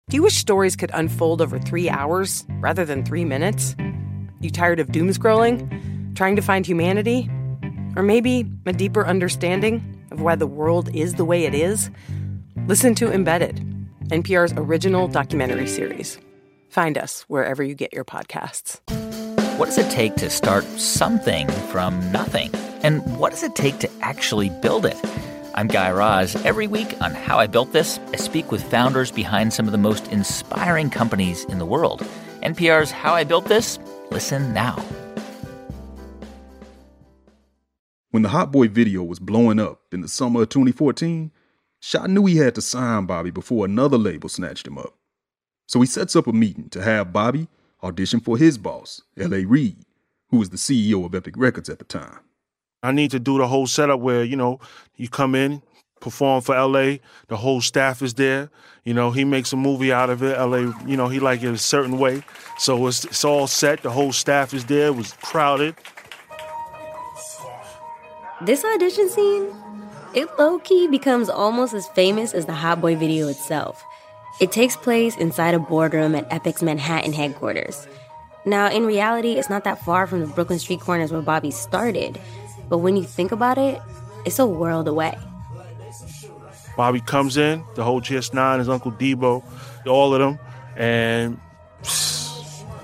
Do 0.10 0.16
you 0.16 0.22
wish 0.22 0.36
stories 0.36 0.76
could 0.76 0.92
unfold 0.94 1.42
over 1.42 1.58
three 1.58 1.90
hours 1.90 2.46
rather 2.60 2.84
than 2.84 3.06
three 3.06 3.24
minutes? 3.24 3.76
You 4.42 4.50
tired 4.50 4.82
of 4.82 4.92
doom 4.92 5.10
scrolling? 5.10 6.16
Trying 6.16 6.36
to 6.36 6.42
find 6.42 6.66
humanity? 6.66 7.30
Or 7.96 8.04
maybe 8.04 8.46
a 8.66 8.74
deeper 8.74 9.08
understanding 9.08 10.06
of 10.12 10.22
why 10.22 10.36
the 10.36 10.48
world 10.48 10.94
is 10.94 11.16
the 11.16 11.26
way 11.26 11.46
it 11.46 11.56
is? 11.56 11.90
Listen 12.68 12.94
to 12.96 13.12
Embedded, 13.12 13.58
NPR's 14.08 14.54
original 14.58 15.08
documentary 15.08 15.68
series. 15.68 16.20
Find 16.70 16.98
us 16.98 17.22
wherever 17.28 17.64
you 17.64 17.74
get 17.74 17.94
your 17.94 18.06
podcasts. 18.06 18.82
What 19.58 19.66
does 19.66 19.80
it 19.80 19.90
take 19.90 20.14
to 20.18 20.30
start 20.30 20.64
something 20.80 21.48
from 21.72 22.12
nothing? 22.12 22.54
And 22.84 23.18
what 23.18 23.32
does 23.32 23.42
it 23.42 23.56
take 23.56 23.80
to 23.80 23.90
actually 24.02 24.52
build 24.52 24.86
it? 24.86 24.96
I'm 25.56 25.68
Guy 25.68 25.90
Raz. 25.90 26.36
Every 26.46 26.68
week 26.68 26.94
on 27.02 27.16
How 27.16 27.40
I 27.40 27.48
Built 27.48 27.74
This, 27.74 28.00
I 28.14 28.18
speak 28.18 28.52
with 28.52 28.62
founders 28.62 29.10
behind 29.10 29.52
some 29.52 29.66
of 29.66 29.72
the 29.72 29.80
most 29.80 30.12
inspiring 30.12 30.92
companies 30.92 31.44
in 31.46 31.58
the 31.58 31.66
world. 31.66 32.06
NPR's 32.44 32.92
How 32.92 33.16
I 33.16 33.24
Built 33.24 33.46
This, 33.46 33.80
listen 34.12 34.54
now. 34.54 34.76
When 38.12 38.22
the 38.22 38.30
Hot 38.30 38.52
Boy 38.52 38.68
video 38.68 39.02
was 39.02 39.18
blowing 39.18 39.60
up 39.60 39.82
in 39.92 40.02
the 40.02 40.08
summer 40.08 40.44
of 40.44 40.50
2014, 40.50 41.32
Sha 41.80 42.06
knew 42.06 42.28
he 42.28 42.38
had 42.38 42.54
to 42.54 42.62
sign 42.62 43.08
Bobby 43.08 43.32
before 43.32 43.66
another 43.66 43.98
label 43.98 44.30
snatched 44.30 44.68
him 44.68 44.78
up. 44.78 44.94
So 45.66 45.80
he 45.80 45.88
sets 45.88 46.16
up 46.16 46.28
a 46.28 46.32
meeting 46.32 46.70
to 46.70 46.84
have 46.84 47.12
Bobby 47.12 47.48
audition 47.84 48.20
for 48.20 48.38
his 48.38 48.58
boss, 48.58 49.02
L.A. 49.18 49.46
Reid, 49.46 49.78
who 50.30 50.38
was 50.38 50.50
the 50.50 50.58
CEO 50.58 51.06
of 51.06 51.16
Epic 51.16 51.36
Records 51.38 51.70
at 51.70 51.80
the 51.80 51.86
time. 51.86 52.20
I 52.84 52.92
need 52.92 53.12
to 53.12 53.20
do 53.20 53.38
the 53.38 53.48
whole 53.48 53.68
setup 53.68 54.00
where, 54.00 54.24
you 54.24 54.36
know, 54.36 54.60
you 54.96 55.10
come 55.10 55.36
in, 55.36 55.62
perform 56.00 56.42
for 56.42 56.56
LA, 56.56 56.98
the 57.28 57.38
whole 57.38 57.62
staff 57.62 58.02
is 58.02 58.14
there. 58.16 58.50
You 58.84 58.94
know, 58.94 59.12
he 59.12 59.26
makes 59.26 59.52
a 59.52 59.58
movie 59.58 59.92
out 59.92 60.10
of 60.10 60.24
it. 60.24 60.40
LA, 60.40 60.72
you 60.86 60.96
know, 60.96 61.08
he 61.08 61.20
like 61.20 61.44
it 61.44 61.54
a 61.54 61.58
certain 61.58 61.98
way. 61.98 62.24
So 62.58 62.88
it's, 62.88 63.06
it's 63.06 63.26
all 63.26 63.48
set. 63.48 63.84
The 63.84 63.90
whole 63.90 64.14
staff 64.14 64.54
is 64.54 64.66
there. 64.66 64.88
It 64.88 64.96
was 64.96 65.14
crowded. 65.14 65.76
This 68.42 68.64
audition 68.64 69.10
scene, 69.10 69.54
it 70.14 70.30
low 70.38 70.60
key 70.60 70.88
becomes 70.88 71.30
almost 71.30 71.74
as 71.74 71.88
famous 71.90 72.34
as 72.34 72.46
the 72.46 72.54
Hot 72.54 72.80
Boy 72.80 72.96
video 72.96 73.28
itself. 73.28 73.84
It 74.40 74.52
takes 74.52 74.76
place 74.76 75.18
inside 75.18 75.56
a 75.56 75.60
boardroom 75.60 76.14
at 76.14 76.32
Epic's 76.32 76.62
Manhattan 76.62 77.12
headquarters. 77.12 77.88
Now, 78.46 78.70
in 78.70 78.86
reality, 78.86 79.34
it's 79.34 79.50
not 79.50 79.64
that 79.64 79.84
far 79.84 80.06
from 80.06 80.20
the 80.20 80.28
Brooklyn 80.28 80.60
street 80.60 80.80
corners 80.80 81.12
where 81.12 81.24
Bobby 81.24 81.50
started, 81.50 82.20
but 82.70 82.78
when 82.78 82.96
you 82.96 83.04
think 83.04 83.32
about 83.32 83.58
it, 83.58 83.82
it's 84.26 84.38
a 84.38 84.46
world 84.46 84.88
away. 84.88 85.18
Bobby 86.76 87.02
comes 87.02 87.36
in, 87.36 87.64
the 87.74 87.84
whole 87.84 88.00
GS9, 88.00 88.60
his 88.60 88.70
Uncle 88.70 88.92
Debo, 88.92 89.44
all 89.88 90.14
of 90.14 90.20
them, 90.20 90.38
and 90.76 91.40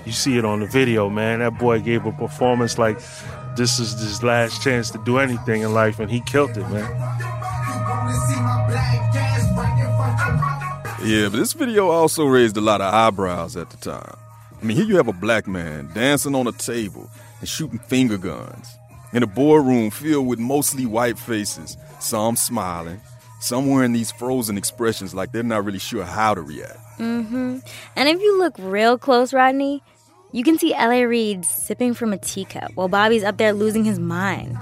you 0.05 0.11
see 0.11 0.37
it 0.39 0.45
on 0.45 0.59
the 0.59 0.65
video, 0.65 1.07
man. 1.07 1.39
That 1.39 1.59
boy 1.59 1.79
gave 1.79 2.05
a 2.07 2.11
performance 2.11 2.79
like 2.79 2.97
this 3.55 3.79
is 3.79 3.93
his 3.93 4.23
last 4.23 4.63
chance 4.63 4.89
to 4.89 4.97
do 5.05 5.19
anything 5.19 5.61
in 5.61 5.73
life, 5.75 5.99
and 5.99 6.09
he 6.09 6.21
killed 6.21 6.57
it, 6.57 6.67
man. 6.71 7.42
Yeah, 11.03 11.29
but 11.29 11.37
this 11.37 11.53
video 11.53 11.89
also 11.89 12.25
raised 12.25 12.55
a 12.57 12.61
lot 12.61 12.81
of 12.81 12.93
eyebrows 12.93 13.57
at 13.57 13.69
the 13.69 13.77
time. 13.77 14.15
I 14.61 14.65
mean, 14.65 14.77
here 14.77 14.85
you 14.85 14.95
have 14.95 15.09
a 15.09 15.13
black 15.13 15.47
man 15.47 15.89
dancing 15.93 16.33
on 16.35 16.47
a 16.47 16.53
table 16.53 17.09
and 17.41 17.49
shooting 17.49 17.79
finger 17.79 18.17
guns 18.17 18.67
in 19.11 19.21
a 19.21 19.27
boardroom 19.27 19.91
filled 19.91 20.27
with 20.27 20.39
mostly 20.39 20.85
white 20.85 21.19
faces, 21.19 21.75
some 21.99 22.37
smiling, 22.37 23.01
some 23.41 23.69
wearing 23.69 23.91
these 23.91 24.11
frozen 24.13 24.57
expressions 24.57 25.13
like 25.13 25.33
they're 25.33 25.43
not 25.43 25.65
really 25.65 25.79
sure 25.79 26.05
how 26.05 26.33
to 26.33 26.41
react. 26.41 26.79
Mm-hmm. 26.97 27.59
And 27.97 28.09
if 28.09 28.21
you 28.21 28.39
look 28.39 28.55
real 28.57 28.97
close, 28.97 29.33
Rodney, 29.33 29.83
you 30.31 30.43
can 30.43 30.57
see 30.57 30.73
L.A. 30.73 31.05
Reid 31.05 31.43
sipping 31.43 31.93
from 31.93 32.13
a 32.13 32.17
teacup 32.17 32.71
while 32.75 32.87
Bobby's 32.87 33.23
up 33.23 33.37
there 33.37 33.51
losing 33.51 33.83
his 33.83 33.99
mind. 33.99 34.57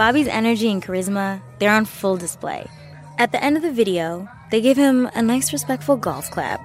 Bobby's 0.00 0.28
energy 0.28 0.70
and 0.70 0.82
charisma, 0.82 1.42
they're 1.58 1.70
on 1.70 1.84
full 1.84 2.16
display. 2.16 2.66
At 3.18 3.32
the 3.32 3.44
end 3.44 3.58
of 3.58 3.62
the 3.62 3.70
video, 3.70 4.26
they 4.50 4.62
give 4.62 4.78
him 4.78 5.10
a 5.14 5.20
nice 5.20 5.52
respectful 5.52 5.98
golf 5.98 6.30
clap. 6.30 6.58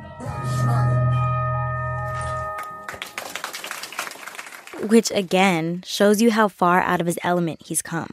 Which 4.87 5.11
again 5.11 5.83
shows 5.85 6.21
you 6.21 6.31
how 6.31 6.47
far 6.47 6.79
out 6.79 7.01
of 7.01 7.07
his 7.07 7.19
element 7.23 7.61
he's 7.65 7.81
come. 7.81 8.11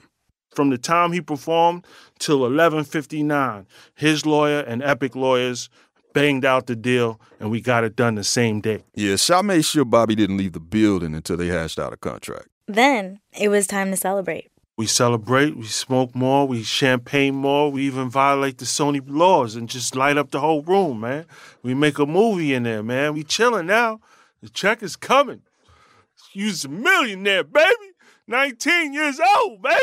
From 0.57 0.71
the 0.71 0.77
time 0.77 1.13
he 1.13 1.21
performed 1.21 1.87
till 2.19 2.41
11:59, 2.41 3.67
his 3.95 4.27
lawyer 4.27 4.59
and 4.59 4.83
Epic 4.83 5.15
lawyers 5.15 5.69
banged 6.15 6.45
out 6.45 6.67
the 6.67 6.75
deal, 6.75 7.21
and 7.39 7.49
we 7.49 7.61
got 7.61 7.85
it 7.85 7.95
done 7.95 8.17
the 8.17 8.25
same 8.25 8.61
day. 8.61 8.83
Yeah, 8.97 9.15
Sha 9.15 9.41
made 9.43 9.65
sure 9.65 9.85
Bobby 9.85 10.17
didn't 10.17 10.39
leave 10.39 10.53
the 10.53 10.59
building 10.59 11.15
until 11.15 11.37
they 11.37 11.47
hashed 11.47 11.79
out 11.79 11.93
a 11.93 11.97
contract. 11.97 12.49
Then 12.67 13.21
it 13.39 13.51
was 13.51 13.69
time 13.69 13.93
to 13.93 13.97
celebrate. 13.97 14.49
We 14.77 14.87
celebrate, 14.87 15.57
we 15.57 15.67
smoke 15.67 16.15
more, 16.15 16.49
we 16.49 16.63
champagne 16.63 17.35
more, 17.35 17.71
we 17.71 17.83
even 17.87 18.09
violate 18.09 18.59
the 18.59 18.65
Sony 18.65 19.03
laws 19.07 19.55
and 19.55 19.69
just 19.69 19.95
light 19.95 20.17
up 20.17 20.31
the 20.31 20.41
whole 20.41 20.63
room, 20.63 21.01
man. 21.01 21.27
We 21.63 21.75
make 21.75 21.99
a 21.99 22.07
movie 22.07 22.55
in 22.55 22.63
there, 22.63 22.83
man. 22.83 23.13
We 23.13 23.23
chilling 23.23 23.67
now. 23.67 24.01
The 24.41 24.49
check 24.49 24.83
is 24.83 24.97
coming. 24.97 25.43
You's 26.33 26.65
a 26.65 26.69
millionaire, 26.69 27.45
baby. 27.45 27.93
19 28.27 28.95
years 28.95 29.21
old, 29.37 29.63
baby. 29.63 29.77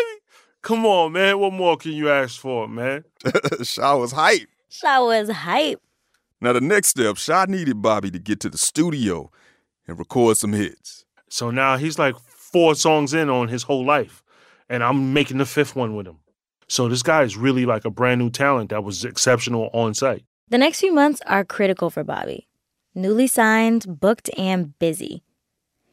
Come 0.61 0.85
on, 0.85 1.13
man. 1.13 1.39
What 1.39 1.53
more 1.53 1.77
can 1.77 1.91
you 1.91 2.09
ask 2.09 2.39
for, 2.39 2.67
man? 2.67 3.05
Sha 3.63 3.95
was 3.95 4.11
hype. 4.11 4.49
Sha 4.69 5.03
was 5.05 5.29
hype. 5.29 5.81
Now, 6.41 6.53
the 6.53 6.61
next 6.61 6.89
step, 6.89 7.17
Sha 7.17 7.45
needed 7.47 7.81
Bobby 7.81 8.09
to 8.11 8.19
get 8.19 8.39
to 8.41 8.49
the 8.49 8.57
studio 8.57 9.29
and 9.87 9.99
record 9.99 10.37
some 10.37 10.53
hits. 10.53 11.05
So 11.29 11.51
now 11.51 11.77
he's 11.77 11.99
like 11.99 12.15
four 12.17 12.75
songs 12.75 13.13
in 13.13 13.29
on 13.29 13.49
his 13.49 13.63
whole 13.63 13.85
life, 13.85 14.23
and 14.69 14.83
I'm 14.83 15.13
making 15.13 15.37
the 15.37 15.45
fifth 15.45 15.75
one 15.75 15.95
with 15.95 16.07
him. 16.07 16.17
So 16.67 16.87
this 16.87 17.03
guy 17.03 17.23
is 17.23 17.35
really 17.35 17.65
like 17.65 17.85
a 17.85 17.89
brand 17.89 18.21
new 18.21 18.29
talent 18.29 18.69
that 18.69 18.83
was 18.83 19.03
exceptional 19.03 19.69
on 19.73 19.93
site. 19.95 20.23
The 20.49 20.57
next 20.57 20.79
few 20.79 20.93
months 20.93 21.21
are 21.25 21.43
critical 21.43 21.89
for 21.89 22.03
Bobby. 22.03 22.47
Newly 22.93 23.27
signed, 23.27 23.99
booked, 23.99 24.29
and 24.37 24.77
busy. 24.79 25.23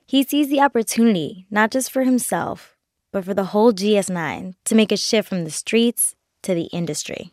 He 0.06 0.22
sees 0.22 0.48
the 0.48 0.60
opportunity, 0.60 1.46
not 1.50 1.70
just 1.70 1.90
for 1.90 2.04
himself, 2.04 2.76
but 3.12 3.24
for 3.24 3.34
the 3.34 3.44
whole 3.46 3.72
GS9 3.72 4.54
to 4.64 4.74
make 4.74 4.92
a 4.92 4.96
shift 4.96 5.28
from 5.28 5.44
the 5.44 5.50
streets 5.50 6.14
to 6.42 6.54
the 6.54 6.64
industry. 6.64 7.32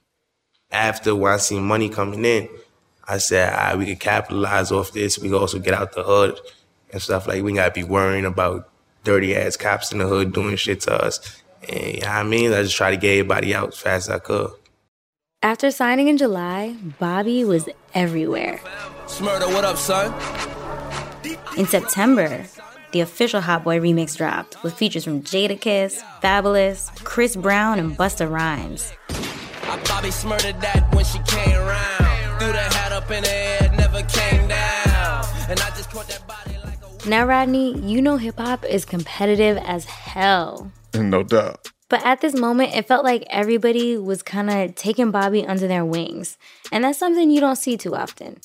After 0.72 1.16
when 1.16 1.34
I 1.34 1.38
seen 1.38 1.64
money 1.64 1.90
coming 1.90 2.26
in, 2.26 2.50
I 3.08 3.18
said, 3.18 3.54
all 3.54 3.60
right, 3.60 3.78
we 3.78 3.86
can 3.86 3.98
capitalize 3.98 4.72
off 4.72 4.92
this. 4.92 5.20
We 5.20 5.28
can 5.28 5.38
also 5.38 5.60
get 5.60 5.74
out 5.74 5.94
the 5.94 6.04
hood 6.04 6.40
and 6.92 7.02
stuff. 7.02 7.28
Like, 7.28 7.44
we 7.44 7.54
got 7.54 7.74
to 7.74 7.82
be 7.82 7.88
worrying 7.88 8.26
about 8.26 8.70
dirty 9.04 9.36
ass 9.36 9.58
cops 9.58 9.92
in 9.92 9.98
the 9.98 10.08
hood 10.08 10.34
doing 10.34 10.56
shit 10.56 10.82
to 10.82 10.94
us. 10.94 11.43
And 11.70 11.96
you 11.96 12.02
know 12.02 12.08
what 12.08 12.16
I 12.16 12.24
mean? 12.24 12.54
I 12.54 12.64
just 12.64 12.76
try 12.76 12.92
to 12.92 12.98
get 12.98 13.12
everybody 13.12 13.54
out 13.56 13.70
as 13.70 13.78
fast 13.78 14.10
as 14.10 14.16
I 14.16 14.20
could. 14.20 14.52
After 15.42 15.72
signing 15.72 16.08
in 16.08 16.18
July, 16.18 16.76
Bobby 17.00 17.44
was 17.44 17.68
everywhere. 17.94 18.62
Shmurda, 19.08 19.54
what 19.54 19.66
up, 19.66 19.78
son? 19.78 20.14
In 21.58 21.66
September, 21.66 22.46
the 22.92 23.02
official 23.02 23.42
Hot 23.42 23.64
Boy 23.64 23.80
remix 23.80 24.16
dropped 24.16 24.62
with 24.64 24.74
features 24.74 25.04
from 25.04 25.22
Jadakiss, 25.22 26.02
Fabolous, 26.22 26.90
Chris 27.04 27.36
Brown, 27.36 27.80
and 27.80 27.98
Busta 27.98 28.30
Rhymes. 28.30 28.94
I 29.10 29.82
Bobby 29.88 30.12
smurdered 30.12 30.62
that 30.62 30.94
when 30.94 31.04
she 31.04 31.20
came 31.20 31.56
around. 31.56 32.40
Threw 32.40 32.52
the 32.52 32.60
hat 32.60 32.92
up 32.92 33.10
in 33.12 33.24
the 33.24 33.34
air, 33.34 33.72
never 33.76 34.02
came 34.04 34.48
down. 34.48 35.26
And 35.50 35.60
I 35.60 35.70
just 35.72 35.90
caught 35.90 36.08
that 36.08 36.26
body 36.28 36.58
like 36.64 36.80
a 37.06 37.10
Now, 37.10 37.26
Rodney, 37.26 37.78
you 37.80 38.02
know 38.02 38.18
hip 38.18 38.38
hop 38.38 38.64
is 38.64 38.86
competitive 38.86 39.58
as 39.58 39.86
hell. 39.86 40.72
No 41.02 41.24
doubt. 41.24 41.72
But 41.90 42.06
at 42.06 42.22
this 42.22 42.36
moment, 42.36 42.76
it 42.76 42.88
felt 42.88 43.04
like 43.04 43.24
everybody 43.30 43.98
was 43.98 44.24
kind 44.24 44.50
of 44.50 44.76
taking 44.76 45.12
Bobby 45.12 45.46
under 45.46 45.68
their 45.68 45.86
wings. 45.86 46.38
And 46.72 46.84
that's 46.84 46.98
something 46.98 47.30
you 47.30 47.40
don't 47.40 47.56
see 47.56 47.78
too 47.78 47.96
often. 47.96 48.38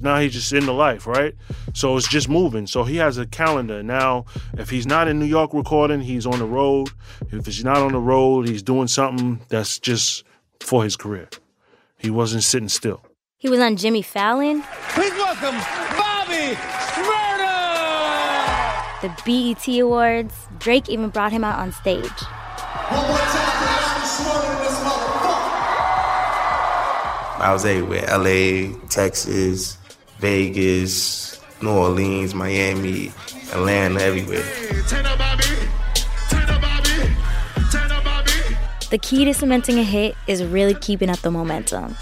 Now 0.00 0.18
he's 0.18 0.32
just 0.32 0.52
in 0.52 0.66
the 0.66 0.72
life, 0.72 1.06
right? 1.06 1.34
So 1.74 1.96
it's 1.96 2.08
just 2.08 2.28
moving. 2.28 2.66
So 2.66 2.84
he 2.84 2.96
has 2.96 3.18
a 3.18 3.26
calendar. 3.26 3.82
Now, 3.82 4.24
if 4.56 4.70
he's 4.70 4.86
not 4.86 5.08
in 5.08 5.18
New 5.18 5.26
York 5.26 5.52
recording, 5.52 6.00
he's 6.00 6.26
on 6.26 6.38
the 6.38 6.46
road. 6.46 6.90
If 7.30 7.46
he's 7.46 7.64
not 7.64 7.78
on 7.78 7.92
the 7.92 8.00
road, 8.00 8.48
he's 8.48 8.62
doing 8.62 8.88
something 8.88 9.40
that's 9.48 9.78
just 9.78 10.24
for 10.60 10.82
his 10.82 10.96
career. 10.96 11.28
He 11.98 12.10
wasn't 12.10 12.42
sitting 12.42 12.68
still. 12.68 13.04
He 13.36 13.48
was 13.50 13.60
on 13.60 13.76
Jimmy 13.76 14.02
Fallon, 14.02 14.62
Please 14.90 15.12
welcome 15.12 15.56
Bobby 15.98 16.54
Shmurda! 16.56 17.23
The 19.04 19.12
BET 19.26 19.68
Awards. 19.80 20.48
Drake 20.58 20.88
even 20.88 21.10
brought 21.10 21.30
him 21.30 21.44
out 21.44 21.58
on 21.58 21.72
stage. 21.72 22.10
I 27.36 27.50
was 27.52 27.66
everywhere 27.66 28.06
LA, 28.08 28.72
Texas, 28.88 29.76
Vegas, 30.20 31.38
New 31.60 31.68
Orleans, 31.68 32.34
Miami, 32.34 33.12
Atlanta, 33.52 34.00
everywhere. 34.00 34.42
The 38.90 38.98
key 39.02 39.26
to 39.26 39.34
cementing 39.34 39.78
a 39.78 39.82
hit 39.82 40.14
is 40.26 40.42
really 40.42 40.72
keeping 40.74 41.10
up 41.10 41.18
the 41.18 41.30
momentum. 41.30 41.94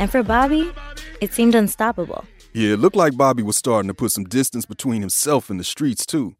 And 0.00 0.10
for 0.10 0.24
Bobby, 0.24 0.72
it 1.20 1.32
seemed 1.32 1.54
unstoppable. 1.54 2.24
Yeah, 2.54 2.74
it 2.74 2.80
looked 2.80 2.96
like 2.96 3.16
Bobby 3.16 3.42
was 3.42 3.56
starting 3.56 3.88
to 3.88 3.94
put 3.94 4.12
some 4.12 4.24
distance 4.24 4.66
between 4.66 5.00
himself 5.00 5.48
and 5.48 5.58
the 5.58 5.64
streets, 5.64 6.04
too. 6.04 6.36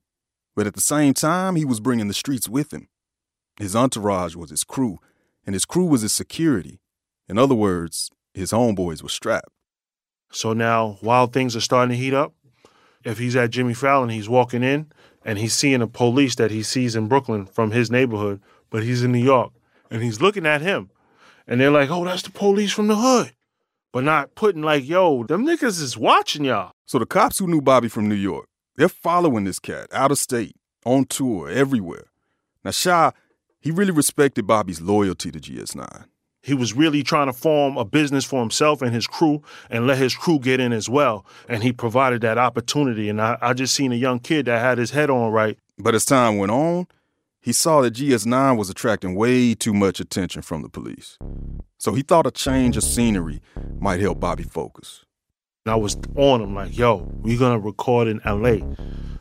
But 0.55 0.67
at 0.67 0.75
the 0.75 0.81
same 0.81 1.15
time, 1.15 1.57
he 1.57 1.65
was 1.65 1.81
bringing 1.81 2.09
the 2.09 2.15
streets 2.15 2.51
with 2.51 2.73
him. 2.73 2.89
His 3.59 3.75
entourage 3.75 4.37
was 4.37 4.51
his 4.51 4.63
crew, 4.63 4.99
and 5.47 5.55
his 5.55 5.65
crew 5.65 5.87
was 5.87 6.03
his 6.03 6.13
security. 6.13 6.81
In 7.29 7.39
other 7.39 7.55
words, 7.55 8.11
his 8.35 8.53
homeboys 8.53 9.03
were 9.03 9.09
strapped. 9.09 9.49
So 10.31 10.53
now, 10.53 10.99
while 11.01 11.27
things 11.29 11.57
are 11.57 11.61
starting 11.61 11.97
to 11.97 12.03
heat 12.03 12.13
up, 12.13 12.35
if 13.05 13.19
he's 13.19 13.37
at 13.37 13.51
Jimmy 13.51 13.75
Fallon, 13.75 14.11
he's 14.11 14.29
walking 14.29 14.63
in 14.63 14.93
and 15.25 15.39
he's 15.39 15.55
seeing 15.55 15.81
the 15.81 15.87
police 15.87 16.35
that 16.37 16.51
he 16.51 16.63
sees 16.63 16.95
in 16.95 17.09
Brooklyn 17.09 17.47
from 17.47 17.71
his 17.71 17.91
neighborhood, 17.91 18.41
but 18.71 18.83
he's 18.83 19.03
in 19.03 19.13
New 19.13 19.23
York 19.23 19.53
and 19.91 20.03
he's 20.03 20.21
looking 20.21 20.47
at 20.47 20.61
him. 20.61 20.91
And 21.47 21.61
they're 21.61 21.71
like, 21.71 21.91
oh, 21.91 22.05
that's 22.05 22.23
the 22.23 22.31
police 22.31 22.73
from 22.73 22.89
the 22.89 22.97
hood. 22.97 23.33
But 23.93 24.05
not 24.05 24.35
putting 24.35 24.63
like, 24.63 24.89
yo, 24.89 25.25
them 25.25 25.47
niggas 25.47 25.81
is 25.83 25.99
watching 25.99 26.47
y'all. 26.47 26.73
So 26.87 26.99
the 26.99 27.07
cops 27.07 27.39
who 27.39 27.47
knew 27.47 27.61
Bobby 27.61 27.89
from 27.89 28.09
New 28.09 28.15
York, 28.15 28.47
they're 28.77 28.89
following 28.89 29.45
this 29.45 29.59
cat 29.59 29.87
out 29.93 30.11
of 30.11 30.19
state, 30.19 30.57
on 30.85 31.05
tour, 31.05 31.51
everywhere. 31.51 32.07
Now, 32.65 32.71
Sha, 32.71 33.11
he 33.61 33.71
really 33.71 33.93
respected 33.93 34.47
Bobby's 34.47 34.81
loyalty 34.81 35.31
to 35.31 35.39
GS9. 35.39 36.07
He 36.43 36.55
was 36.55 36.75
really 36.75 37.03
trying 37.03 37.27
to 37.27 37.33
form 37.33 37.77
a 37.77 37.85
business 37.85 38.25
for 38.25 38.41
himself 38.41 38.83
and 38.83 38.93
his 38.93 39.07
crew 39.07 39.43
and 39.71 39.87
let 39.87 39.99
his 39.99 40.15
crew 40.15 40.41
get 40.41 40.59
in 40.59 40.73
as 40.73 40.89
well. 40.89 41.25
And 41.49 41.63
he 41.63 41.73
provided 41.73 42.23
that 42.23 42.39
opportunity. 42.39 43.09
And 43.09 43.21
I, 43.21 43.39
I 43.41 43.53
just 43.53 43.75
seen 43.75 43.93
a 43.93 43.97
young 43.97 44.19
kid 44.19 44.47
that 44.47 44.61
had 44.61 44.79
his 44.79 44.91
head 44.91 45.09
on 45.11 45.31
right. 45.31 45.57
But 45.79 45.95
as 45.95 46.05
time 46.05 46.39
went 46.39 46.51
on, 46.51 46.89
he 47.43 47.53
saw 47.53 47.81
that 47.83 47.95
GS9 47.95 48.57
was 48.57 48.71
attracting 48.71 49.17
way 49.17 49.55
too 49.55 49.75
much 49.75 49.99
attention 49.99 50.43
from 50.43 50.63
the 50.63 50.69
police. 50.69 51.19
So 51.79 51.93
he 51.93 52.03
thought 52.03 52.27
a 52.27 52.31
change 52.31 52.77
of 52.77 52.85
scenery 52.85 53.43
might 53.81 54.01
help 54.01 54.21
Bobby 54.21 54.45
focus. 54.45 55.05
I 55.67 55.75
was 55.75 55.97
on 56.17 56.41
him 56.41 56.55
like, 56.55 56.77
yo, 56.77 57.09
we're 57.23 57.39
gonna 57.39 57.59
record 57.59 58.07
in 58.07 58.21
LA. 58.25 58.59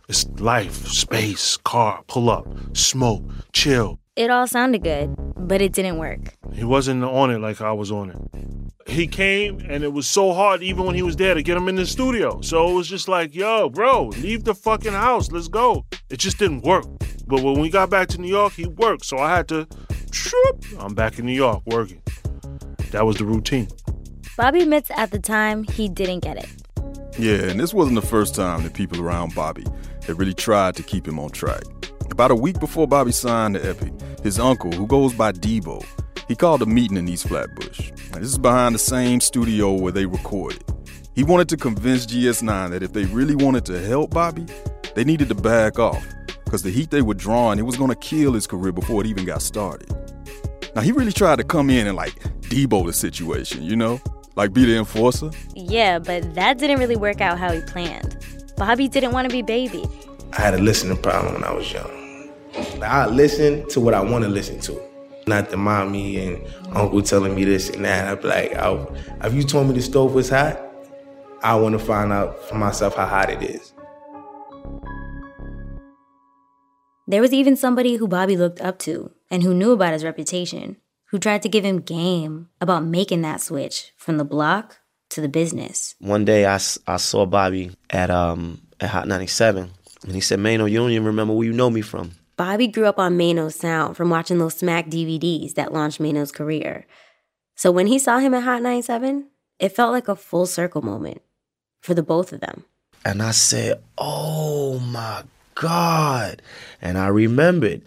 It's 0.07 0.28
life, 0.39 0.88
space, 0.88 1.57
car, 1.57 2.03
pull 2.07 2.30
up, 2.30 2.47
smoke, 2.74 3.24
chill. 3.53 4.01
It 4.18 4.30
all 4.30 4.45
sounded 4.45 4.84
good, 4.84 5.16
but 5.38 5.62
it 5.62 5.72
didn't 5.72 5.97
work. 5.97 6.20
He 6.51 6.66
wasn't 6.66 7.05
on 7.05 7.32
it 7.32 7.39
like 7.39 7.62
I 7.62 7.72
was 7.72 7.93
on 7.93 8.09
it. 8.09 8.91
He 8.91 9.07
came 9.07 9.62
and 9.70 9.86
it 9.86 9.93
was 9.93 10.05
so 10.05 10.34
hard 10.34 10.62
even 10.62 10.86
when 10.86 10.95
he 10.95 11.01
was 11.01 11.16
there 11.16 11.34
to 11.34 11.41
get 11.41 11.55
him 11.55 11.70
in 11.70 11.76
the 11.76 11.86
studio. 11.86 12.41
So 12.41 12.70
it 12.70 12.74
was 12.74 12.89
just 12.89 13.07
like, 13.07 13.34
yo, 13.34 13.70
bro, 13.70 14.07
leave 14.07 14.43
the 14.43 14.53
fucking 14.53 14.91
house. 14.91 15.32
Let's 15.32 15.47
go. 15.47 15.86
It 16.09 16.18
just 16.18 16.39
didn't 16.39 16.66
work. 16.66 16.86
But 17.26 17.41
when 17.41 17.62
we 17.62 17.70
got 17.70 17.89
back 17.89 18.09
to 18.09 18.20
New 18.20 18.28
York, 18.28 18.51
he 18.51 18.68
worked. 18.68 19.05
So 19.05 19.18
I 19.18 19.34
had 19.34 19.47
to, 19.47 19.66
shoop, 20.12 20.66
I'm 20.78 20.93
back 20.93 21.18
in 21.18 21.26
New 21.26 21.32
York 21.32 21.62
working. 21.66 22.01
That 22.91 23.05
was 23.05 23.16
the 23.16 23.24
routine. 23.24 23.70
Bobby 24.36 24.64
admits 24.64 24.91
at 24.97 25.12
the 25.12 25.20
time 25.20 25.64
he 25.64 25.88
didn't 25.88 26.20
get 26.20 26.36
it. 26.36 26.49
Yeah, 27.18 27.49
and 27.49 27.57
this 27.57 27.74
wasn't 27.74 27.95
the 27.95 28.05
first 28.05 28.36
time 28.36 28.64
that 28.64 28.74
people 28.74 28.99
around 28.99 29.36
Bobby 29.36 29.66
had 30.05 30.20
really 30.20 30.34
tried 30.34 30.76
to 30.76 30.84
keep 30.84 31.07
him 31.07 31.18
on 31.18 31.30
track. 31.30 31.64
About 32.12 32.30
a 32.30 32.36
week 32.36 32.59
before 32.59 32.88
Bobby 32.88 33.14
signed 33.14 33.55
to 33.55 33.70
Epic, 33.70 33.93
his 34.22 34.38
uncle, 34.38 34.70
who 34.74 34.86
goes 34.86 35.14
by 35.14 35.32
Debo, 35.32 35.82
he 36.28 36.36
called 36.36 36.62
a 36.62 36.66
meeting 36.66 36.97
in 36.97 37.07
East 37.07 37.26
Flatbush. 37.30 37.89
Now, 38.12 38.20
this 38.20 38.28
is 38.28 38.38
behind 38.38 38.76
the 38.76 38.80
same 38.80 39.22
studio 39.22 39.74
where 39.74 39.93
they 39.93 40.05
recorded. 40.05 40.62
He 41.16 41.24
wanted 41.24 41.47
to 41.49 41.57
convince 41.57 42.05
GS9 42.05 42.72
that 42.72 42.84
if 42.84 42.91
they 42.91 43.05
really 43.05 43.36
wanted 43.36 43.64
to 43.68 43.80
help 43.80 44.12
Bobby, 44.12 44.45
they 44.93 45.05
needed 45.05 45.30
to 45.30 45.36
back 45.36 45.80
off, 45.80 46.05
because 46.43 46.64
the 46.64 46.70
heat 46.70 46.91
they 46.91 47.01
were 47.01 47.14
drawing, 47.14 47.59
it 47.59 47.66
was 47.66 47.78
going 47.78 47.89
to 47.89 47.95
kill 47.95 48.34
his 48.34 48.45
career 48.45 48.74
before 48.74 48.99
it 49.01 49.07
even 49.07 49.24
got 49.24 49.41
started. 49.41 49.89
Now, 50.76 50.82
he 50.82 50.91
really 50.91 51.14
tried 51.14 51.38
to 51.38 51.45
come 51.45 51.70
in 51.70 51.88
and 51.88 51.95
like 51.95 52.14
Debo 52.41 52.86
the 52.86 52.93
situation, 52.93 53.64
you 53.64 53.78
know? 53.78 54.01
Like 54.36 54.51
be 54.51 54.66
the 54.66 54.78
enforcer. 54.78 55.32
Yeah, 55.55 55.99
but 55.99 56.36
that 56.36 56.57
didn't 56.57 56.80
really 56.80 56.97
work 56.97 57.22
out 57.22 57.39
how 57.39 57.53
he 57.53 57.62
planned. 57.62 58.18
Bobby 58.57 58.89
didn't 58.89 59.14
want 59.14 59.30
to 59.30 59.34
be 59.34 59.41
baby. 59.41 59.86
I 60.34 60.41
had 60.41 60.53
a 60.53 60.59
listening 60.59 60.97
problem 60.97 61.36
when 61.36 61.43
I 61.45 61.53
was 61.53 61.72
young. 61.72 62.01
I 62.82 63.08
listen 63.08 63.68
to 63.70 63.80
what 63.80 63.93
I 63.93 64.02
want 64.02 64.24
to 64.24 64.30
listen 64.30 64.60
to, 64.62 64.82
not 65.28 65.49
the 65.49 65.58
mommy 65.58 66.18
and 66.18 66.45
uncle 66.76 67.02
telling 67.02 67.36
me 67.36 67.45
this 67.45 67.70
and 67.70 67.86
that. 67.86 68.08
I'd 68.08 68.22
be 68.22 68.28
like, 68.28 68.54
oh, 68.56 68.93
if 69.24 69.34
you 69.34 69.43
told 69.43 69.68
me 69.68 69.74
the 69.74 69.82
stove 69.82 70.14
was 70.14 70.30
hot, 70.30 70.60
I 71.43 71.56
want 71.56 71.74
to 71.74 71.80
find 71.80 72.12
out 72.12 72.43
for 72.47 72.56
myself 72.56 72.95
how 72.95 73.06
hot 73.06 73.30
it 73.30 73.41
is. 73.41 73.74
There 77.08 77.22
was 77.22 77.34
even 77.34 77.56
somebody 77.56 77.95
who 77.95 78.08
Bobby 78.08 78.38
looked 78.38 78.62
up 78.62 78.80
to 78.80 79.12
and 79.30 79.43
who 79.43 79.54
knew 79.54 79.72
about 79.72 79.93
his 79.93 80.04
reputation, 80.04 80.78
who 81.06 81.20
tried 81.20 81.41
to 81.41 81.49
give 81.49 81.66
him 81.66 81.80
game 81.80 82.49
about 82.62 82.86
making 82.86 83.22
that 83.24 83.41
switch 83.41 83.91
from 83.97 84.18
the 84.18 84.24
block 84.24 84.80
to 85.10 85.20
the 85.20 85.28
business. 85.28 85.95
One 85.99 86.26
day 86.26 86.45
I 86.45 86.58
saw 86.58 87.26
Bobby 87.26 87.72
at 87.89 88.10
um 88.10 88.62
at 88.80 88.89
Hot 88.89 89.08
97, 89.08 89.70
and 90.04 90.12
he 90.14 90.22
said, 90.22 90.39
Maino, 90.39 90.70
you 90.70 90.78
don't 90.78 90.91
even 90.91 91.06
remember 91.06 91.34
where 91.34 91.45
you 91.45 91.54
know 91.54 91.70
me 91.70 91.82
from. 91.82 92.12
Bobby 92.41 92.65
grew 92.65 92.87
up 92.87 92.97
on 92.97 93.19
Maino's 93.19 93.53
sound 93.53 93.95
from 93.95 94.09
watching 94.09 94.39
those 94.39 94.55
Smack 94.55 94.87
DVDs 94.87 95.53
that 95.53 95.71
launched 95.71 95.99
Maino's 95.99 96.31
career. 96.31 96.87
So 97.55 97.71
when 97.71 97.85
he 97.85 97.99
saw 97.99 98.17
him 98.17 98.33
at 98.33 98.41
Hot 98.41 98.63
97, 98.63 99.27
it 99.59 99.75
felt 99.75 99.91
like 99.91 100.07
a 100.07 100.15
full 100.15 100.47
circle 100.47 100.81
moment 100.81 101.21
for 101.81 101.93
the 101.93 102.01
both 102.01 102.33
of 102.33 102.39
them. 102.39 102.65
And 103.05 103.21
I 103.21 103.29
said, 103.29 103.83
Oh 103.95 104.79
my 104.79 105.21
God. 105.53 106.41
And 106.81 106.97
I 106.97 107.09
remembered. 107.09 107.83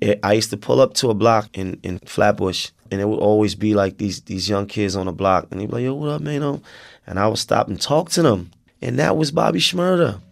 It, 0.00 0.18
I 0.22 0.32
used 0.32 0.48
to 0.48 0.56
pull 0.56 0.80
up 0.80 0.94
to 0.94 1.10
a 1.10 1.14
block 1.14 1.50
in, 1.52 1.78
in 1.82 1.98
Flatbush, 1.98 2.70
and 2.90 3.02
it 3.02 3.04
would 3.06 3.20
always 3.20 3.54
be 3.54 3.74
like 3.74 3.98
these 3.98 4.22
these 4.22 4.48
young 4.48 4.66
kids 4.66 4.96
on 4.96 5.04
the 5.04 5.12
block. 5.12 5.48
And 5.50 5.60
he'd 5.60 5.66
be 5.66 5.74
like, 5.74 5.84
Yo, 5.84 5.92
what 5.92 6.08
up, 6.08 6.22
man? 6.22 6.62
And 7.06 7.18
I 7.18 7.28
would 7.28 7.36
stop 7.36 7.68
and 7.68 7.78
talk 7.78 8.08
to 8.12 8.22
them. 8.22 8.50
And 8.80 8.98
that 8.98 9.18
was 9.18 9.30
Bobby 9.30 9.60
Shmurda. 9.60 10.22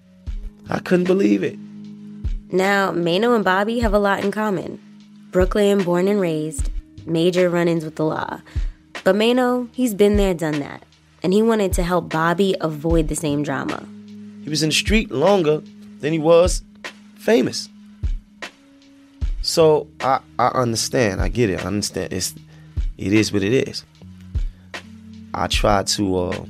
I 0.70 0.78
couldn't 0.78 1.05
believe 1.05 1.43
it. 1.43 1.59
Now, 2.51 2.93
Maino 2.93 3.35
and 3.35 3.45
Bobby 3.45 3.81
have 3.81 3.93
a 3.93 3.99
lot 3.99 4.25
in 4.25 4.31
common. 4.31 4.81
Brooklyn, 5.31 5.83
born 5.83 6.09
and 6.09 6.21
raised, 6.21 6.71
major 7.05 7.51
run 7.51 7.69
ins 7.69 7.85
with 7.85 7.97
the 7.97 8.05
law. 8.05 8.41
But 9.05 9.17
Maino, 9.17 9.69
he's 9.73 9.95
been 9.95 10.17
there, 10.17 10.35
done 10.35 10.61
that. 10.61 10.85
And 11.23 11.33
he 11.33 11.43
wanted 11.43 11.73
to 11.75 11.83
help 11.83 12.09
Bobby 12.09 12.55
avoid 12.61 13.09
the 13.09 13.17
same 13.17 13.43
drama. 13.43 13.87
He 14.43 14.51
was 14.51 14.63
in 14.63 14.69
the 14.69 14.75
street 14.75 15.11
longer 15.11 15.63
than 16.01 16.13
he 16.13 16.19
was 16.19 16.63
famous. 17.17 17.69
So 19.43 19.89
I, 20.01 20.21
I 20.39 20.49
understand. 20.49 21.21
I 21.21 21.29
get 21.29 21.51
it. 21.51 21.65
I 21.65 21.69
understand. 21.69 22.13
It's 22.13 22.35
it 22.99 23.13
is 23.13 23.33
what 23.33 23.43
it 23.43 23.69
is. 23.69 23.85
I 25.35 25.49
tried 25.49 25.87
to 25.89 26.17
uh, 26.17 26.45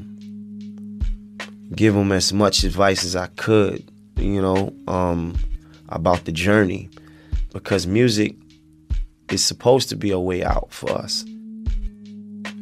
give 1.75 1.95
him 1.95 2.13
as 2.13 2.33
much 2.33 2.65
advice 2.65 3.05
as 3.05 3.17
I 3.17 3.27
could, 3.27 3.83
you 4.17 4.41
know, 4.41 4.73
um, 4.87 5.37
about 5.89 6.25
the 6.25 6.33
journey, 6.33 6.89
because 7.53 7.87
music 7.87 8.35
is 9.31 9.45
supposed 9.45 9.89
to 9.89 9.97
be 9.97 10.11
a 10.11 10.19
way 10.19 10.45
out 10.45 10.69
for 10.71 10.91
us. 10.91 11.25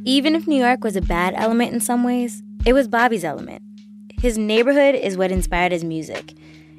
Even 0.04 0.34
if 0.34 0.46
New 0.46 0.62
York 0.62 0.84
was 0.84 0.96
a 0.96 1.02
bad 1.02 1.34
element 1.34 1.72
in 1.72 1.80
some 1.80 2.04
ways, 2.04 2.42
it 2.66 2.72
was 2.72 2.88
Bobby's 2.88 3.24
element. 3.24 3.62
His 4.20 4.38
neighborhood 4.38 4.94
is 4.94 5.16
what 5.16 5.30
inspired 5.30 5.72
his 5.72 5.84
music. 5.84 6.32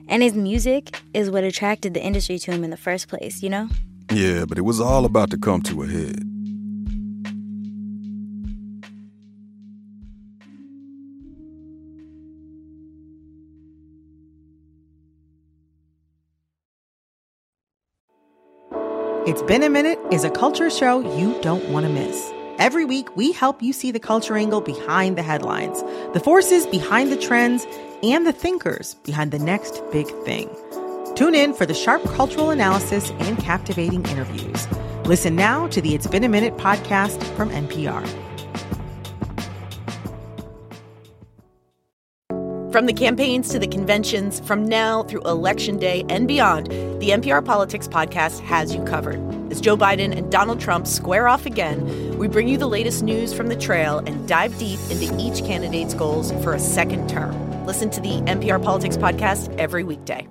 And 0.08 0.22
his 0.22 0.34
music 0.34 1.00
is 1.14 1.32
what 1.32 1.44
attracted 1.44 1.94
the 1.94 2.04
industry 2.04 2.38
to 2.40 2.52
him 2.52 2.64
in 2.64 2.70
the 2.70 2.78
first 2.78 3.08
place, 3.08 3.42
you 3.42 3.50
know? 3.50 3.70
Yeah, 4.12 4.46
but 4.46 4.58
it 4.58 4.62
was 4.62 4.80
all 4.80 5.06
about 5.06 5.32
to 5.32 5.38
come 5.38 5.62
to 5.64 5.84
a 5.84 5.88
head. 5.88 6.24
It's 19.28 19.42
Been 19.42 19.64
a 19.64 19.72
Minute 19.72 19.98
is 20.12 20.24
a 20.24 20.30
culture 20.30 20.70
show 20.70 21.00
you 21.18 21.36
don't 21.42 21.68
want 21.70 21.88
to 21.88 21.92
miss. 21.92 22.32
Every 22.60 22.86
week, 22.86 23.16
we 23.18 23.32
help 23.32 23.60
you 23.60 23.74
see 23.74 23.90
the 23.90 24.00
culture 24.00 24.38
angle 24.38 24.62
behind 24.62 25.18
the 25.18 25.24
headlines, 25.24 25.82
the 26.14 26.20
forces 26.20 26.68
behind 26.68 27.12
the 27.12 27.18
trends, 27.18 27.66
and 28.04 28.28
the 28.28 28.32
thinkers 28.32 28.94
behind 29.04 29.32
the 29.32 29.40
next 29.40 29.82
big 29.92 30.06
thing. 30.26 30.48
Tune 31.16 31.34
in 31.34 31.56
for 31.56 31.66
the 31.66 31.74
sharp 31.74 32.04
cultural 32.04 32.52
analysis 32.52 33.10
and 33.18 33.40
captivating 33.40 34.06
interviews. 34.06 34.68
Listen 35.08 35.36
now 35.36 35.66
to 35.70 35.82
the 35.82 35.96
It's 35.96 36.06
Been 36.06 36.24
a 36.24 36.30
Minute 36.30 36.58
podcast 36.58 37.24
from 37.36 37.50
NPR. 37.50 38.25
From 42.76 42.88
the 42.88 42.92
campaigns 42.92 43.48
to 43.52 43.58
the 43.58 43.68
conventions, 43.68 44.42
from 44.42 44.68
now 44.68 45.04
through 45.04 45.22
Election 45.22 45.78
Day 45.80 46.04
and 46.10 46.28
beyond, 46.28 46.68
the 47.00 47.12
NPR 47.12 47.46
Politics 47.46 47.88
podcast 47.88 48.42
has 48.42 48.76
you 48.76 48.84
covered. 48.84 49.18
As 49.50 49.62
Joe 49.62 49.78
Biden 49.78 50.14
and 50.14 50.30
Donald 50.30 50.60
Trump 50.60 50.86
square 50.86 51.30
off 51.30 51.46
again, 51.46 52.18
we 52.18 52.28
bring 52.28 52.50
you 52.50 52.58
the 52.58 52.68
latest 52.68 53.02
news 53.02 53.34
from 53.34 53.48
the 53.48 53.56
trail 53.56 54.00
and 54.00 54.28
dive 54.28 54.60
deep 54.60 54.78
into 54.90 55.06
each 55.18 55.40
candidate's 55.46 55.94
goals 55.94 56.34
for 56.44 56.52
a 56.52 56.60
second 56.60 57.08
term. 57.08 57.66
Listen 57.66 57.90
to 57.92 58.02
the 58.02 58.20
NPR 58.24 58.62
Politics 58.62 58.98
podcast 58.98 59.58
every 59.58 59.86
weekday. 59.86 60.28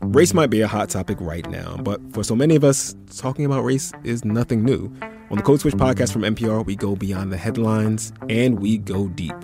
Race 0.00 0.32
might 0.32 0.48
be 0.48 0.62
a 0.62 0.68
hot 0.68 0.88
topic 0.88 1.18
right 1.20 1.46
now, 1.50 1.76
but 1.76 2.00
for 2.14 2.24
so 2.24 2.34
many 2.34 2.56
of 2.56 2.64
us, 2.64 2.96
talking 3.14 3.44
about 3.44 3.62
race 3.62 3.92
is 4.04 4.24
nothing 4.24 4.64
new. 4.64 4.90
On 5.30 5.36
the 5.36 5.42
Code 5.42 5.60
Switch 5.60 5.74
podcast 5.74 6.14
from 6.14 6.22
NPR, 6.22 6.64
we 6.64 6.76
go 6.76 6.96
beyond 6.96 7.30
the 7.30 7.36
headlines 7.36 8.10
and 8.30 8.58
we 8.58 8.78
go 8.78 9.08
deep. 9.08 9.34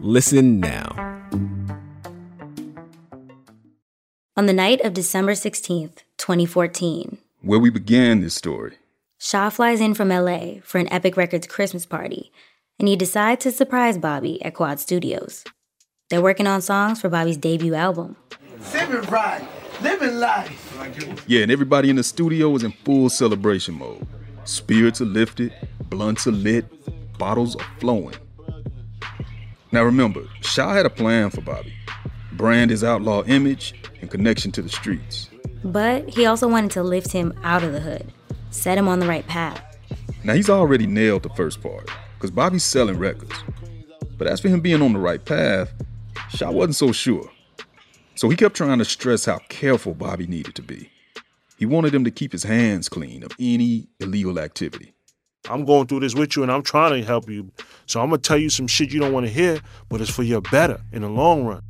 Listen 0.00 0.60
now. 0.60 0.94
On 4.36 4.46
the 4.46 4.52
night 4.52 4.80
of 4.82 4.94
December 4.94 5.32
16th, 5.32 6.04
2014, 6.18 7.18
Where 7.42 7.58
we 7.58 7.70
began 7.70 8.20
this 8.20 8.34
story. 8.34 8.76
Sha 9.18 9.50
flies 9.50 9.80
in 9.80 9.94
from 9.94 10.10
LA 10.10 10.60
for 10.62 10.78
an 10.78 10.92
Epic 10.92 11.16
Records 11.16 11.48
Christmas 11.48 11.84
party, 11.84 12.30
and 12.78 12.86
he 12.86 12.94
decides 12.94 13.42
to 13.42 13.50
surprise 13.50 13.98
Bobby 13.98 14.40
at 14.44 14.54
Quad 14.54 14.78
Studios. 14.78 15.42
They're 16.10 16.22
working 16.22 16.46
on 16.46 16.62
songs 16.62 17.00
for 17.00 17.08
Bobby's 17.08 17.36
debut 17.36 17.74
album. 17.74 18.14
Living 18.72 19.02
right, 19.10 19.44
living 19.82 20.20
life. 20.20 21.24
Yeah, 21.26 21.42
and 21.42 21.50
everybody 21.50 21.90
in 21.90 21.96
the 21.96 22.04
studio 22.04 22.50
was 22.50 22.62
in 22.62 22.70
full 22.84 23.10
celebration 23.10 23.74
mode. 23.74 24.06
Spirits 24.44 25.00
are 25.00 25.06
lifted, 25.06 25.52
blunts 25.90 26.28
are 26.28 26.32
lit, 26.32 26.66
bottles 27.18 27.56
are 27.56 27.66
flowing. 27.80 28.14
Now 29.70 29.84
remember, 29.84 30.24
Sha 30.40 30.72
had 30.72 30.86
a 30.86 30.90
plan 30.90 31.30
for 31.30 31.40
Bobby 31.40 31.74
brand 32.38 32.70
his 32.70 32.84
outlaw 32.84 33.22
image 33.24 33.74
and 34.00 34.10
connection 34.10 34.50
to 34.52 34.62
the 34.62 34.68
streets. 34.68 35.28
But 35.64 36.08
he 36.08 36.24
also 36.24 36.48
wanted 36.48 36.70
to 36.70 36.82
lift 36.82 37.12
him 37.12 37.34
out 37.42 37.64
of 37.64 37.72
the 37.72 37.80
hood, 37.80 38.10
set 38.50 38.78
him 38.78 38.88
on 38.88 39.00
the 39.00 39.06
right 39.06 39.26
path. 39.26 39.62
Now 40.24 40.34
he's 40.34 40.48
already 40.48 40.86
nailed 40.86 41.24
the 41.24 41.30
first 41.30 41.60
part, 41.60 41.90
because 42.14 42.30
Bobby's 42.30 42.64
selling 42.64 42.98
records. 42.98 43.34
But 44.16 44.28
as 44.28 44.40
for 44.40 44.48
him 44.48 44.60
being 44.60 44.80
on 44.80 44.92
the 44.92 44.98
right 44.98 45.22
path, 45.22 45.72
Sha 46.30 46.50
wasn't 46.50 46.76
so 46.76 46.92
sure. 46.92 47.30
So 48.14 48.28
he 48.28 48.36
kept 48.36 48.56
trying 48.56 48.78
to 48.78 48.84
stress 48.84 49.26
how 49.26 49.38
careful 49.48 49.94
Bobby 49.94 50.26
needed 50.26 50.54
to 50.54 50.62
be. 50.62 50.90
He 51.56 51.66
wanted 51.66 51.94
him 51.94 52.04
to 52.04 52.10
keep 52.10 52.32
his 52.32 52.44
hands 52.44 52.88
clean 52.88 53.24
of 53.24 53.32
any 53.40 53.88
illegal 54.00 54.38
activity. 54.38 54.92
I'm 55.50 55.64
going 55.64 55.86
through 55.86 56.00
this 56.00 56.14
with 56.14 56.36
you 56.36 56.42
and 56.42 56.52
I'm 56.52 56.62
trying 56.62 57.00
to 57.00 57.06
help 57.06 57.28
you. 57.28 57.50
So 57.86 58.00
I'm 58.00 58.10
gonna 58.10 58.18
tell 58.18 58.38
you 58.38 58.50
some 58.50 58.66
shit 58.66 58.92
you 58.92 59.00
don't 59.00 59.12
want 59.12 59.26
to 59.26 59.32
hear, 59.32 59.60
but 59.88 60.00
it's 60.00 60.10
for 60.10 60.22
your 60.22 60.40
better 60.40 60.80
in 60.92 61.02
the 61.02 61.08
long 61.08 61.44
run. 61.44 61.62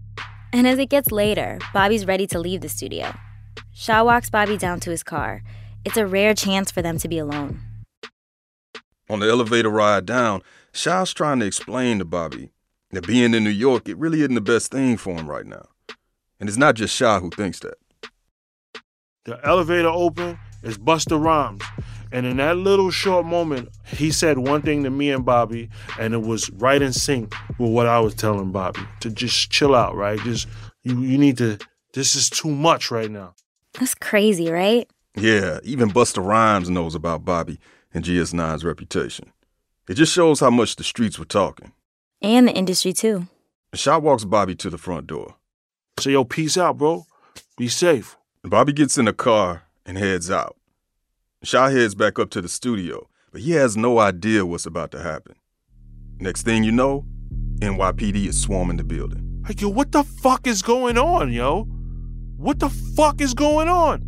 And 0.53 0.67
as 0.67 0.79
it 0.79 0.89
gets 0.89 1.13
later, 1.13 1.59
Bobby's 1.73 2.07
ready 2.07 2.27
to 2.29 2.39
leave 2.39 2.61
the 2.61 2.69
studio. 2.69 3.15
Sha 3.73 4.03
walks 4.03 4.31
Bobby 4.31 4.57
down 4.57 4.81
to 4.81 4.91
his 4.91 5.03
car. 5.03 5.43
It's 5.85 5.97
a 5.97 6.07
rare 6.07 6.35
chance 6.35 6.71
for 6.71 6.83
them 6.83 6.99
to 6.99 7.09
be 7.09 7.19
alone. 7.19 7.61
On 9.09 9.21
the 9.21 9.29
elevator 9.29 9.71
ride 9.71 10.07
down, 10.07 10.43
Sha's 10.73 11.15
trying 11.15 11.41
to 11.41 11.47
explain 11.47 11.99
to 11.99 12.05
Bobby 12.05 12.51
that 12.91 13.07
being 13.07 13.35
in 13.35 13.45
New 13.45 13.51
York, 13.51 13.89
it 13.89 13.97
really 13.97 14.21
isn't 14.21 14.35
the 14.35 14.41
best 14.41 14.71
thing 14.71 14.97
for 14.97 15.15
him 15.15 15.29
right 15.29 15.47
now. 15.47 15.67
And 16.41 16.49
it's 16.49 16.59
not 16.59 16.75
just 16.75 16.95
Sha 16.95 17.21
who 17.21 17.31
thinks 17.31 17.61
that. 17.61 17.75
The 19.25 19.39
elevator 19.47 19.89
opened, 19.89 20.39
it's 20.63 20.79
Busta 20.79 21.23
Rhymes. 21.23 21.63
And 22.11 22.25
in 22.25 22.39
that 22.39 22.57
little 22.57 22.91
short 22.91 23.27
moment, 23.27 23.69
he 23.85 24.11
said 24.11 24.39
one 24.39 24.63
thing 24.63 24.83
to 24.85 24.91
me 24.91 25.11
and 25.11 25.25
Bobby, 25.25 25.69
and 25.99 26.15
it 26.15 26.23
was 26.23 26.51
right 26.51 26.81
in 26.81 26.93
sync 26.93 27.35
with 27.59 27.71
what 27.71 27.87
I 27.87 28.01
was 28.01 28.15
telling 28.15 28.51
Bobby 28.51 28.81
to 29.01 29.11
just 29.11 29.51
chill 29.51 29.75
out, 29.75 29.95
right? 29.95 30.19
Just 30.21 30.49
you, 30.85 31.01
you 31.03 31.19
need 31.19 31.37
to. 31.39 31.59
This 31.93 32.17
is 32.17 32.31
too 32.31 32.51
much 32.51 32.91
right 32.91 33.11
now. 33.11 33.35
That's 33.79 33.95
crazy, 33.95 34.51
right? 34.51 34.89
Yeah, 35.17 35.59
even 35.63 35.91
Busta 35.91 36.25
Rhymes 36.25 36.71
knows 36.71 36.95
about 36.95 37.25
Bobby 37.25 37.59
and 37.93 38.05
GS9's 38.05 38.65
reputation. 38.65 39.33
It 39.89 39.95
just 39.95 40.13
shows 40.13 40.41
how 40.41 40.51
much 40.51 40.77
the 40.77 40.85
streets 40.85 41.19
were 41.19 41.25
talking. 41.25 41.73
And 42.21 42.49
the 42.49 42.53
industry, 42.53 42.93
too. 42.93 43.27
Sha 43.75 43.99
walks 43.99 44.25
Bobby 44.25 44.55
to 44.57 44.71
the 44.71 44.79
front 44.79 45.07
door. 45.07 45.37
Say, 45.99 46.13
yo, 46.13 46.25
peace 46.25 46.57
out, 46.57 46.79
bro. 46.79 47.07
Be 47.57 47.69
safe. 47.69 48.17
Bobby 48.43 48.73
gets 48.73 48.99
in 48.99 49.07
the 49.07 49.13
car 49.13 49.63
and 49.89 49.97
heads 49.97 50.31
out. 50.31 50.57
Sha 51.43 51.71
heads 51.71 51.95
back 51.95 52.19
up 52.19 52.29
to 52.31 52.43
the 52.43 52.49
studio, 52.49 53.09
but 53.33 53.41
he 53.41 53.53
has 53.53 53.77
no 53.77 53.99
idea 53.99 54.45
what's 54.45 54.67
about 54.67 54.91
to 54.93 55.03
happen. 55.03 55.35
Next 56.21 56.43
thing 56.43 56.63
you 56.63 56.73
know, 56.73 57.07
NYPD 57.61 58.27
is 58.27 58.41
swarming 58.41 58.77
the 58.77 58.85
building. 58.85 59.43
Like, 59.49 59.63
yo, 59.63 59.71
what 59.71 59.93
the 59.93 60.05
fuck 60.05 60.47
is 60.47 60.61
going 60.61 60.99
on, 60.99 61.33
yo? 61.33 61.65
What 62.37 62.59
the 62.59 62.69
fuck 62.69 63.23
is 63.23 63.33
going 63.33 63.69
on? 63.69 64.05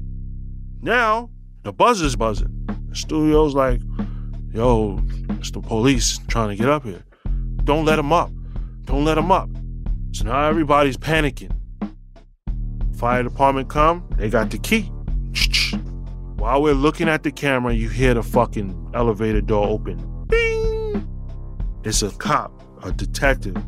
Now, 0.83 1.31
the 1.63 1.73
buzzer's 1.73 2.15
buzzing. 2.15 2.67
The 2.91 2.97
studio's 2.97 3.55
like, 3.55 3.81
yo, 4.53 5.03
it's 5.39 5.51
the 5.51 5.61
police 5.61 6.19
trying 6.29 6.51
to 6.51 6.57
get 6.57 6.69
up 6.69 6.85
here. 6.85 7.03
Don't 7.65 7.87
let 7.87 7.97
them 7.97 8.13
up. 8.13 8.31
Don't 8.85 9.05
let 9.05 9.15
them 9.15 9.33
up. 9.33 9.49
So 10.13 10.25
now 10.25 10.47
everybody's 10.47 10.99
panicking. 10.99 11.57
Fire 12.97 13.23
department 13.23 13.71
come, 13.71 14.07
they 14.19 14.29
got 14.29 14.51
the 14.51 14.59
key. 14.59 14.91
While 16.41 16.63
we're 16.63 16.73
looking 16.73 17.07
at 17.07 17.23
the 17.23 17.31
camera, 17.31 17.75
you 17.75 17.91
hear 17.91 18.15
the 18.15 18.23
fucking 18.23 18.93
elevator 18.95 19.43
door 19.43 19.69
open. 19.69 20.25
Bing! 20.27 21.07
It's 21.85 22.01
a 22.01 22.09
cop, 22.13 22.51
a 22.83 22.91
detective, 22.91 23.63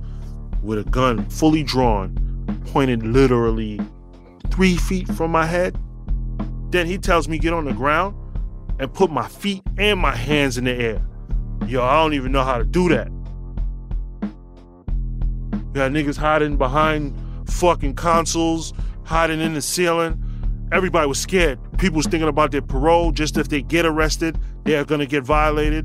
with 0.62 0.78
a 0.78 0.84
gun 0.84 1.28
fully 1.28 1.62
drawn, 1.64 2.16
pointed 2.68 3.02
literally 3.02 3.78
three 4.50 4.78
feet 4.78 5.06
from 5.08 5.30
my 5.30 5.44
head. 5.44 5.78
Then 6.70 6.86
he 6.86 6.96
tells 6.96 7.28
me 7.28 7.36
get 7.36 7.52
on 7.52 7.66
the 7.66 7.74
ground 7.74 8.16
and 8.78 8.90
put 8.94 9.10
my 9.10 9.28
feet 9.28 9.62
and 9.76 10.00
my 10.00 10.16
hands 10.16 10.56
in 10.56 10.64
the 10.64 10.72
air. 10.72 11.06
Yo, 11.66 11.84
I 11.84 12.02
don't 12.02 12.14
even 12.14 12.32
know 12.32 12.42
how 12.42 12.56
to 12.56 12.64
do 12.64 12.88
that. 12.88 13.10
You 15.52 15.72
got 15.74 15.92
niggas 15.92 16.16
hiding 16.16 16.56
behind 16.56 17.14
fucking 17.50 17.96
consoles, 17.96 18.72
hiding 19.04 19.42
in 19.42 19.52
the 19.52 19.60
ceiling. 19.60 20.18
Everybody 20.72 21.06
was 21.06 21.20
scared. 21.20 21.58
People 21.82 21.96
was 21.96 22.06
thinking 22.06 22.28
about 22.28 22.52
their 22.52 22.62
parole. 22.62 23.10
Just 23.10 23.36
if 23.36 23.48
they 23.48 23.60
get 23.60 23.84
arrested, 23.84 24.38
they're 24.62 24.84
gonna 24.84 25.04
get 25.04 25.24
violated. 25.24 25.84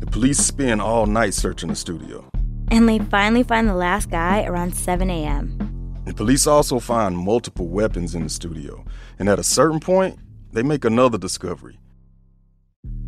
The 0.00 0.06
police 0.06 0.36
spend 0.36 0.82
all 0.82 1.06
night 1.06 1.32
searching 1.32 1.70
the 1.70 1.74
studio. 1.74 2.28
And 2.70 2.86
they 2.86 2.98
finally 2.98 3.42
find 3.42 3.66
the 3.66 3.74
last 3.74 4.10
guy 4.10 4.44
around 4.44 4.74
7 4.74 5.08
a.m. 5.08 5.56
The 6.04 6.12
police 6.12 6.46
also 6.46 6.78
find 6.78 7.16
multiple 7.16 7.66
weapons 7.66 8.14
in 8.14 8.24
the 8.24 8.28
studio. 8.28 8.84
And 9.18 9.30
at 9.30 9.38
a 9.38 9.42
certain 9.42 9.80
point, 9.80 10.18
they 10.52 10.62
make 10.62 10.84
another 10.84 11.16
discovery. 11.16 11.78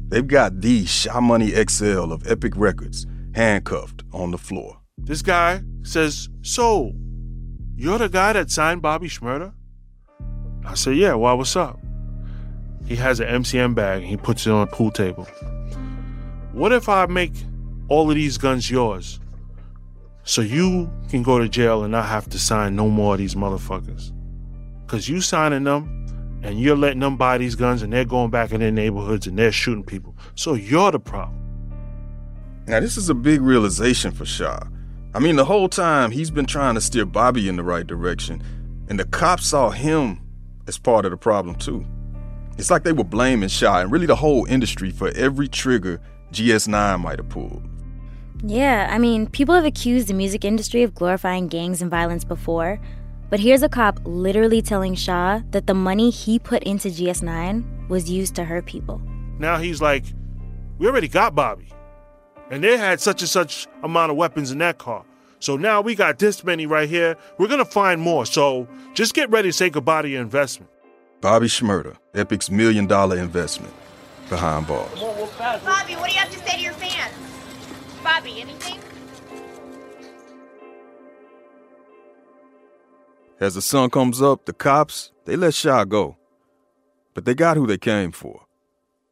They've 0.09 0.27
got 0.27 0.63
the 0.63 0.87
Sha 0.87 1.21
Money 1.21 1.51
XL 1.51 2.11
of 2.15 2.27
Epic 2.27 2.55
Records 2.57 3.07
handcuffed 3.35 4.05
on 4.11 4.31
the 4.31 4.39
floor. 4.39 4.79
This 4.97 5.21
guy 5.21 5.65
says, 5.83 6.31
So, 6.41 6.95
you're 7.77 7.99
the 7.99 8.09
guy 8.09 8.33
that 8.33 8.51
signed 8.51 8.81
Bobby 8.81 9.09
Shmurda? 9.09 9.53
I 10.67 10.75
said, 10.75 10.97
Yeah, 10.97 11.15
why, 11.15 11.33
what's 11.33 11.57
up? 11.57 11.79
He 12.87 12.97
has 12.97 13.21
an 13.21 13.43
MCM 13.43 13.75
bag 13.75 14.03
and 14.03 14.11
he 14.11 14.17
puts 14.17 14.47
it 14.47 14.51
on 14.51 14.63
a 14.63 14.71
pool 14.71 14.91
table. 14.91 15.25
What 16.53 16.73
if 16.73 16.89
I 16.89 17.07
make 17.07 17.33
all 17.89 18.11
of 18.11 18.17
these 18.17 18.39
guns 18.39 18.71
yours? 18.71 19.21
So 20.23 20.41
you 20.41 20.91
can 21.09 21.23
go 21.23 21.39
to 21.39 21.49
jail 21.49 21.83
and 21.83 21.93
not 21.93 22.07
have 22.07 22.29
to 22.31 22.39
sign 22.39 22.75
no 22.77 22.89
more 22.89 23.15
of 23.15 23.19
these 23.19 23.35
motherfuckers. 23.35 24.13
Cause 24.87 25.09
you 25.09 25.21
signing 25.21 25.65
them 25.65 26.41
and 26.43 26.61
you're 26.61 26.77
letting 26.77 27.01
them 27.01 27.17
buy 27.17 27.39
these 27.39 27.55
guns 27.57 27.83
and 27.83 27.93
they're 27.93 28.05
going 28.05 28.31
back 28.31 28.53
in 28.53 28.61
their 28.61 28.71
neighborhoods 28.71 29.27
and 29.27 29.39
they're 29.39 29.53
shooting 29.53 29.85
people. 29.85 30.17
So 30.35 30.55
you're 30.55 30.93
the 30.93 31.01
problem. 31.01 31.43
Now, 32.67 32.81
this 32.81 32.97
is 32.97 33.09
a 33.09 33.15
big 33.15 33.41
realization 33.41 34.11
for 34.11 34.25
Sha. 34.25 34.59
I 35.15 35.19
mean, 35.21 35.37
the 35.37 35.45
whole 35.45 35.69
time 35.69 36.11
he's 36.11 36.31
been 36.31 36.47
trying 36.47 36.75
to 36.75 36.81
steer 36.81 37.07
Bobby 37.07 37.49
in 37.49 37.57
the 37.57 37.63
right 37.63 37.87
direction, 37.87 38.43
and 38.89 38.99
the 38.99 39.05
cops 39.05 39.47
saw 39.47 39.71
him 39.71 40.21
as 40.67 40.79
part 40.79 41.05
of 41.05 41.11
the 41.11 41.17
problem, 41.17 41.55
too. 41.57 41.85
It's 42.59 42.71
like 42.71 42.85
they 42.85 42.93
were 42.93 43.05
blaming 43.05 43.49
Sha 43.49 43.81
and 43.81 43.93
really 43.93 44.07
the 44.07 44.17
whole 44.17 44.47
industry 44.47 44.91
for 44.91 45.11
every 45.11 45.49
trigger 45.49 46.01
GS9 46.33 47.01
might 47.01 47.19
have 47.19 47.29
pulled. 47.29 47.63
Yeah, 48.45 48.89
I 48.91 48.99
mean, 48.99 49.29
people 49.29 49.55
have 49.55 49.65
accused 49.65 50.09
the 50.09 50.15
music 50.15 50.45
industry 50.45 50.83
of 50.83 50.95
glorifying 50.95 51.49
gangs 51.49 51.81
and 51.83 51.91
violence 51.91 52.25
before, 52.25 52.81
But 53.29 53.41
here's 53.41 53.63
a 53.63 53.69
cop 53.69 53.99
literally 54.05 54.63
telling 54.63 54.95
Sha 54.95 55.41
that 55.51 55.67
the 55.67 55.75
money 55.75 56.11
he 56.11 56.39
put 56.39 56.63
into 56.63 56.89
GS9 56.89 57.89
was 57.89 58.09
used 58.09 58.37
to 58.37 58.45
hurt 58.45 58.67
people. 58.67 59.01
Now 59.39 59.57
he's 59.57 59.83
like, 59.83 60.05
we 60.79 60.87
already 60.87 61.09
got 61.09 61.35
Bobby. 61.35 61.69
And 62.51 62.63
they 62.63 62.77
had 62.77 63.01
such 63.01 63.23
and 63.23 63.29
such 63.29 63.67
amount 63.83 64.13
of 64.13 64.17
weapons 64.17 64.53
in 64.53 64.59
that 64.59 64.79
car. 64.79 65.05
So 65.47 65.57
now 65.57 65.81
we 65.81 65.95
got 65.95 66.19
this 66.19 66.43
many 66.43 66.67
right 66.67 66.89
here. 66.89 67.17
We're 67.39 67.47
gonna 67.47 67.65
find 67.65 68.01
more. 68.01 68.27
So 68.27 68.67
just 68.95 69.15
get 69.15 69.31
ready 69.31 69.51
to 69.51 69.53
say 69.53 69.71
goodbye 69.71 70.03
to 70.03 70.09
your 70.09 70.21
investment. 70.21 70.73
Bobby 71.21 71.47
Shmurda, 71.47 71.95
Epic's 72.15 72.51
million 72.51 72.89
dollar 72.89 73.17
investment, 73.17 73.73
behind 74.29 74.67
bars. 74.67 74.99
Bobby, 74.99 75.95
what 75.95 76.09
do 76.09 76.15
you 76.15 76.19
have 76.19 76.33
to 76.33 76.39
say 76.41 76.57
to 76.57 76.61
your 76.61 76.73
fans? 76.73 77.15
Bobby, 78.03 78.41
anything? 78.41 78.81
As 83.39 83.55
the 83.55 83.63
sun 83.63 83.91
comes 83.91 84.21
up, 84.21 84.47
the 84.47 84.53
cops, 84.53 85.13
they 85.27 85.37
let 85.37 85.55
Sha 85.55 85.85
go. 85.85 86.17
But 87.15 87.25
they 87.25 87.37
got 87.37 87.57
who 87.57 87.69
they 87.69 87.79
came 87.79 88.11
for. 88.11 88.47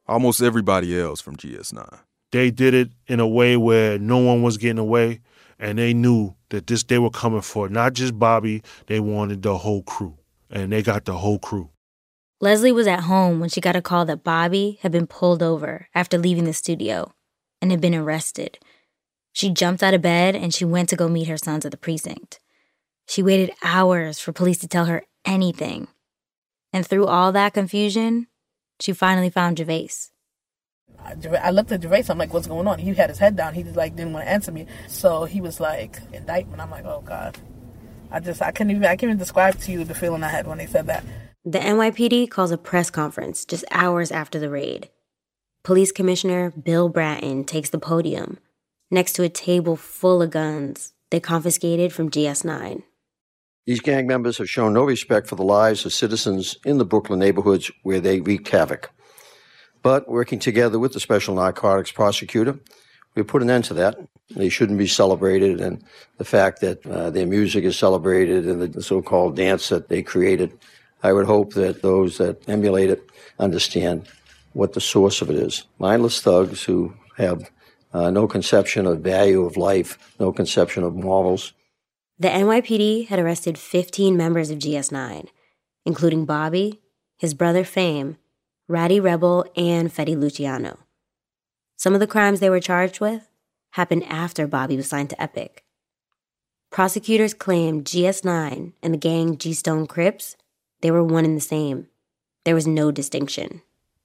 Almost 0.08 0.42
everybody 0.42 1.00
else 1.00 1.20
from 1.20 1.36
GS9. 1.36 2.00
They 2.32 2.50
did 2.50 2.74
it 2.74 2.90
in 3.06 3.20
a 3.20 3.28
way 3.28 3.56
where 3.56 4.00
no 4.00 4.18
one 4.18 4.42
was 4.42 4.56
getting 4.56 4.80
away, 4.80 5.20
and 5.58 5.78
they 5.78 5.94
knew 5.94 6.34
that 6.50 6.66
this 6.66 6.82
they 6.82 6.98
were 6.98 7.10
coming 7.10 7.40
for 7.40 7.68
not 7.68 7.94
just 7.94 8.18
Bobby, 8.18 8.62
they 8.86 9.00
wanted 9.00 9.42
the 9.42 9.58
whole 9.58 9.82
crew. 9.82 10.16
And 10.50 10.72
they 10.72 10.82
got 10.82 11.04
the 11.04 11.14
whole 11.14 11.38
crew. 11.38 11.70
Leslie 12.40 12.72
was 12.72 12.86
at 12.86 13.00
home 13.00 13.40
when 13.40 13.48
she 13.48 13.60
got 13.60 13.76
a 13.76 13.82
call 13.82 14.04
that 14.04 14.22
Bobby 14.22 14.78
had 14.82 14.92
been 14.92 15.06
pulled 15.06 15.42
over 15.42 15.88
after 15.94 16.18
leaving 16.18 16.44
the 16.44 16.52
studio 16.52 17.12
and 17.62 17.70
had 17.70 17.80
been 17.80 17.94
arrested. 17.94 18.58
She 19.32 19.50
jumped 19.50 19.82
out 19.82 19.94
of 19.94 20.02
bed 20.02 20.36
and 20.36 20.54
she 20.54 20.64
went 20.64 20.88
to 20.90 20.96
go 20.96 21.08
meet 21.08 21.28
her 21.28 21.36
sons 21.36 21.64
at 21.64 21.70
the 21.70 21.76
precinct. 21.76 22.40
She 23.08 23.22
waited 23.22 23.54
hours 23.62 24.20
for 24.20 24.32
police 24.32 24.58
to 24.58 24.68
tell 24.68 24.84
her 24.84 25.04
anything. 25.24 25.88
And 26.72 26.86
through 26.86 27.06
all 27.06 27.32
that 27.32 27.54
confusion, 27.54 28.26
she 28.80 28.92
finally 28.92 29.30
found 29.30 29.58
Gervais. 29.58 30.10
I 31.04 31.50
looked 31.50 31.70
at 31.72 31.82
Gervais. 31.82 32.04
I'm 32.08 32.18
like, 32.18 32.32
"What's 32.32 32.46
going 32.46 32.66
on?" 32.66 32.78
He 32.78 32.94
had 32.94 33.10
his 33.10 33.18
head 33.18 33.36
down. 33.36 33.54
He 33.54 33.62
just 33.62 33.76
like 33.76 33.94
didn't 33.94 34.12
want 34.12 34.24
to 34.24 34.30
answer 34.30 34.52
me. 34.52 34.66
So 34.88 35.24
he 35.24 35.40
was 35.40 35.60
like, 35.60 35.98
"Indictment." 36.12 36.60
I'm 36.60 36.70
like, 36.70 36.84
"Oh 36.84 37.02
God." 37.02 37.36
I 38.10 38.20
just 38.20 38.40
I 38.40 38.52
couldn't 38.52 38.70
even 38.70 38.84
I 38.84 38.96
can't 38.96 39.04
even 39.04 39.18
describe 39.18 39.58
to 39.60 39.72
you 39.72 39.84
the 39.84 39.94
feeling 39.94 40.22
I 40.22 40.28
had 40.28 40.46
when 40.46 40.58
they 40.58 40.66
said 40.66 40.86
that. 40.86 41.04
The 41.44 41.58
NYPD 41.58 42.30
calls 42.30 42.52
a 42.52 42.56
press 42.56 42.88
conference 42.90 43.44
just 43.44 43.64
hours 43.70 44.10
after 44.10 44.38
the 44.38 44.48
raid. 44.48 44.88
Police 45.62 45.92
Commissioner 45.92 46.50
Bill 46.50 46.88
Bratton 46.88 47.44
takes 47.44 47.70
the 47.70 47.78
podium 47.78 48.38
next 48.90 49.14
to 49.14 49.24
a 49.24 49.28
table 49.28 49.76
full 49.76 50.22
of 50.22 50.30
guns 50.30 50.92
they 51.10 51.20
confiscated 51.20 51.92
from 51.92 52.10
GS9. 52.10 52.82
These 53.66 53.80
gang 53.80 54.06
members 54.06 54.38
have 54.38 54.48
shown 54.48 54.74
no 54.74 54.84
respect 54.84 55.26
for 55.26 55.36
the 55.36 55.42
lives 55.42 55.84
of 55.86 55.92
citizens 55.92 56.56
in 56.64 56.78
the 56.78 56.84
Brooklyn 56.84 57.18
neighborhoods 57.18 57.70
where 57.82 58.00
they 58.00 58.20
wreaked 58.20 58.48
havoc. 58.48 58.90
But 59.84 60.08
working 60.08 60.38
together 60.38 60.78
with 60.78 60.94
the 60.94 60.98
Special 60.98 61.34
Narcotics 61.34 61.92
Prosecutor, 61.92 62.58
we 63.14 63.22
put 63.22 63.42
an 63.42 63.50
end 63.50 63.64
to 63.64 63.74
that. 63.74 63.98
They 64.30 64.48
shouldn't 64.48 64.78
be 64.78 64.86
celebrated, 64.86 65.60
and 65.60 65.84
the 66.16 66.24
fact 66.24 66.62
that 66.62 66.84
uh, 66.86 67.10
their 67.10 67.26
music 67.26 67.64
is 67.64 67.78
celebrated 67.78 68.46
and 68.46 68.62
the 68.62 68.82
so 68.82 69.02
called 69.02 69.36
dance 69.36 69.68
that 69.68 69.90
they 69.90 70.02
created, 70.02 70.58
I 71.02 71.12
would 71.12 71.26
hope 71.26 71.52
that 71.52 71.82
those 71.82 72.16
that 72.16 72.48
emulate 72.48 72.88
it 72.88 73.10
understand 73.38 74.08
what 74.54 74.72
the 74.72 74.80
source 74.80 75.20
of 75.20 75.28
it 75.28 75.36
is. 75.36 75.64
Mindless 75.78 76.22
thugs 76.22 76.64
who 76.64 76.94
have 77.18 77.50
uh, 77.92 78.10
no 78.10 78.26
conception 78.26 78.86
of 78.86 79.00
value 79.00 79.44
of 79.44 79.58
life, 79.58 80.14
no 80.18 80.32
conception 80.32 80.82
of 80.82 80.94
morals. 80.94 81.52
The 82.18 82.28
NYPD 82.28 83.08
had 83.08 83.18
arrested 83.18 83.58
15 83.58 84.16
members 84.16 84.48
of 84.48 84.60
GS9, 84.60 85.28
including 85.84 86.24
Bobby, 86.24 86.80
his 87.18 87.34
brother 87.34 87.64
Fame, 87.64 88.16
Rowdy 88.66 88.98
Rebel, 88.98 89.44
and 89.56 89.92
Fetty 89.92 90.18
Luciano. 90.18 90.78
Some 91.76 91.92
of 91.92 92.00
the 92.00 92.06
crimes 92.06 92.40
they 92.40 92.48
were 92.48 92.60
charged 92.60 92.98
with 92.98 93.28
happened 93.72 94.04
after 94.04 94.46
Bobby 94.46 94.76
was 94.76 94.88
signed 94.88 95.10
to 95.10 95.22
Epic. 95.22 95.64
Prosecutors 96.70 97.34
claimed 97.34 97.84
GS9 97.84 98.72
and 98.82 98.94
the 98.94 98.98
gang 98.98 99.36
G 99.36 99.52
Stone 99.52 99.86
Crips, 99.86 100.36
they 100.80 100.90
were 100.90 101.04
one 101.04 101.26
and 101.26 101.36
the 101.36 101.42
same. 101.42 101.88
There 102.44 102.54
was 102.54 102.66
no 102.66 102.90
distinction. 102.90 103.60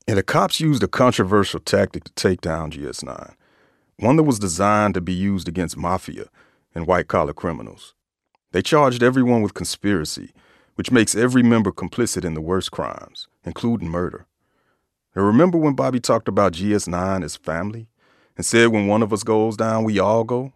And 0.07 0.18
the 0.18 0.24
cops 0.24 0.60
used 0.60 0.84
a 0.84 0.88
controversial 0.88 1.62
tactic 1.62 2.03
to 2.03 2.12
take 2.14 2.41
down 2.41 2.72
GS9, 2.72 3.36
one 3.97 4.18
that 4.18 4.24
was 4.24 4.39
designed 4.39 4.93
to 4.95 5.01
be 5.01 5.14
used 5.14 5.47
against 5.47 5.78
mafia 5.78 6.26
and 6.76 6.86
white 6.86 7.07
collar 7.07 7.34
criminals. 7.34 7.95
They 8.51 8.62
charged 8.62 9.03
everyone 9.03 9.41
with 9.41 9.53
conspiracy, 9.53 10.34
which 10.76 10.91
makes 10.91 11.16
every 11.16 11.43
member 11.43 11.72
complicit 11.72 12.26
in 12.26 12.34
the 12.34 12.41
worst 12.41 12.72
crimes, 12.72 13.28
including 13.45 13.89
murder. 13.89 14.26
Now, 15.16 15.24
remember 15.24 15.57
when 15.57 15.74
Bobby 15.74 15.99
talked 15.99 16.28
about 16.28 16.53
GS9 16.53 17.24
as 17.24 17.36
family 17.36 17.88
and 18.38 18.45
said 18.45 18.68
when 18.68 18.88
one 18.88 19.01
of 19.01 19.12
us 19.12 19.24
goes 19.24 19.57
down, 19.57 19.84
we 19.84 19.99
all 19.99 20.24
go? 20.24 20.53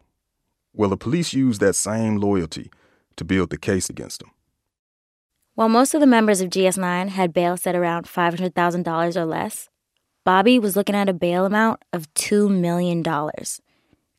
Well, 0.74 0.90
the 0.90 0.98
police 0.98 1.34
used 1.34 1.60
that 1.62 1.76
same 1.76 2.18
loyalty 2.18 2.72
to 3.16 3.24
build 3.24 3.50
the 3.50 3.58
case 3.58 3.90
against 3.90 4.22
him. 4.22 4.32
While 5.56 5.70
most 5.70 5.94
of 5.94 6.02
the 6.02 6.08
members 6.08 6.42
of 6.42 6.50
GS9 6.50 7.10
had 7.10 7.34
bail 7.34 7.58
set 7.58 7.76
around 7.76 8.06
$500,000 8.06 9.16
or 9.16 9.26
less, 9.26 9.70
Bobby 10.24 10.58
was 10.58 10.76
looking 10.76 10.96
at 10.96 11.10
a 11.10 11.14
bail 11.14 11.46
amount 11.46 11.84
of 11.92 12.12
$2 12.14 12.50
million. 12.50 13.04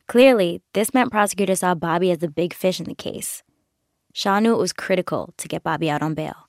Clearly, 0.07 0.61
this 0.73 0.93
meant 0.93 1.11
prosecutors 1.11 1.59
saw 1.59 1.75
Bobby 1.75 2.11
as 2.11 2.19
the 2.19 2.29
big 2.29 2.53
fish 2.53 2.79
in 2.79 2.85
the 2.85 2.95
case. 2.95 3.41
Sha 4.13 4.39
knew 4.39 4.53
it 4.53 4.59
was 4.59 4.71
critical 4.71 5.33
to 5.37 5.47
get 5.47 5.63
Bobby 5.63 5.89
out 5.89 6.01
on 6.01 6.13
bail. 6.13 6.44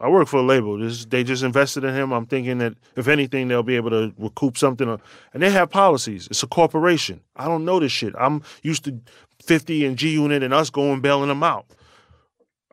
I 0.00 0.08
work 0.08 0.28
for 0.28 0.38
a 0.38 0.42
label. 0.42 0.78
This, 0.78 1.06
they 1.06 1.24
just 1.24 1.42
invested 1.42 1.82
in 1.84 1.94
him. 1.94 2.12
I'm 2.12 2.26
thinking 2.26 2.58
that 2.58 2.74
if 2.96 3.08
anything, 3.08 3.48
they'll 3.48 3.62
be 3.62 3.76
able 3.76 3.90
to 3.90 4.12
recoup 4.18 4.58
something. 4.58 4.88
Uh, 4.88 4.98
and 5.32 5.42
they 5.42 5.50
have 5.50 5.70
policies. 5.70 6.28
It's 6.30 6.42
a 6.42 6.46
corporation. 6.46 7.20
I 7.36 7.46
don't 7.46 7.64
know 7.64 7.80
this 7.80 7.92
shit. 7.92 8.14
I'm 8.18 8.42
used 8.62 8.84
to 8.84 9.00
50 9.42 9.86
and 9.86 9.96
G 9.96 10.10
Unit 10.10 10.42
and 10.42 10.54
us 10.54 10.70
going 10.70 11.00
bailing 11.00 11.28
them 11.28 11.42
out. 11.42 11.66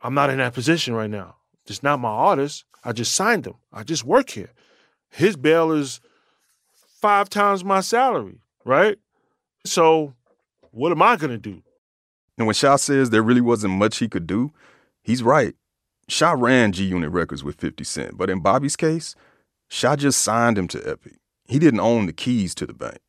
I'm 0.04 0.14
not 0.14 0.30
in 0.30 0.38
that 0.38 0.54
position 0.54 0.94
right 0.94 1.10
now. 1.10 1.36
It's 1.66 1.82
not 1.82 2.00
my 2.00 2.10
artist. 2.10 2.66
I 2.84 2.92
just 2.92 3.14
signed 3.14 3.48
him. 3.48 3.56
I 3.74 3.84
just 3.84 4.04
work 4.04 4.30
here. 4.30 4.52
His 5.10 5.36
bail 5.36 5.72
is 5.72 6.02
five 7.02 7.30
times 7.30 7.64
my 7.64 7.82
salary, 7.82 8.42
right? 8.66 8.98
So 9.66 10.14
what 10.72 10.92
am 10.92 11.02
I 11.02 11.16
gonna 11.16 11.38
do? 11.38 11.64
And 12.38 12.46
when 12.46 12.54
Sha 12.54 12.76
says 12.76 13.10
there 13.10 13.24
really 13.24 13.42
wasn't 13.42 13.74
much 13.74 13.98
he 13.98 14.08
could 14.08 14.28
do, 14.28 14.52
he's 15.02 15.24
right. 15.24 15.56
Sha 16.08 16.36
ran 16.38 16.72
G 16.72 16.86
Unit 16.86 17.10
Records 17.10 17.44
with 17.44 17.56
50 17.56 17.84
Cent, 17.84 18.18
but 18.18 18.30
in 18.30 18.40
Bobby's 18.40 18.76
case, 18.76 19.16
Sha 19.68 19.96
just 19.96 20.22
signed 20.22 20.58
him 20.58 20.68
to 20.70 20.82
Epic. 20.88 21.16
He 21.48 21.60
didn't 21.60 21.80
own 21.80 22.06
the 22.06 22.14
keys 22.14 22.54
to 22.56 22.66
the 22.66 22.74
bank. 22.74 23.00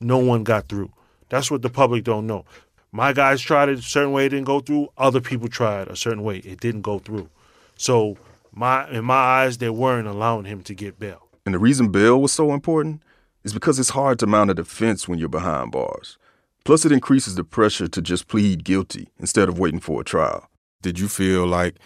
No 0.00 0.18
one 0.18 0.44
got 0.44 0.68
through. 0.68 0.92
That's 1.28 1.50
what 1.50 1.62
the 1.62 1.70
public 1.70 2.04
don't 2.04 2.26
know. 2.26 2.44
My 2.92 3.12
guys 3.12 3.40
tried 3.40 3.68
it 3.68 3.80
a 3.80 3.82
certain 3.82 4.12
way, 4.12 4.26
it 4.26 4.28
didn't 4.30 4.44
go 4.44 4.60
through. 4.60 4.88
Other 4.96 5.20
people 5.20 5.48
tried 5.48 5.88
a 5.88 5.96
certain 5.96 6.22
way, 6.22 6.38
it 6.38 6.60
didn't 6.60 6.82
go 6.82 7.00
through. 7.00 7.28
So 7.76 8.16
my 8.52 8.88
in 8.90 9.04
my 9.04 9.14
eyes, 9.14 9.58
they 9.58 9.70
weren't 9.70 10.06
allowing 10.06 10.44
him 10.44 10.62
to 10.62 10.74
get 10.74 11.00
bail. 11.00 11.26
And 11.44 11.54
the 11.54 11.58
reason 11.58 11.90
bail 11.90 12.20
was 12.20 12.32
so 12.32 12.52
important 12.52 13.02
is 13.42 13.52
because 13.52 13.78
it's 13.78 13.90
hard 13.90 14.18
to 14.20 14.26
mount 14.26 14.50
a 14.50 14.54
defense 14.54 15.08
when 15.08 15.18
you're 15.18 15.28
behind 15.28 15.72
bars. 15.72 16.18
Plus, 16.64 16.86
it 16.86 16.92
increases 16.92 17.34
the 17.34 17.44
pressure 17.44 17.88
to 17.88 18.00
just 18.00 18.26
plead 18.26 18.64
guilty 18.64 19.08
instead 19.18 19.48
of 19.48 19.58
waiting 19.58 19.80
for 19.80 20.00
a 20.00 20.04
trial. 20.04 20.48
Did 20.80 20.98
you 20.98 21.08
feel 21.08 21.46
like, 21.46 21.76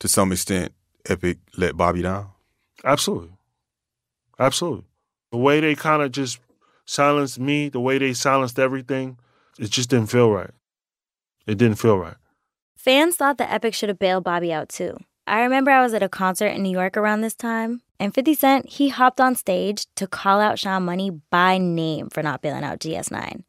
to 0.00 0.08
some 0.08 0.32
extent, 0.32 0.72
Epic 1.08 1.38
let 1.56 1.76
Bobby 1.76 2.02
down? 2.02 2.30
Absolutely. 2.84 3.30
Absolutely. 4.38 4.84
The 5.32 5.38
way 5.38 5.60
they 5.60 5.74
kind 5.74 6.02
of 6.02 6.12
just 6.12 6.38
silenced 6.84 7.38
me, 7.38 7.68
the 7.68 7.80
way 7.80 7.98
they 7.98 8.12
silenced 8.12 8.58
everything, 8.58 9.18
it 9.58 9.70
just 9.70 9.90
didn't 9.90 10.10
feel 10.10 10.30
right. 10.30 10.50
It 11.46 11.58
didn't 11.58 11.78
feel 11.78 11.98
right. 11.98 12.16
Fans 12.76 13.16
thought 13.16 13.38
that 13.38 13.52
Epic 13.52 13.74
should 13.74 13.88
have 13.88 13.98
bailed 13.98 14.24
Bobby 14.24 14.52
out 14.52 14.68
too. 14.68 14.96
I 15.26 15.42
remember 15.42 15.70
I 15.70 15.82
was 15.82 15.92
at 15.92 16.02
a 16.02 16.08
concert 16.08 16.48
in 16.48 16.62
New 16.62 16.70
York 16.70 16.96
around 16.96 17.20
this 17.20 17.34
time, 17.34 17.82
and 18.00 18.14
50 18.14 18.34
Cent, 18.34 18.68
he 18.68 18.88
hopped 18.88 19.20
on 19.20 19.34
stage 19.34 19.86
to 19.96 20.06
call 20.06 20.40
out 20.40 20.58
Sha 20.58 20.80
Money 20.80 21.10
by 21.10 21.58
name 21.58 22.08
for 22.08 22.22
not 22.22 22.40
bailing 22.40 22.64
out 22.64 22.78
GS9. 22.78 23.42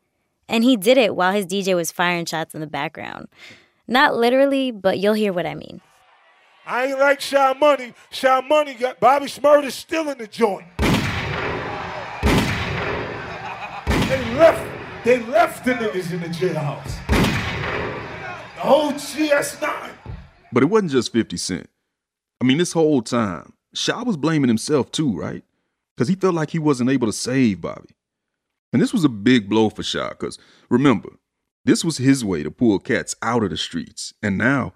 And 0.50 0.64
he 0.64 0.76
did 0.76 0.98
it 0.98 1.16
while 1.16 1.32
his 1.32 1.46
DJ 1.46 1.76
was 1.76 1.92
firing 1.92 2.26
shots 2.26 2.56
in 2.56 2.60
the 2.60 2.68
background. 2.68 3.28
Not 3.88 4.16
literally, 4.16 4.72
but 4.72 5.00
you'll 5.00 5.14
hear 5.14 5.32
what 5.32 5.46
I 5.46 5.56
mean. 5.56 5.80
I 6.70 6.86
ain't 6.86 7.00
like 7.00 7.20
Sha 7.20 7.56
Money. 7.56 7.96
Sha 8.12 8.42
Money 8.42 8.76
got 8.76 9.00
Bobby 9.00 9.26
Shmurda 9.26 9.72
still 9.72 10.08
in 10.08 10.20
the 10.20 10.28
joint. 10.28 10.68
They 14.08 14.36
left, 14.36 15.04
they 15.04 15.20
left 15.26 15.66
the 15.66 15.74
niggas 15.74 16.14
in 16.14 16.20
the 16.22 16.28
jailhouse. 16.28 16.96
The 17.08 18.62
whole 18.62 18.92
GS9. 18.92 19.90
But 20.52 20.62
it 20.62 20.68
wasn't 20.68 20.92
just 20.92 21.12
50 21.12 21.38
Cent. 21.38 21.70
I 22.40 22.46
mean, 22.46 22.60
this 22.60 22.74
whole 22.74 23.02
time, 23.02 23.54
Sha 23.74 24.04
was 24.04 24.16
blaming 24.16 24.48
himself 24.48 24.92
too, 24.92 25.20
right? 25.20 25.44
Because 25.98 26.08
he 26.08 26.14
felt 26.14 26.36
like 26.36 26.52
he 26.52 26.60
wasn't 26.60 26.92
able 26.92 27.08
to 27.08 27.14
save 27.14 27.62
Bobby. 27.62 27.96
And 28.72 28.80
this 28.80 28.94
was 28.94 29.04
a 29.04 29.10
big 29.10 29.50
blow 29.50 29.72
for 29.72 29.82
Sha, 29.82 30.10
because 30.10 30.38
remember, 30.70 31.10
this 31.66 31.84
was 31.84 31.98
his 31.98 32.24
way 32.24 32.44
to 32.44 32.52
pull 32.52 32.78
cats 32.78 33.16
out 33.24 33.44
of 33.44 33.50
the 33.50 33.58
streets. 33.58 34.14
And 34.22 34.38
now 34.38 34.74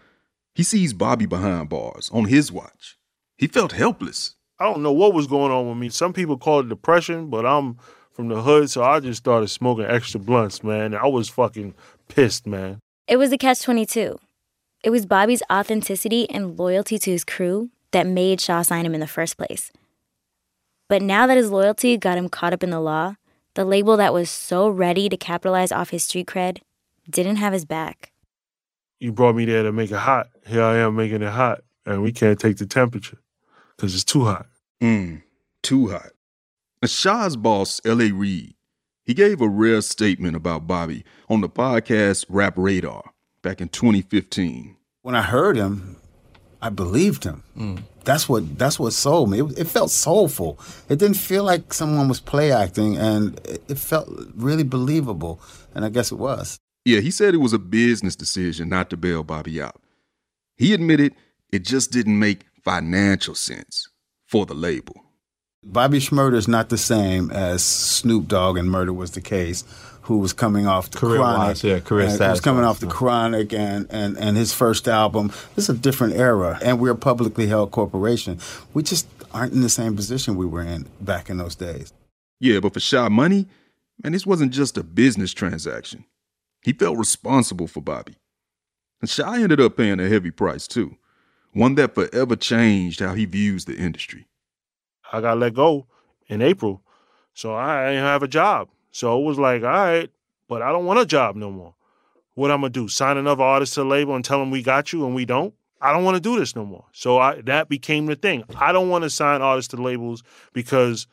He 0.56 0.64
sees 0.64 0.94
Bobby 0.94 1.26
behind 1.26 1.70
bars 1.70 2.10
on 2.14 2.26
his 2.26 2.52
watch. 2.52 2.98
He 3.38 3.48
felt 3.48 3.72
helpless. 3.72 4.36
I 4.60 4.66
don't 4.66 4.84
know 4.84 4.92
what 4.92 5.14
was 5.14 5.28
going 5.28 5.52
on 5.52 5.68
with 5.68 5.78
me. 5.78 5.90
Some 5.90 6.14
people 6.14 6.38
call 6.38 6.60
it 6.60 6.70
depression, 6.70 7.30
but 7.30 7.46
I'm 7.46 7.78
from 8.12 8.28
the 8.28 8.42
hood, 8.42 8.70
so 8.70 8.84
I 8.84 9.00
just 9.00 9.18
started 9.18 9.48
smoking 9.48 9.86
extra 9.86 10.20
blunts, 10.20 10.64
man. 10.64 10.94
I 10.94 11.08
was 11.08 11.28
fucking 11.28 11.74
pissed, 12.08 12.46
man. 12.46 12.80
It 13.08 13.18
was 13.18 13.32
a 13.32 13.38
catch 13.38 13.62
22. 13.64 14.20
It 14.84 14.92
was 14.92 15.08
Bobby's 15.08 15.42
authenticity 15.52 16.30
and 16.30 16.58
loyalty 16.58 17.00
to 17.00 17.12
his 17.12 17.24
crew 17.24 17.72
that 17.92 18.06
made 18.06 18.40
Sha 18.40 18.62
sign 18.62 18.86
him 18.86 18.94
in 18.94 19.00
the 19.00 19.08
first 19.08 19.38
place. 19.38 19.72
But 20.88 21.02
now 21.02 21.26
that 21.26 21.38
his 21.38 21.50
loyalty 21.50 21.98
got 21.98 22.18
him 22.18 22.30
caught 22.30 22.54
up 22.54 22.64
in 22.64 22.70
the 22.70 22.80
law, 22.80 23.16
the 23.56 23.66
label 23.66 23.98
that 23.98 24.14
was 24.14 24.30
so 24.30 24.70
ready 24.70 25.10
to 25.10 25.18
capitalize 25.18 25.72
off 25.72 25.90
his 25.90 26.04
street 26.04 26.28
cred 26.28 26.60
didn't 27.10 27.38
have 27.38 27.54
his 27.54 27.66
back. 27.66 28.13
You 29.04 29.12
brought 29.12 29.36
me 29.36 29.44
there 29.44 29.64
to 29.64 29.74
make 29.74 29.92
it 29.92 29.98
hot. 29.98 30.30
Here 30.48 30.64
I 30.64 30.78
am 30.78 30.96
making 30.96 31.24
it 31.24 31.30
hot, 31.30 31.60
and 31.86 32.02
we 32.02 32.14
can't 32.14 32.40
take 32.40 32.56
the 32.56 32.66
temperature 32.66 33.18
because 33.76 33.94
it's 33.96 34.06
too 34.06 34.24
hot. 34.24 34.46
Mmm, 34.82 35.24
too 35.62 35.90
hot. 35.90 36.12
And 36.82 36.90
Sha's 36.90 37.36
boss, 37.36 37.82
L.A. 37.84 38.12
Reid, 38.12 38.54
he 39.04 39.14
gave 39.14 39.42
a 39.42 39.50
rare 39.50 39.82
statement 39.82 40.38
about 40.38 40.68
Bobby 40.68 41.04
on 41.28 41.42
the 41.42 41.50
podcast 41.50 42.26
Rap 42.30 42.54
Radar 42.56 43.12
back 43.42 43.60
in 43.60 43.68
2015. 43.68 44.78
When 45.02 45.16
I 45.16 45.22
heard 45.22 45.58
him, 45.58 45.98
I 46.62 46.70
believed 46.70 47.26
him. 47.26 47.44
Mm. 47.58 47.84
That's 48.06 48.30
what 48.30 48.58
that's 48.58 48.80
what 48.80 48.94
sold 48.94 49.30
me. 49.30 49.42
It, 49.42 49.60
it, 49.60 49.68
felt 49.68 49.92
soulful. 49.92 50.58
It 50.88 50.98
didn't 50.98 51.18
feel 51.18 51.44
like 51.44 51.74
someone 51.74 52.08
was 52.08 52.22
play 52.22 52.54
acting, 52.54 52.96
and 52.96 53.38
it, 53.40 53.64
it 53.68 53.80
felt 53.80 54.08
really 54.34 54.64
believable. 54.64 55.42
And 55.76 55.84
I 55.84 55.90
guess 55.90 56.10
it 56.10 56.18
was. 56.18 56.58
Yeah, 56.86 57.00
he 57.00 57.12
said 57.12 57.34
it 57.34 57.38
was 57.38 57.54
a 57.54 57.60
business 57.60 58.16
decision 58.16 58.70
not 58.70 58.90
to 58.90 58.98
bail 58.98 59.24
Bobby 59.24 59.62
out. 59.62 59.82
He 60.58 60.74
admitted 60.74 61.16
it 61.52 61.64
just 61.64 61.92
didn't 61.92 62.20
make 62.20 62.42
financial 62.64 63.36
sense 63.36 63.88
for 64.26 64.46
the 64.46 64.54
label. 64.54 65.04
Bobby 65.64 66.00
Shmurda 66.00 66.36
is 66.36 66.48
not 66.48 66.70
the 66.70 66.78
same 66.78 67.32
as 67.32 67.64
Snoop 67.64 68.28
Dogg 68.28 68.58
and 68.58 68.70
Murder 68.70 68.92
was 68.92 69.12
the 69.12 69.22
case, 69.22 69.64
who 70.02 70.18
was 70.18 70.34
coming 70.34 70.68
off 70.68 70.92
the 70.92 70.98
career 70.98 71.20
chronic. 71.20 71.38
Wise, 71.38 71.64
yeah, 71.64 71.80
career 71.80 72.08
and 72.10 72.20
was 72.20 72.42
coming 72.42 72.66
off 72.66 72.82
the 72.82 72.88
chronic 72.88 73.54
and, 73.54 73.88
and, 73.90 74.18
and 74.18 74.36
his 74.36 74.54
first 74.54 74.90
album. 74.90 75.32
This 75.56 75.70
is 75.70 75.78
a 75.78 75.80
different 75.80 76.16
era, 76.16 76.60
and 76.62 76.80
we're 76.80 76.92
a 76.92 76.96
publicly 76.96 77.48
held 77.48 77.72
corporation. 77.72 78.40
We 78.74 78.84
just 78.84 79.08
aren't 79.34 79.54
in 79.54 79.62
the 79.62 79.70
same 79.70 79.96
position 79.96 80.36
we 80.36 80.46
were 80.46 80.62
in 80.62 80.88
back 81.00 81.30
in 81.30 81.38
those 81.38 81.56
days. 81.56 81.94
Yeah, 82.42 82.60
but 82.60 82.74
for 82.74 82.82
Sha 82.82 83.08
Money, 83.08 83.48
man, 84.04 84.12
this 84.12 84.26
wasn't 84.26 84.52
just 84.52 84.78
a 84.78 84.84
business 84.84 85.34
transaction. 85.34 86.04
He 86.64 86.74
felt 86.74 86.98
responsible 86.98 87.68
for 87.68 87.82
Bobby. 87.82 88.16
And 89.02 89.10
Sha 89.10 89.34
ended 89.34 89.60
up 89.60 89.76
paying 89.76 90.00
a 90.00 90.08
heavy 90.08 90.32
price 90.32 90.68
too, 90.68 90.96
one 91.52 91.76
that 91.76 91.94
forever 91.94 92.36
changed 92.36 93.02
how 93.02 93.14
he 93.14 93.26
views 93.26 93.66
the 93.66 93.76
industry. 93.76 94.28
I 95.12 95.22
got 95.22 95.38
let 95.38 95.54
go 95.54 95.88
in 96.28 96.42
April, 96.42 96.82
so 97.34 97.54
I 97.54 97.90
didn't 97.90 98.06
have 98.06 98.24
a 98.24 98.28
job. 98.28 98.70
So 98.92 99.20
it 99.20 99.26
was 99.26 99.38
like, 99.38 99.64
all 99.64 99.70
right, 99.70 100.10
but 100.48 100.62
I 100.62 100.72
don't 100.72 100.86
want 100.86 101.00
a 101.00 101.06
job 101.06 101.36
no 101.36 101.52
more. 101.52 101.76
What 102.36 102.50
I'm 102.50 102.62
gonna 102.62 102.70
do? 102.70 102.88
Sign 102.88 103.18
another 103.18 103.44
artist 103.44 103.74
to 103.74 103.82
the 103.82 103.86
label 103.86 104.16
and 104.16 104.24
tell 104.24 104.40
them 104.40 104.50
we 104.50 104.64
got 104.64 104.94
you 104.94 105.06
and 105.06 105.14
we 105.14 105.26
don't? 105.26 105.54
I 105.82 105.92
don't 105.92 106.06
want 106.06 106.16
to 106.16 106.22
do 106.22 106.40
this 106.40 106.56
no 106.56 106.66
more. 106.66 106.86
So 106.94 107.20
I, 107.20 107.42
that 107.42 107.68
became 107.68 108.06
the 108.06 108.16
thing. 108.16 108.46
I 108.56 108.72
don't 108.72 108.88
want 108.88 109.04
to 109.04 109.10
sign 109.10 109.42
artists 109.42 109.70
to 109.72 109.82
labels 109.82 110.24
because 110.54 111.08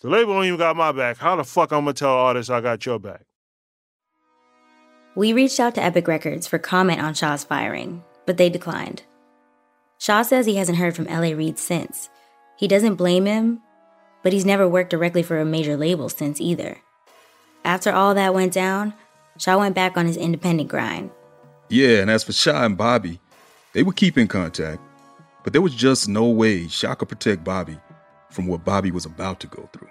the 0.00 0.08
label 0.10 0.34
don't 0.34 0.46
even 0.46 0.58
got 0.58 0.74
my 0.76 0.90
back. 0.90 1.18
How 1.18 1.36
the 1.36 1.44
fuck 1.44 1.70
I'm 1.70 1.84
gonna 1.84 1.92
tell 1.92 2.10
artists 2.10 2.50
I 2.50 2.60
got 2.60 2.84
your 2.84 2.98
back? 2.98 3.22
We 5.16 5.32
reached 5.32 5.58
out 5.58 5.74
to 5.74 5.82
Epic 5.82 6.06
Records 6.06 6.46
for 6.46 6.58
comment 6.58 7.00
on 7.00 7.14
Sha's 7.14 7.42
firing, 7.42 8.04
but 8.26 8.36
they 8.36 8.48
declined. 8.48 9.02
Sha 9.98 10.22
says 10.22 10.46
he 10.46 10.54
hasn't 10.54 10.78
heard 10.78 10.94
from 10.94 11.06
LA 11.06 11.32
Reid 11.32 11.58
since. 11.58 12.08
He 12.56 12.68
doesn't 12.68 12.94
blame 12.94 13.26
him, 13.26 13.60
but 14.22 14.32
he's 14.32 14.44
never 14.44 14.68
worked 14.68 14.90
directly 14.90 15.24
for 15.24 15.38
a 15.40 15.44
major 15.44 15.76
label 15.76 16.08
since 16.08 16.40
either. 16.40 16.78
After 17.64 17.90
all 17.90 18.14
that 18.14 18.34
went 18.34 18.52
down, 18.52 18.94
Sha 19.36 19.58
went 19.58 19.74
back 19.74 19.96
on 19.96 20.06
his 20.06 20.16
independent 20.16 20.68
grind. 20.68 21.10
Yeah, 21.68 22.00
and 22.02 22.10
as 22.10 22.22
for 22.22 22.32
Sha 22.32 22.64
and 22.64 22.78
Bobby, 22.78 23.20
they 23.72 23.82
would 23.82 23.96
keep 23.96 24.16
in 24.16 24.28
contact, 24.28 24.80
but 25.42 25.52
there 25.52 25.62
was 25.62 25.74
just 25.74 26.08
no 26.08 26.26
way 26.28 26.68
Sha 26.68 26.94
could 26.94 27.08
protect 27.08 27.42
Bobby 27.42 27.78
from 28.30 28.46
what 28.46 28.64
Bobby 28.64 28.92
was 28.92 29.06
about 29.06 29.40
to 29.40 29.48
go 29.48 29.68
through. 29.72 29.88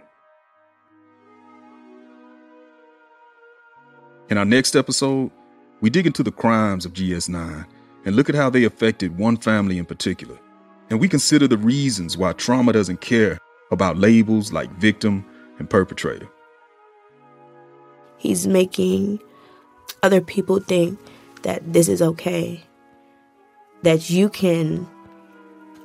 In 4.30 4.38
our 4.38 4.46
next 4.46 4.76
episode, 4.76 5.32
we 5.82 5.90
dig 5.90 6.06
into 6.06 6.22
the 6.22 6.32
crimes 6.32 6.86
of 6.86 6.94
GS9 6.94 7.66
and 8.06 8.16
look 8.16 8.30
at 8.30 8.36
how 8.36 8.52
they 8.52 8.64
affected 8.64 9.18
one 9.18 9.38
family 9.38 9.80
in 9.80 9.86
particular. 9.86 10.38
And 10.92 11.00
we 11.00 11.10
consider 11.10 11.48
the 11.48 11.58
reasons 11.58 12.16
why 12.16 12.34
trauma 12.34 12.72
doesn't 12.72 13.02
care 13.02 13.40
about 13.72 13.98
labels 13.98 14.54
like 14.54 14.70
victim 14.74 15.26
and 15.58 15.68
perpetrator. 15.68 16.30
He's 18.18 18.46
making 18.46 19.20
other 20.04 20.22
people 20.22 20.60
think 20.60 21.00
that 21.42 21.74
this 21.74 21.88
is 21.88 22.00
okay. 22.00 22.62
That 23.82 24.12
you 24.12 24.30
can 24.30 24.88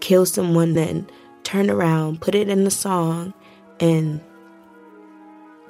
kill 0.00 0.26
someone, 0.26 0.74
then 0.74 1.08
turn 1.44 1.70
around, 1.70 2.20
put 2.20 2.34
it 2.34 2.50
in 2.50 2.66
a 2.66 2.70
song, 2.70 3.32
and 3.80 4.20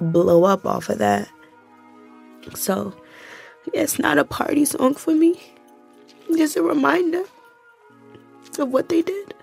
blow 0.01 0.43
up 0.43 0.65
off 0.65 0.89
of 0.89 0.97
that. 0.97 1.29
So, 2.53 2.93
it's 3.73 3.97
not 3.99 4.17
a 4.17 4.23
party 4.23 4.65
song 4.65 4.93
for 4.95 5.13
me. 5.13 5.41
Just 6.35 6.57
a 6.57 6.61
reminder 6.61 7.23
of 8.59 8.69
what 8.69 8.89
they 8.89 9.01
did. 9.01 9.33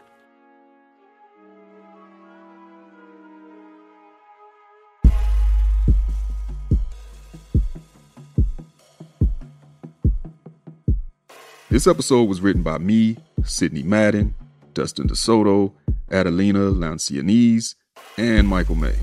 This 11.68 11.86
episode 11.86 12.28
was 12.28 12.42
written 12.42 12.62
by 12.62 12.76
me, 12.76 13.16
Sidney 13.44 13.82
Madden, 13.82 14.34
Dustin 14.74 15.08
DeSoto, 15.08 15.72
Adelina 16.10 16.70
Lancianese, 16.70 17.74
and 18.18 18.46
Michael 18.46 18.74
May. 18.74 18.94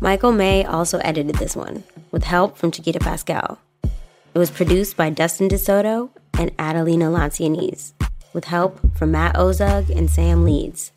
Michael 0.00 0.32
May 0.32 0.64
also 0.64 0.98
edited 0.98 1.36
this 1.36 1.54
one, 1.54 1.84
with 2.10 2.24
help 2.24 2.56
from 2.56 2.70
Chiquita 2.70 2.98
Paschal. 2.98 3.58
It 3.82 4.38
was 4.38 4.50
produced 4.50 4.96
by 4.96 5.10
Dustin 5.10 5.48
DeSoto 5.48 6.10
and 6.38 6.52
Adelina 6.58 7.06
Lancianese, 7.06 7.92
with 8.32 8.44
help 8.44 8.78
from 8.96 9.12
Matt 9.12 9.34
Ozug 9.36 9.90
and 9.90 10.10
Sam 10.10 10.44
Leeds. 10.44 10.92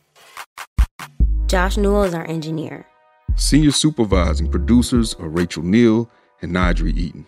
Josh 1.47 1.77
Newell 1.77 2.03
is 2.03 2.13
our 2.13 2.27
engineer. 2.27 2.85
Senior 3.35 3.71
supervising 3.71 4.49
producers 4.49 5.13
are 5.15 5.27
Rachel 5.27 5.63
Neal 5.63 6.09
and 6.41 6.53
Nigel 6.53 6.87
Eaton. 6.87 7.25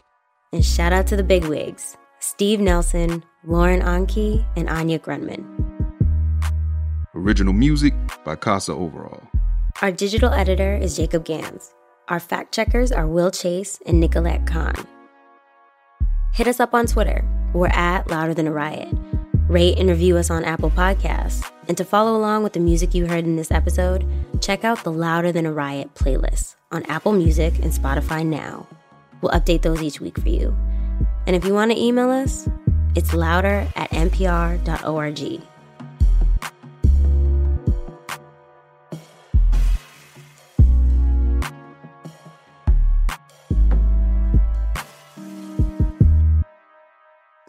And 0.51 0.63
shout 0.63 0.93
out 0.93 1.07
to 1.07 1.15
the 1.15 1.23
bigwigs 1.23 1.97
Steve 2.19 2.59
Nelson, 2.59 3.23
Lauren 3.45 3.81
Onkey, 3.81 4.45
and 4.55 4.69
Anya 4.69 4.99
Grundmann. 4.99 5.43
Original 7.15 7.53
music 7.53 7.93
by 8.23 8.35
Kassa 8.35 8.73
Overall. 8.73 9.21
Our 9.81 9.91
digital 9.91 10.31
editor 10.31 10.75
is 10.75 10.95
Jacob 10.95 11.25
Gans. 11.25 11.73
Our 12.13 12.19
fact 12.19 12.53
checkers 12.53 12.91
are 12.91 13.07
Will 13.07 13.31
Chase 13.31 13.79
and 13.87 13.99
Nicolette 13.99 14.45
Kahn. 14.45 14.75
Hit 16.31 16.47
us 16.47 16.59
up 16.59 16.75
on 16.75 16.85
Twitter. 16.85 17.27
We're 17.55 17.69
at 17.69 18.07
Louder 18.07 18.35
Than 18.35 18.45
a 18.45 18.51
Riot. 18.51 18.95
Rate 19.47 19.79
and 19.79 19.89
review 19.89 20.17
us 20.17 20.29
on 20.29 20.43
Apple 20.45 20.69
Podcasts. 20.69 21.51
And 21.67 21.75
to 21.75 21.83
follow 21.83 22.15
along 22.15 22.43
with 22.43 22.53
the 22.53 22.59
music 22.59 22.93
you 22.93 23.07
heard 23.07 23.25
in 23.25 23.35
this 23.35 23.49
episode, 23.49 24.07
check 24.41 24.63
out 24.63 24.83
the 24.83 24.91
Louder 24.91 25.31
Than 25.31 25.47
a 25.47 25.51
Riot 25.51 25.95
playlist 25.95 26.53
on 26.71 26.83
Apple 26.83 27.13
Music 27.13 27.55
and 27.63 27.73
Spotify 27.73 28.23
now. 28.23 28.67
We'll 29.23 29.31
update 29.31 29.63
those 29.63 29.81
each 29.81 29.99
week 29.99 30.19
for 30.19 30.29
you. 30.29 30.55
And 31.25 31.35
if 31.35 31.43
you 31.43 31.55
want 31.55 31.71
to 31.71 31.81
email 31.81 32.11
us, 32.11 32.47
it's 32.93 33.15
louder 33.15 33.67
at 33.75 33.89
npr.org. 33.89 35.41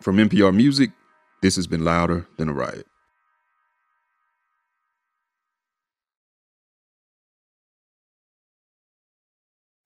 From 0.05 0.19
NPR 0.19 0.55
Music, 0.55 0.91
this 1.41 1.57
has 1.57 1.67
been 1.67 1.83
Louder 1.83 2.29
Than 2.37 2.51
a 2.51 2.53
Riot. 2.53 2.85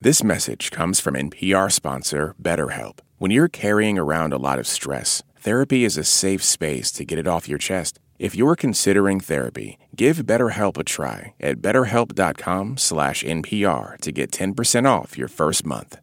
This 0.01 0.21
message 0.21 0.71
comes 0.71 0.99
from 0.99 1.13
NPR 1.13 1.71
sponsor 1.71 2.35
BetterHelp. 2.37 2.99
When 3.17 3.31
you're 3.31 3.47
carrying 3.47 3.97
around 3.97 4.33
a 4.33 4.37
lot 4.37 4.59
of 4.59 4.67
stress, 4.67 5.23
therapy 5.39 5.85
is 5.85 5.95
a 5.95 6.03
safe 6.03 6.43
space 6.43 6.91
to 6.91 7.05
get 7.05 7.17
it 7.17 7.25
off 7.25 7.47
your 7.47 7.57
chest. 7.57 7.97
If 8.17 8.35
you're 8.35 8.57
considering 8.57 9.21
therapy, 9.21 9.77
give 9.95 10.17
BetterHelp 10.17 10.77
a 10.77 10.83
try 10.83 11.33
at 11.39 11.61
betterhelp.com/npr 11.61 13.97
to 14.01 14.11
get 14.11 14.31
10% 14.33 14.85
off 14.85 15.17
your 15.17 15.29
first 15.29 15.65
month. 15.65 15.97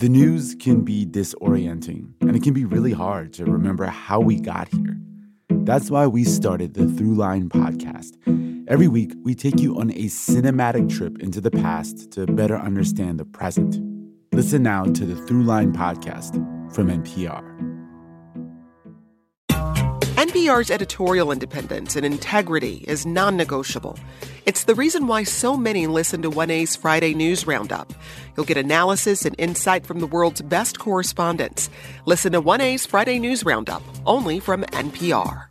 The 0.00 0.08
news 0.08 0.56
can 0.58 0.80
be 0.80 1.04
disorienting, 1.04 2.14
and 2.22 2.34
it 2.34 2.42
can 2.42 2.54
be 2.54 2.64
really 2.64 2.92
hard 2.92 3.34
to 3.34 3.44
remember 3.44 3.84
how 3.84 4.18
we 4.18 4.40
got 4.40 4.66
here. 4.68 4.96
That's 5.50 5.90
why 5.90 6.06
we 6.06 6.24
started 6.24 6.72
the 6.72 6.84
Throughline 6.84 7.50
podcast. 7.50 8.16
Every 8.66 8.88
week, 8.88 9.12
we 9.24 9.34
take 9.34 9.60
you 9.60 9.78
on 9.78 9.90
a 9.90 10.04
cinematic 10.04 10.88
trip 10.88 11.20
into 11.20 11.42
the 11.42 11.50
past 11.50 12.12
to 12.12 12.24
better 12.24 12.56
understand 12.56 13.20
the 13.20 13.26
present. 13.26 13.78
Listen 14.32 14.62
now 14.62 14.84
to 14.84 15.04
the 15.04 15.20
Throughline 15.26 15.74
podcast 15.74 16.32
from 16.74 16.88
NPR. 16.88 17.69
NPR's 20.20 20.70
editorial 20.70 21.32
independence 21.32 21.96
and 21.96 22.04
integrity 22.04 22.84
is 22.86 23.06
non 23.06 23.38
negotiable. 23.38 23.98
It's 24.44 24.64
the 24.64 24.74
reason 24.74 25.06
why 25.06 25.22
so 25.22 25.56
many 25.56 25.86
listen 25.86 26.20
to 26.20 26.30
1A's 26.30 26.76
Friday 26.76 27.14
News 27.14 27.46
Roundup. 27.46 27.94
You'll 28.36 28.44
get 28.44 28.58
analysis 28.58 29.24
and 29.24 29.34
insight 29.38 29.86
from 29.86 30.00
the 30.00 30.06
world's 30.06 30.42
best 30.42 30.78
correspondents. 30.78 31.70
Listen 32.04 32.32
to 32.32 32.42
1A's 32.42 32.84
Friday 32.84 33.18
News 33.18 33.46
Roundup, 33.46 33.82
only 34.04 34.40
from 34.40 34.60
NPR. 34.64 35.49